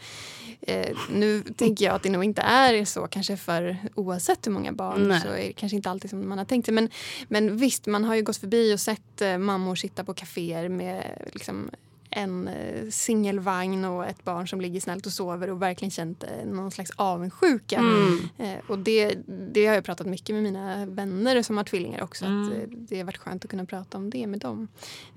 eh, 0.62 0.98
nu 1.12 1.42
tänker 1.42 1.86
jag 1.86 1.96
att 1.96 2.04
det 2.04 2.10
nog 2.10 2.24
inte 2.24 2.42
är 2.42 2.86
så, 2.86 3.08
kanske 3.08 3.38
för 3.38 3.78
oavsett 3.96 4.48
hur 4.48 4.52
många 4.52 4.72
barn 4.72 5.08
nej. 5.08 5.22
så 5.22 5.28
är 5.28 5.38
det 5.38 5.54
kanske 5.54 5.76
inte 5.76 5.90
alltid 5.90 6.10
som 6.10 6.30
man 6.30 6.38
har 6.38 6.46
tänkt 6.46 6.66
sig. 6.66 6.74
Men, 6.74 6.90
men 7.28 7.58
visst, 7.58 7.86
man 7.86 8.04
har 8.04 8.16
ju 8.16 8.24
gått 8.24 8.38
förbi 8.38 8.74
och 8.74 8.80
sett 8.80 9.22
eh, 9.22 9.38
mammor 9.38 9.76
sitta 9.76 10.04
på 10.04 10.14
kaféer 10.14 10.70
med 10.70 11.30
liksom, 11.34 11.70
en 12.16 12.48
eh, 12.48 12.90
singelvagn 12.90 13.86
och 13.86 14.06
ett 14.06 14.24
barn 14.24 14.48
som 14.48 14.62
ligger 14.62 14.80
snällt 14.80 15.06
och 15.06 15.12
sover 15.12 15.50
och 15.50 15.62
verkligen 15.62 15.92
känt 15.92 16.24
eh, 16.24 16.46
någon 16.46 16.72
slags 16.72 16.92
avundsjuka. 16.96 17.80
Mm. 17.80 18.20
Eh, 18.38 18.60
och 18.68 18.80
det, 18.80 19.18
det 19.28 19.66
har 19.66 19.76
jag 19.76 19.84
pratat 19.84 20.08
mycket 20.08 20.36
med 20.36 20.44
mina 20.44 20.86
vänner 20.86 21.42
som 21.42 21.58
har 21.58 21.64
tvillingar 21.64 22.04
också. 22.04 22.26
Mm. 22.26 22.48
Att, 22.48 22.90
det 22.90 22.98
har 22.98 23.04
varit 23.04 23.18
skönt 23.18 23.46
att 23.46 23.52
kunna 23.52 23.66
prata 23.66 23.98
om 23.98 24.10
det 24.10 24.28
med 24.28 24.40
dem. 24.40 24.68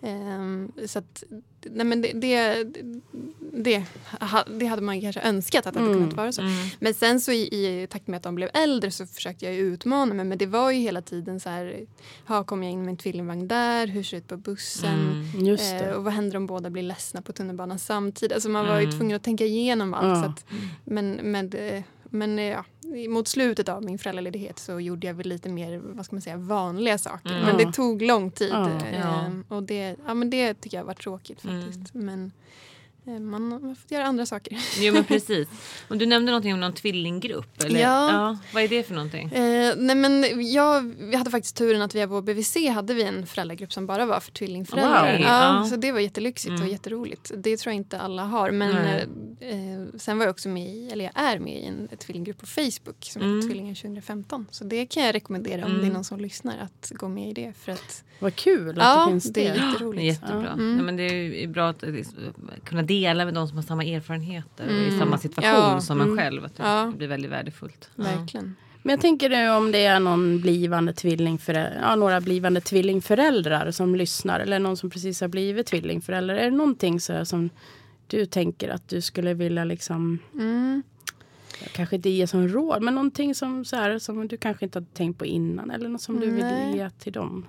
Eh, 0.03 0.87
så 0.87 0.99
att, 0.99 1.25
nej 1.63 1.87
men 1.87 2.03
det, 2.03 2.13
det, 2.13 2.65
det, 3.53 3.85
det, 4.59 4.67
hade 4.67 4.83
man 4.83 5.01
kanske 5.01 5.21
önskat 5.21 5.67
att 5.67 5.75
det 5.75 5.81
hade 5.81 5.93
mm. 5.93 6.03
kunnat 6.03 6.17
vara 6.17 6.33
så. 6.33 6.43
Mm. 6.43 6.55
Men 6.79 6.95
sen 6.95 7.21
så 7.21 7.33
i, 7.33 7.43
i 7.43 7.87
takt 7.91 8.07
med 8.07 8.17
att 8.17 8.23
de 8.23 8.35
blev 8.35 8.51
äldre 8.55 8.91
så 8.91 9.07
försökte 9.07 9.45
jag 9.45 9.55
utmana 9.55 10.15
mig. 10.15 10.25
Men 10.25 10.39
det 10.39 10.47
var 10.47 10.71
ju 10.71 10.79
hela 10.79 11.03
tiden 11.03 11.41
så 11.41 11.49
här, 11.49 11.87
ha, 12.27 12.45
kommer 12.45 12.67
jag 12.67 12.73
in 12.73 12.83
med 12.83 12.89
en 12.89 12.97
tvillingvagn 12.97 13.49
där? 13.49 13.87
Hur 13.87 14.03
ser 14.03 14.17
det 14.17 14.19
ut 14.19 14.29
på 14.29 14.37
bussen? 14.37 15.25
Mm. 15.35 15.55
Eh, 15.55 15.91
och 15.91 16.05
vad 16.05 16.13
händer 16.13 16.37
om 16.37 16.47
båda 16.47 16.71
blir 16.71 16.83
ledsna 16.83 17.23
på 17.23 17.33
tunnelbanan 17.33 17.79
samtidigt? 17.79 18.35
Alltså 18.35 18.49
man 18.49 18.67
var 18.67 18.79
ju 18.79 18.85
mm. 18.85 18.99
tvungen 18.99 19.17
att 19.17 19.23
tänka 19.23 19.45
igenom 19.45 19.95
allt. 19.95 20.07
Ja. 20.07 20.23
Så 20.23 20.31
att, 20.31 20.45
men, 20.85 21.11
men 21.23 21.51
men 22.11 22.39
ja, 22.39 22.65
mot 23.09 23.29
slutet 23.29 23.69
av 23.69 23.85
min 23.85 23.99
föräldraledighet 23.99 24.59
så 24.59 24.81
gjorde 24.81 25.07
jag 25.07 25.15
väl 25.15 25.29
lite 25.29 25.49
mer 25.49 25.79
vad 25.85 26.05
ska 26.05 26.17
man 26.17 26.23
säga, 26.23 26.37
vanliga 26.37 26.99
saker. 26.99 27.31
Mm. 27.31 27.47
Men 27.47 27.57
det 27.57 27.73
tog 27.73 28.03
lång 28.03 28.31
tid. 28.31 28.53
Ja. 28.53 28.71
Ehm, 28.71 29.45
och 29.49 29.63
det, 29.63 29.97
ja, 30.07 30.15
men 30.15 30.31
det 30.31 30.55
tycker 30.55 30.77
jag 30.77 30.85
var 30.85 30.95
tråkigt 30.95 31.41
faktiskt. 31.41 31.95
Mm. 31.95 32.07
Men 32.07 32.33
Eh, 33.09 33.21
man 33.21 33.53
har 33.53 33.75
fått 33.75 33.91
göra 33.91 34.05
andra 34.05 34.27
saker. 34.27 34.59
Jo 34.79 34.95
men 34.95 35.05
precis. 35.09 35.49
Och 35.89 35.97
du 35.97 36.07
nämnde 36.07 36.33
någonting 36.33 36.55
om 36.55 36.61
någon 36.61 36.73
tvillinggrupp. 36.73 37.63
Eller? 37.65 37.81
Ja. 37.81 38.13
ja. 38.13 38.39
Vad 38.55 38.63
är 38.63 38.69
det 38.69 38.83
för 38.83 38.95
någonting? 38.95 39.33
Eh, 39.33 39.75
nej 39.77 39.97
men 39.97 40.25
jag, 40.53 40.95
vi 40.99 41.17
hade 41.17 41.31
faktiskt 41.31 41.57
turen 41.57 41.83
att 41.83 41.95
via 41.95 42.07
vår 42.07 42.23
BVC 42.23 42.57
hade 42.75 42.95
vi 42.95 43.03
en 43.03 43.27
föräldragrupp 43.27 43.73
som 43.73 43.87
bara 43.87 44.07
var 44.07 44.21
för 44.21 44.33
tvillingföräldrar. 44.33 45.13
Wow. 45.13 45.21
Ja, 45.21 45.59
ja. 45.59 45.65
Så 45.71 45.77
det 45.77 45.93
var 45.93 46.01
jättelyxigt 46.01 46.51
mm. 46.51 46.63
och 46.63 46.69
jätteroligt. 46.69 47.33
Det 47.37 47.57
tror 47.57 47.71
jag 47.73 47.77
inte 47.77 48.01
alla 48.01 48.25
har. 48.25 48.51
Men 48.51 48.77
eh, 48.77 49.03
eh, 49.41 49.99
sen 49.99 50.19
var 50.19 50.25
jag 50.25 50.31
också 50.31 50.49
med 50.49 50.67
i, 50.67 50.89
eller 50.93 51.05
jag 51.05 51.13
är 51.25 51.39
med 51.39 51.63
i 51.63 51.65
en 51.65 51.89
tvillinggrupp 51.99 52.39
på 52.39 52.47
Facebook 52.47 53.05
som 53.05 53.23
heter 53.23 53.33
mm. 53.33 53.43
Tvillingar 53.43 53.75
2015. 53.75 54.47
Så 54.51 54.65
det 54.65 54.87
kan 54.87 55.05
jag 55.05 55.15
rekommendera 55.15 55.65
om 55.65 55.71
mm. 55.71 55.77
det 55.77 55.83
är 55.83 55.85
mm. 55.85 55.95
någon 55.95 56.05
som 56.05 56.21
lyssnar 56.21 56.59
att 56.59 56.93
gå 56.95 57.09
med 57.09 57.31
i 57.31 57.33
det. 57.33 57.53
För 57.53 57.73
att, 57.73 58.05
Vad 58.19 58.35
kul 58.35 58.71
att 58.71 58.77
ja, 58.77 59.05
det 59.05 59.11
finns 59.11 59.25
det. 59.25 59.41
det 59.41 59.47
är 59.47 59.71
jätteroligt. 59.71 60.05
Jättebra. 60.05 60.45
Ja. 60.45 60.53
Mm. 60.53 60.77
Ja, 60.77 60.83
men 60.83 60.97
det 60.97 61.05
är 61.45 61.49
bra 61.49 61.69
att 61.69 61.85
kunna 62.65 62.83
dela 62.83 63.25
med 63.25 63.35
de 63.35 63.49
som 63.49 63.57
har 63.57 63.63
samma 63.63 63.85
erfarenheter 63.85 64.65
mm. 64.65 64.77
och 64.77 64.95
i 64.95 64.99
samma 64.99 65.19
situation 65.19 65.73
ja. 65.73 65.81
som 65.81 66.01
en 66.01 66.07
mm. 66.07 66.19
själv. 66.19 66.45
Att 66.45 66.57
det 66.57 66.63
ja. 66.63 66.93
blir 66.97 67.09
väldigt 67.09 67.31
värdefullt. 67.31 67.91
Verkligen. 67.95 68.57
Men 68.83 68.93
jag 68.93 69.01
tänker 69.01 69.29
nu 69.29 69.51
om 69.51 69.73
det 69.73 69.85
är 69.85 70.01
någon 70.01 70.41
blivande 70.41 70.93
tvillingföräldrar, 70.93 71.81
ja, 71.83 71.97
några 71.97 72.21
blivande 72.21 72.61
tvillingföräldrar 72.61 73.71
som 73.71 73.95
lyssnar 73.95 74.41
eller 74.41 74.59
någon 74.59 74.77
som 74.77 74.91
precis 74.91 75.21
har 75.21 75.29
blivit 75.29 75.67
tvillingförälder. 75.67 76.35
Är 76.35 76.51
det 76.51 76.57
någonting 76.57 77.01
så 77.01 77.25
som 77.25 77.51
du 78.09 78.27
tänker 78.27 78.69
att 78.69 78.89
du 78.89 79.01
skulle 79.01 79.35
vilja 79.35 79.65
liksom 79.65 80.19
mm. 80.35 80.83
Kanske 81.73 81.97
inte 81.97 82.11
ge 82.11 82.27
som 82.27 82.49
råd, 82.49 82.83
men 82.83 82.95
någonting 82.95 83.35
som, 83.35 83.65
så 83.65 83.77
här, 83.77 83.99
som 83.99 84.29
du 84.29 84.37
kanske 84.37 84.65
inte 84.65 84.79
har 84.79 84.87
tänkt 84.93 85.19
på 85.19 85.27
innan 85.27 85.71
eller 85.71 85.89
något 85.89 86.03
som 86.03 86.21
du 86.21 86.31
vill 86.31 86.75
ge 86.75 86.91
till 86.91 87.13
dem? 87.13 87.47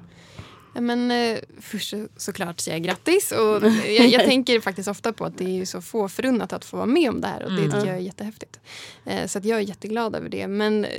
Men, 0.74 1.12
eh, 1.12 1.40
först 1.60 1.90
så, 1.90 2.08
såklart 2.18 2.60
säga 2.60 2.80
grattis. 2.80 3.32
Och 3.32 3.64
jag, 3.88 4.08
jag, 4.08 4.24
tänker 4.26 4.60
faktiskt 4.60 4.90
ofta 4.90 5.14
på 5.14 5.26
att 5.26 5.38
det 5.38 5.62
är 5.62 5.66
så 5.66 5.82
få 5.82 6.10
förunnat 6.10 6.54
att 6.54 6.66
få 6.66 6.78
vara 6.78 6.88
med 6.88 7.10
om 7.10 7.22
det 7.22 7.28
här. 7.28 7.44
Och 7.44 7.52
det 7.52 7.58
mm. 7.58 7.72
tycker 7.72 7.86
jag 7.86 7.96
är 7.96 8.02
jättehäftigt. 8.02 8.60
Eh, 9.06 9.28
så 9.28 9.38
att 9.38 9.46
jag 9.46 9.60
är 9.60 9.64
jätteglad 9.64 10.16
över 10.16 10.30
det. 10.30 10.48
Men 10.48 10.86
eh, 10.86 10.92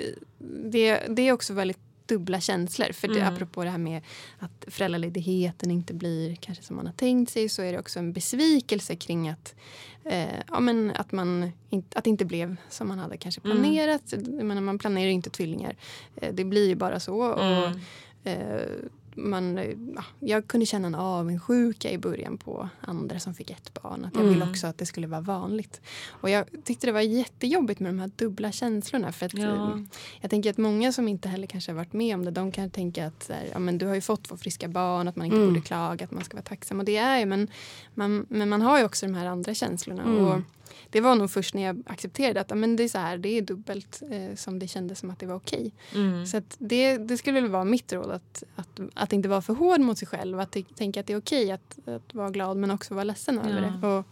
det, 0.65 1.03
det 1.09 1.29
är 1.29 1.33
också 1.33 1.53
väldigt 1.53 1.79
dubbla 2.11 2.41
känslor. 2.41 2.93
För 2.93 3.09
det, 3.09 3.21
mm. 3.21 3.35
apropå 3.35 3.65
det 3.65 3.71
här 3.71 3.79
med 3.79 4.03
att 4.39 4.65
föräldraledigheten 4.69 5.71
inte 5.71 5.95
blir 5.95 6.35
kanske 6.35 6.65
som 6.65 6.77
man 6.77 6.87
har 6.87 6.93
tänkt 6.93 7.33
sig 7.33 7.49
så 7.49 7.63
är 7.63 7.73
det 7.73 7.79
också 7.79 7.99
en 7.99 8.13
besvikelse 8.13 8.97
kring 8.97 9.29
att, 9.29 9.55
eh, 10.05 10.41
ja, 10.49 10.61
men 10.61 10.91
att, 10.91 11.13
man 11.13 11.53
in, 11.71 11.85
att 11.95 12.05
det 12.05 12.11
inte 12.11 12.25
blev 12.25 12.57
som 12.69 12.89
man 12.89 12.99
hade 12.99 13.17
kanske 13.17 13.41
mm. 13.45 13.57
planerat. 13.57 14.13
Mm. 14.13 14.49
Menar, 14.49 14.63
man 14.63 14.79
planerar 14.79 15.07
ju 15.07 15.13
inte 15.13 15.31
tvillingar. 15.31 15.77
Eh, 16.17 16.35
det 16.35 16.45
blir 16.45 16.69
ju 16.69 16.75
bara 16.75 17.01
så. 17.01 17.17
Och, 17.17 17.45
mm. 17.45 17.79
eh, 18.25 18.61
man, 19.17 19.57
ja, 19.97 20.05
jag 20.21 20.47
kunde 20.47 20.67
känna 20.67 20.87
en 20.87 20.95
avundsjuka 20.95 21.91
i 21.91 21.99
början 21.99 22.39
på 22.39 22.69
andra 22.81 23.19
som 23.19 23.35
fick 23.35 23.51
ett 23.51 23.83
barn. 23.83 24.05
Att 24.05 24.15
jag 24.15 24.23
mm. 24.23 24.35
ville 24.35 24.51
också 24.51 24.67
att 24.67 24.79
det 24.79 24.87
skulle 24.87 25.07
vara 25.07 25.21
vanligt. 25.21 25.81
Och 26.09 26.31
jag 26.31 26.47
tyckte 26.65 26.87
det 26.87 26.93
var 26.93 27.01
jättejobbigt 27.01 27.81
med 27.81 27.95
de 27.95 27.99
här 27.99 28.11
dubbla 28.17 28.53
känslorna. 28.53 29.13
För 29.13 29.27
att, 29.27 29.35
ja. 29.35 29.79
Jag 30.21 30.31
tänker 30.31 30.51
att 30.51 30.59
många 30.59 30.93
som 30.93 31.09
inte 31.09 31.29
heller 31.29 31.47
kanske 31.47 31.73
har 31.73 31.77
varit 31.77 31.93
med 31.93 32.15
om 32.15 32.25
det, 32.25 32.31
de 32.31 32.53
kan 32.53 32.71
tänka 32.71 33.07
att 33.07 33.29
här, 33.29 33.49
ja, 33.53 33.59
men 33.59 33.79
du 33.79 33.87
har 33.87 33.95
ju 33.95 34.01
fått 34.01 34.25
två 34.25 34.37
friska 34.37 34.69
barn, 34.69 35.09
att 35.09 35.17
man 35.17 35.27
inte 35.27 35.37
mm. 35.37 35.49
borde 35.49 35.61
klaga, 35.61 36.05
att 36.05 36.11
man 36.11 36.25
ska 36.25 36.37
vara 36.37 36.45
tacksam. 36.45 36.79
Och 36.79 36.85
det 36.85 36.97
är 36.97 37.19
ju, 37.19 37.27
men 37.27 37.49
man, 37.95 38.27
men 38.29 38.49
man 38.49 38.63
har 38.63 38.79
ju 38.79 38.85
också 38.85 39.07
de 39.07 39.15
här 39.15 39.27
andra 39.27 39.55
känslorna. 39.55 40.03
Mm. 40.03 40.25
Och, 40.25 40.41
det 40.91 41.01
var 41.01 41.15
nog 41.15 41.31
först 41.31 41.55
när 41.55 41.63
jag 41.63 41.83
accepterade 41.87 42.41
att 42.41 42.59
men 42.59 42.77
det 42.77 42.83
är 42.83 42.89
så 42.89 42.99
här, 42.99 43.19
det 43.19 43.29
är 43.29 43.43
dubbelt 43.43 44.03
eh, 44.11 44.37
som 44.37 44.59
det 44.59 44.69
kändes 44.69 44.99
som 44.99 45.11
att 45.11 45.19
det 45.19 45.27
var 45.27 45.35
okej. 45.35 45.73
Okay. 45.91 46.03
Mm. 46.03 46.27
Så 46.27 46.43
det, 46.59 46.99
det 46.99 47.17
skulle 47.17 47.41
väl 47.41 47.51
vara 47.51 47.65
mitt 47.65 47.93
råd 47.93 48.11
att, 48.11 48.43
att, 48.57 48.81
att 48.95 49.13
inte 49.13 49.29
vara 49.29 49.43
för 49.43 49.55
hård 49.55 49.81
mot 49.81 49.99
sig 49.99 50.09
själv. 50.09 50.41
Att 50.41 50.57
tänka 50.77 51.01
att 51.01 51.07
det 51.07 51.13
är 51.13 51.19
okej 51.19 51.45
okay 51.45 51.53
att, 51.53 51.89
att 51.89 52.15
vara 52.15 52.31
glad 52.31 52.57
men 52.57 52.71
också 52.71 52.95
vara 52.95 53.05
ledsen 53.05 53.41
ja. 53.45 53.51
över 53.51 53.61
det. 53.61 53.87
Och, 53.89 54.07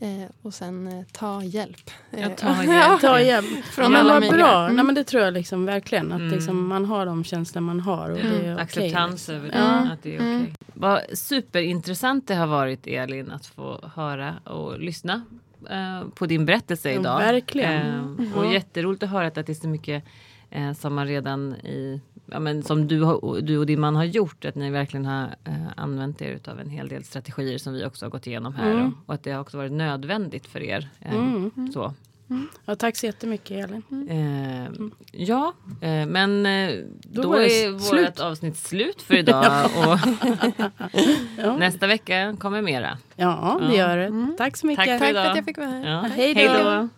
Eh, 0.00 0.30
och 0.42 0.54
sen 0.54 0.86
eh, 0.86 1.04
ta 1.12 1.42
hjälp. 1.42 1.90
Ja, 2.10 2.28
ta 2.36 2.64
hjälp. 2.64 3.00
ta 3.00 3.20
hjälp. 3.20 3.64
Från 3.64 3.92
ja, 3.92 3.98
alla 3.98 4.20
vad 4.20 4.32
bra. 4.32 4.64
Mm. 4.64 4.76
Nej, 4.76 4.84
men 4.84 4.94
det 4.94 5.04
tror 5.04 5.22
jag 5.22 5.34
liksom, 5.34 5.64
verkligen. 5.64 6.12
Att 6.12 6.20
mm. 6.20 6.32
liksom, 6.32 6.66
man 6.66 6.84
har 6.84 7.06
de 7.06 7.24
känslor 7.24 7.62
man 7.62 7.80
har. 7.80 8.10
Och 8.10 8.16
det 8.16 8.22
är 8.22 8.54
okay, 8.54 8.64
Acceptans 8.64 9.12
liksom. 9.12 9.34
över 9.34 9.48
det. 9.48 9.54
Mm. 9.54 9.90
Att 9.90 10.02
det 10.02 10.10
är 10.10 10.16
okay. 10.16 10.34
Mm. 10.34 10.46
Vad 10.74 11.00
superintressant 11.12 12.28
det 12.28 12.34
har 12.34 12.46
varit 12.46 12.86
Elin 12.86 13.30
att 13.30 13.46
få 13.46 13.90
höra 13.94 14.34
och 14.44 14.80
lyssna 14.80 15.22
Eh, 15.68 16.08
på 16.14 16.26
din 16.26 16.46
berättelse 16.46 16.92
idag. 16.92 17.22
Ja, 17.22 17.26
verkligen. 17.26 18.18
Eh, 18.18 18.38
och 18.38 18.52
jätteroligt 18.52 19.02
att 19.02 19.10
höra 19.10 19.26
att 19.26 19.34
det 19.34 19.48
är 19.48 19.54
så 19.54 19.68
mycket 19.68 20.04
eh, 20.50 20.72
som 20.72 20.94
man 20.94 21.06
redan 21.06 21.52
i 21.54 22.00
Ja, 22.30 22.40
men 22.40 22.62
som 22.62 22.88
du, 22.88 23.02
har, 23.02 23.40
du 23.40 23.58
och 23.58 23.66
din 23.66 23.80
man 23.80 23.96
har 23.96 24.04
gjort, 24.04 24.44
att 24.44 24.54
ni 24.54 24.70
verkligen 24.70 25.06
har 25.06 25.28
använt 25.76 26.22
er 26.22 26.40
av 26.44 26.60
en 26.60 26.70
hel 26.70 26.88
del 26.88 27.04
strategier 27.04 27.58
som 27.58 27.72
vi 27.72 27.84
också 27.84 28.04
har 28.04 28.10
gått 28.10 28.26
igenom 28.26 28.54
här 28.54 28.70
mm. 28.70 28.86
och, 28.86 28.92
och, 29.06 29.14
att 29.14 29.22
det 29.22 29.30
har 29.30 29.40
också 29.40 29.56
varit 29.56 29.72
nödvändigt 29.72 30.46
för 30.46 30.62
er. 30.62 30.88
Mm. 31.00 31.72
Så. 31.72 31.94
Mm. 32.30 32.48
Ja, 32.64 32.74
tack 32.76 32.96
så 32.96 33.06
jättemycket 33.06 33.50
Elin. 33.50 33.82
Mm. 33.90 34.08
Eh, 34.08 34.90
ja, 35.12 35.52
eh, 35.80 36.06
men 36.06 36.46
eh, 36.46 36.70
då, 37.02 37.22
då 37.22 37.34
är 37.34 37.70
vårt 37.70 38.20
avsnitt 38.20 38.56
slut 38.56 39.02
för 39.02 39.14
idag. 39.14 39.64
och 39.64 39.98
ja. 41.42 41.56
Nästa 41.56 41.86
vecka 41.86 42.36
kommer 42.40 42.62
mera. 42.62 42.98
Ja, 43.16 43.60
det 43.68 43.76
gör 43.76 43.96
det. 43.96 44.06
Mm. 44.06 44.34
Tack 44.38 44.56
så 44.56 44.66
mycket. 44.66 44.84
Tack 44.86 44.98
för, 44.98 45.06
tack 45.06 45.14
för 45.14 45.30
att 45.30 45.36
jag 45.36 45.44
fick 45.44 45.58
vara 45.58 45.68
här. 45.68 45.90
Ja. 45.90 46.00
Hej 46.00 46.34
då. 46.34 46.88